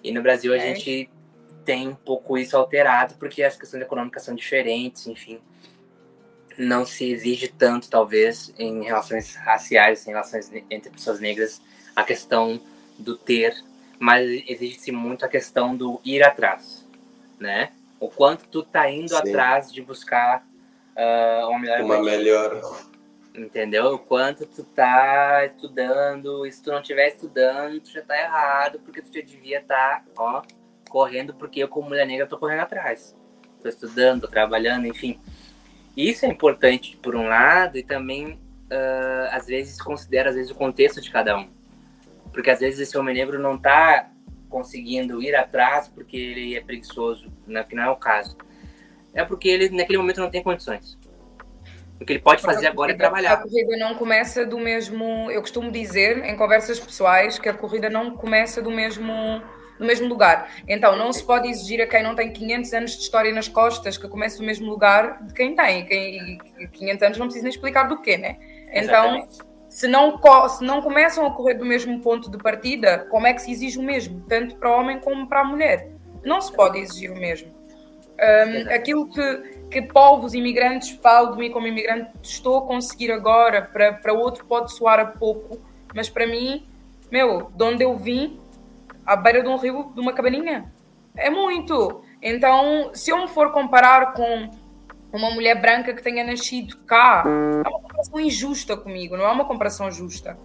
E 0.04 0.12
no 0.12 0.24
Brasil 0.24 0.52
a 0.52 0.58
é. 0.58 0.60
gente 0.60 1.10
tem 1.64 1.88
um 1.88 1.96
pouco 1.96 2.38
isso 2.38 2.58
alterado, 2.58 3.14
porque 3.16 3.44
as 3.44 3.56
questões 3.56 3.84
econômicas 3.84 4.24
são 4.24 4.34
diferentes, 4.34 5.06
enfim 5.06 5.40
não 6.58 6.86
se 6.86 7.12
exige 7.12 7.48
tanto, 7.48 7.90
talvez, 7.90 8.54
em 8.58 8.84
relações 8.84 9.36
raciais, 9.36 10.06
em 10.08 10.12
relações 10.12 10.52
entre 10.70 10.90
pessoas 10.90 11.20
negras, 11.20 11.62
a 11.96 12.04
questão 12.04 12.60
do 12.98 13.18
ter, 13.18 13.56
mas 14.00 14.30
exige-se 14.48 14.92
muito 14.92 15.26
a 15.26 15.28
questão 15.28 15.76
do 15.76 16.00
ir 16.04 16.24
atrás, 16.24 16.88
né? 17.40 17.72
O 18.00 18.10
quanto 18.10 18.46
tu 18.48 18.64
tá 18.64 18.90
indo 18.90 19.10
Sim. 19.10 19.16
atrás 19.16 19.72
de 19.72 19.82
buscar 19.82 20.46
uh, 20.96 21.48
uma 21.50 21.60
melhor... 21.60 21.82
Uma 21.82 22.04
melhor... 22.04 22.84
Entendeu? 23.36 23.96
O 23.96 23.98
quanto 23.98 24.46
tu 24.46 24.64
tá 24.64 25.44
estudando, 25.46 26.46
e 26.46 26.52
se 26.52 26.62
tu 26.62 26.70
não 26.70 26.82
estiver 26.82 27.08
estudando, 27.08 27.80
tu 27.80 27.90
já 27.90 28.04
tá 28.04 28.16
errado, 28.16 28.80
porque 28.86 29.02
tu 29.02 29.12
já 29.12 29.22
devia 29.22 29.60
estar, 29.60 30.04
tá, 30.04 30.12
ó, 30.16 30.44
correndo, 30.88 31.34
porque 31.34 31.60
eu, 31.62 31.68
como 31.68 31.90
mulher 31.90 32.06
negra, 32.06 32.28
tô 32.28 32.38
correndo 32.38 32.60
atrás. 32.60 33.16
Tô 33.60 33.68
estudando, 33.68 34.22
tô 34.22 34.28
trabalhando, 34.28 34.86
enfim. 34.86 35.20
Isso 35.96 36.26
é 36.26 36.30
importante 36.30 36.98
por 36.98 37.16
um 37.16 37.28
lado 37.28 37.78
e 37.78 37.84
também 37.84 38.34
uh, 38.34 39.28
às 39.32 39.46
vezes 39.46 39.82
considera 39.82 40.30
às 40.30 40.36
vezes 40.36 40.52
o 40.52 40.56
contexto 40.56 41.00
de 41.00 41.12
cada 41.12 41.38
um, 41.38 41.48
porque 42.32 42.50
às 42.50 42.60
vezes 42.60 42.80
esse 42.80 42.98
homem 42.98 43.14
negro 43.14 43.40
não 43.40 43.56
está 43.56 44.10
conseguindo 44.50 45.22
ir 45.22 45.36
atrás 45.36 45.88
porque 45.88 46.18
ele 46.18 46.56
é 46.56 46.62
preguiçoso, 46.62 47.32
né, 47.46 47.64
que 47.64 47.76
não 47.76 47.84
é 47.84 47.90
o 47.90 47.96
caso. 47.96 48.38
É 49.14 49.24
porque 49.24 49.48
ele 49.48 49.70
naquele 49.70 49.98
momento 49.98 50.20
não 50.20 50.30
tem 50.30 50.42
condições. 50.42 50.98
O 52.02 52.06
que 52.06 52.14
ele 52.14 52.20
pode 52.20 52.42
fazer 52.42 52.68
agora 52.68 52.92
é 52.92 52.96
trabalhar. 52.96 53.34
A 53.34 53.38
corrida 53.38 53.78
não 53.78 53.96
começa 53.96 54.46
do 54.46 54.60
mesmo. 54.60 55.32
Eu 55.32 55.42
costumo 55.42 55.72
dizer 55.72 56.26
em 56.26 56.36
conversas 56.36 56.80
pessoais 56.80 57.40
que 57.40 57.48
a 57.48 57.54
corrida 57.54 57.90
não 57.90 58.18
começa 58.18 58.62
do 58.62 58.72
mesmo 58.72 59.42
no 59.84 59.88
mesmo 59.88 60.08
lugar. 60.08 60.50
Então, 60.68 60.96
não 60.96 61.14
se 61.14 61.24
pode 61.24 61.48
exigir 61.48 61.82
a 61.82 61.88
quem 61.88 62.02
não 62.02 62.16
tem 62.16 62.32
500 62.32 62.74
anos 62.74 62.92
de 62.92 63.04
história 63.04 63.32
nas 63.32 63.48
costas 63.48 63.98
que 63.98 64.08
comece 64.08 64.40
no 64.40 64.46
mesmo 64.46 64.68
lugar 64.70 65.22
de 65.24 65.34
quem 65.34 65.56
tem. 65.56 65.86
Quem, 65.86 66.38
500 66.72 67.04
anos 67.04 67.18
não 67.18 67.26
precisa 67.28 67.44
nem 67.44 67.54
explicar 67.54 67.84
do 67.84 68.02
quê, 68.02 68.18
né? 68.18 68.38
Então, 68.74 69.28
se 69.70 69.88
não, 69.88 70.20
se 70.50 70.64
não 70.64 70.82
começam 70.82 71.26
a 71.26 71.32
correr 71.32 71.56
do 71.56 71.66
mesmo 71.66 72.00
ponto 72.00 72.32
de 72.32 72.38
partida, 72.38 73.06
como 73.10 73.28
é 73.28 73.34
que 73.34 73.42
se 73.42 73.52
exige 73.52 73.78
o 73.78 73.84
mesmo, 73.84 74.22
tanto 74.28 74.56
para 74.56 74.70
o 74.70 74.80
homem 74.80 75.00
como 75.00 75.28
para 75.28 75.42
a 75.42 75.44
mulher? 75.44 75.90
Não 76.24 76.40
se 76.40 76.52
pode 76.52 76.80
exigir 76.80 77.12
o 77.12 77.16
mesmo. 77.16 77.52
Um, 78.14 78.74
aquilo 78.74 79.10
que, 79.10 79.38
que 79.72 79.82
povos 79.82 80.34
imigrantes 80.34 80.92
falam 81.02 81.34
de 81.34 81.40
mim 81.40 81.52
como 81.52 81.68
imigrante, 81.68 82.12
estou 82.22 82.60
a 82.60 82.62
conseguir 82.62 83.12
agora, 83.12 83.64
para, 83.64 83.94
para 83.94 84.14
outro 84.14 84.46
pode 84.46 84.72
soar 84.74 85.00
a 85.00 85.06
pouco, 85.06 85.60
mas 85.94 86.10
para 86.10 86.28
mim, 86.28 86.66
meu, 87.12 87.52
de 87.54 87.64
onde 87.64 87.84
eu 87.84 87.98
vim, 87.98 88.40
à 89.06 89.16
beira 89.16 89.42
de 89.42 89.48
um 89.48 89.58
rio, 89.58 89.92
de 89.94 90.02
uma 90.02 90.14
cabaninha. 90.14 90.72
É 91.16 91.30
muito. 91.30 92.04
Então, 92.22 92.92
se 92.94 93.12
eu 93.12 93.18
me 93.18 93.28
for 93.28 93.52
comparar 93.52 94.14
com 94.14 94.50
uma 95.12 95.30
mulher 95.30 95.62
branca 95.62 95.94
que 95.94 96.02
tenha 96.02 96.24
nascido 96.24 96.78
cá, 96.88 97.24
é 97.26 97.70
uma 97.70 97.80
comparação 97.82 98.20
injusta 98.20 98.76
comigo, 98.76 99.16
não 99.16 99.26
é 99.26 99.32
uma 99.32 99.46
comparação 99.46 99.92
justa. 99.92 100.38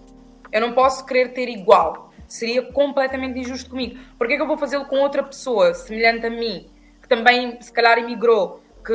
Eu 0.52 0.61
não 0.61 0.72
posso 0.72 1.06
querer 1.06 1.32
ter 1.32 1.48
igual. 1.48 2.12
Seria 2.26 2.62
completamente 2.62 3.38
injusto 3.38 3.70
comigo. 3.70 3.98
Por 4.18 4.26
que, 4.26 4.34
é 4.34 4.36
que 4.36 4.42
eu 4.42 4.46
vou 4.46 4.59
fazê-lo 4.59 4.84
com 4.84 4.96
outra 4.96 5.22
pessoa 5.22 5.72
semelhante 5.72 6.26
a 6.26 6.30
mim, 6.30 6.68
que 7.00 7.09
também, 7.09 7.59
se 7.62 7.72
calhar, 7.72 7.98
emigrou, 7.98 8.62
que 8.84 8.92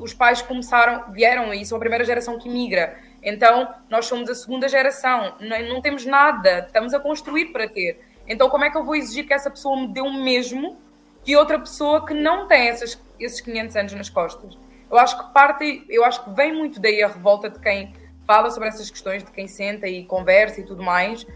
os 0.00 0.12
pais 0.12 0.42
começaram, 0.42 1.12
vieram 1.12 1.54
e 1.54 1.64
são 1.64 1.76
a 1.76 1.80
primeira 1.80 2.04
geração 2.04 2.38
que 2.38 2.48
migra. 2.48 2.96
Então, 3.22 3.72
nós 3.88 4.06
somos 4.06 4.28
a 4.28 4.34
segunda 4.34 4.68
geração, 4.68 5.34
não, 5.40 5.74
não 5.74 5.80
temos 5.80 6.04
nada, 6.04 6.64
estamos 6.66 6.92
a 6.92 7.00
construir 7.00 7.46
para 7.46 7.68
ter. 7.68 8.00
Então, 8.26 8.48
como 8.48 8.64
é 8.64 8.70
que 8.70 8.76
eu 8.76 8.84
vou 8.84 8.94
exigir 8.96 9.26
que 9.26 9.34
essa 9.34 9.50
pessoa 9.50 9.80
me 9.80 9.88
dê 9.88 10.00
o 10.00 10.12
mesmo 10.12 10.78
que 11.24 11.36
outra 11.36 11.58
pessoa 11.58 12.04
que 12.06 12.14
não 12.14 12.46
tem 12.46 12.68
essas, 12.68 13.00
esses 13.18 13.40
500 13.40 13.76
anos 13.76 13.92
nas 13.94 14.08
costas? 14.08 14.58
Eu 14.90 14.98
acho 14.98 15.18
que 15.18 15.32
parte, 15.32 15.84
eu 15.88 16.04
acho 16.04 16.24
que 16.24 16.30
vem 16.30 16.52
muito 16.52 16.80
daí 16.80 17.02
a 17.02 17.08
revolta 17.08 17.50
de 17.50 17.58
quem 17.58 17.92
fala 18.26 18.50
sobre 18.50 18.68
essas 18.68 18.90
questões, 18.90 19.22
de 19.22 19.30
quem 19.30 19.46
senta 19.46 19.86
e 19.86 20.04
conversa 20.04 20.60
e 20.60 20.64
tudo 20.64 20.82
mais. 20.82 21.26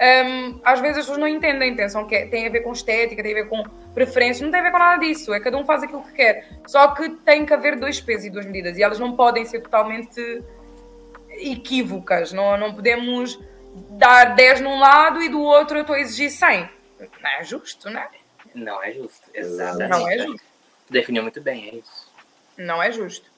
Um, 0.00 0.60
às 0.62 0.78
vezes 0.80 0.98
as 0.98 1.04
pessoas 1.04 1.18
não 1.18 1.26
entendem, 1.26 1.74
pensam 1.74 2.06
que 2.06 2.14
é, 2.14 2.26
tem 2.26 2.46
a 2.46 2.50
ver 2.50 2.60
com 2.60 2.72
estética, 2.72 3.20
tem 3.20 3.32
a 3.32 3.42
ver 3.42 3.48
com 3.48 3.64
preferências, 3.92 4.40
não 4.40 4.50
tem 4.50 4.60
a 4.60 4.62
ver 4.62 4.70
com 4.70 4.78
nada 4.78 5.00
disso, 5.00 5.34
é 5.34 5.40
cada 5.40 5.56
um 5.56 5.64
faz 5.64 5.82
aquilo 5.82 6.02
que 6.02 6.12
quer. 6.12 6.60
Só 6.68 6.88
que 6.94 7.10
tem 7.24 7.44
que 7.44 7.52
haver 7.52 7.76
dois 7.76 8.00
pesos 8.00 8.26
e 8.26 8.30
duas 8.30 8.46
medidas 8.46 8.78
e 8.78 8.82
elas 8.82 9.00
não 9.00 9.16
podem 9.16 9.44
ser 9.44 9.60
totalmente 9.60 10.44
equívocas, 11.30 12.32
não, 12.32 12.56
não 12.56 12.72
podemos 12.74 13.40
dar 13.90 14.34
10 14.34 14.60
num 14.60 14.78
lado 14.78 15.22
e 15.22 15.28
do 15.28 15.40
outro 15.40 15.78
eu 15.78 15.82
estou 15.82 15.96
a 15.96 16.00
exigir 16.00 16.30
100. 16.30 16.68
Não 17.22 17.30
é 17.30 17.44
justo, 17.44 17.90
né? 17.90 18.08
Não 18.54 18.82
é 18.82 18.92
justo, 18.92 19.30
exatamente. 19.32 19.90
Não 19.90 20.08
é 20.08 20.18
justo. 20.18 20.46
Definiu 20.90 21.22
muito 21.22 21.40
bem, 21.40 21.68
é 21.68 21.74
isso. 21.76 22.12
Não 22.56 22.82
é 22.82 22.90
justo. 22.90 23.30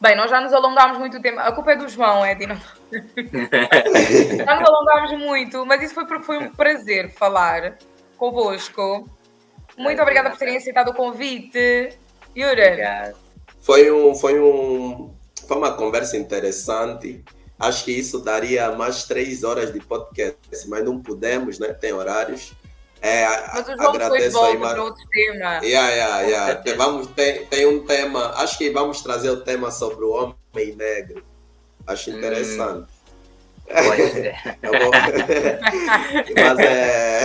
Bem, 0.00 0.16
nós 0.16 0.30
já 0.30 0.40
nos 0.40 0.52
alongámos 0.52 0.98
muito 0.98 1.20
tempo. 1.22 1.38
A 1.38 1.52
culpa 1.52 1.72
é 1.72 1.76
do 1.76 1.88
João, 1.88 2.26
Edi. 2.26 2.46
Não... 2.46 2.56
já 4.44 4.56
nos 4.56 4.68
alongámos 4.68 5.12
muito, 5.12 5.64
mas 5.64 5.82
isso 5.82 5.94
foi 5.94 6.06
porque 6.06 6.24
foi 6.24 6.38
um 6.38 6.50
prazer 6.50 7.10
falar 7.10 7.78
convosco. 8.16 9.08
Muito 9.76 9.98
é, 9.98 10.02
obrigada 10.02 10.30
por 10.30 10.38
terem 10.38 10.56
aceitado 10.56 10.88
o 10.88 10.94
convite. 10.94 11.96
Yura. 12.36 13.14
Foi, 13.60 13.90
um, 13.92 14.14
foi, 14.14 14.40
um, 14.40 15.14
foi 15.46 15.56
uma 15.56 15.76
conversa 15.76 16.16
interessante. 16.16 17.24
Acho 17.62 17.84
que 17.84 17.92
isso 17.92 18.18
daria 18.18 18.72
mais 18.72 19.04
três 19.04 19.44
horas 19.44 19.72
de 19.72 19.78
podcast, 19.78 20.66
mas 20.66 20.84
não 20.84 21.00
pudemos, 21.00 21.60
né? 21.60 21.72
Tem 21.72 21.92
horários. 21.92 22.52
É, 23.00 23.24
Mas 23.52 23.68
o 23.68 23.76
João 23.76 23.94
agradeço 23.94 24.42
aí, 24.42 24.58
mas... 24.58 24.76
outro 24.78 25.04
tema. 25.08 25.60
Yeah, 25.62 25.90
yeah, 25.90 26.20
yeah. 26.22 26.56
Tem, 26.56 26.74
vamos, 26.74 27.06
tem, 27.08 27.46
tem 27.46 27.66
um 27.66 27.86
tema, 27.86 28.32
acho 28.36 28.58
que 28.58 28.68
vamos 28.70 29.00
trazer 29.00 29.30
o 29.30 29.42
tema 29.42 29.70
sobre 29.70 30.04
o 30.04 30.10
homem 30.10 30.74
negro. 30.74 31.24
Acho 31.86 32.10
hum. 32.10 32.18
interessante. 32.18 32.82
Hum. 32.82 32.86
Mas 36.34 36.58
é. 36.58 37.20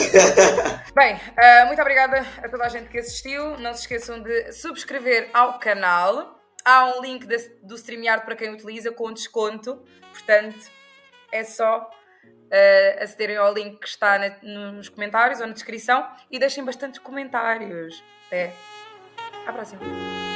Bem, 0.94 1.16
uh, 1.16 1.66
muito 1.66 1.82
obrigada 1.82 2.24
a 2.44 2.48
toda 2.48 2.64
a 2.64 2.70
gente 2.70 2.90
que 2.90 3.00
assistiu. 3.00 3.58
Não 3.58 3.74
se 3.74 3.82
esqueçam 3.82 4.22
de 4.22 4.54
subscrever 4.54 5.32
ao 5.34 5.58
canal. 5.58 6.40
Há 6.64 6.94
um 6.96 7.02
link 7.02 7.26
de, 7.26 7.38
do 7.64 7.76
StreamYard 7.76 8.24
para 8.24 8.36
quem 8.36 8.54
utiliza 8.54 8.92
com 8.92 9.12
desconto. 9.12 9.84
Portanto, 10.28 10.70
é 11.32 11.42
só 11.46 11.90
uh, 11.90 13.04
acederem 13.04 13.38
ao 13.38 13.54
link 13.54 13.80
que 13.80 13.88
está 13.88 14.20
na, 14.20 14.72
nos 14.74 14.90
comentários 14.90 15.40
ou 15.40 15.48
na 15.48 15.54
descrição 15.54 16.06
e 16.30 16.38
deixem 16.38 16.66
bastantes 16.66 17.00
comentários. 17.00 18.04
Até 18.28 18.52
à 19.48 19.54
próxima. 19.54 20.27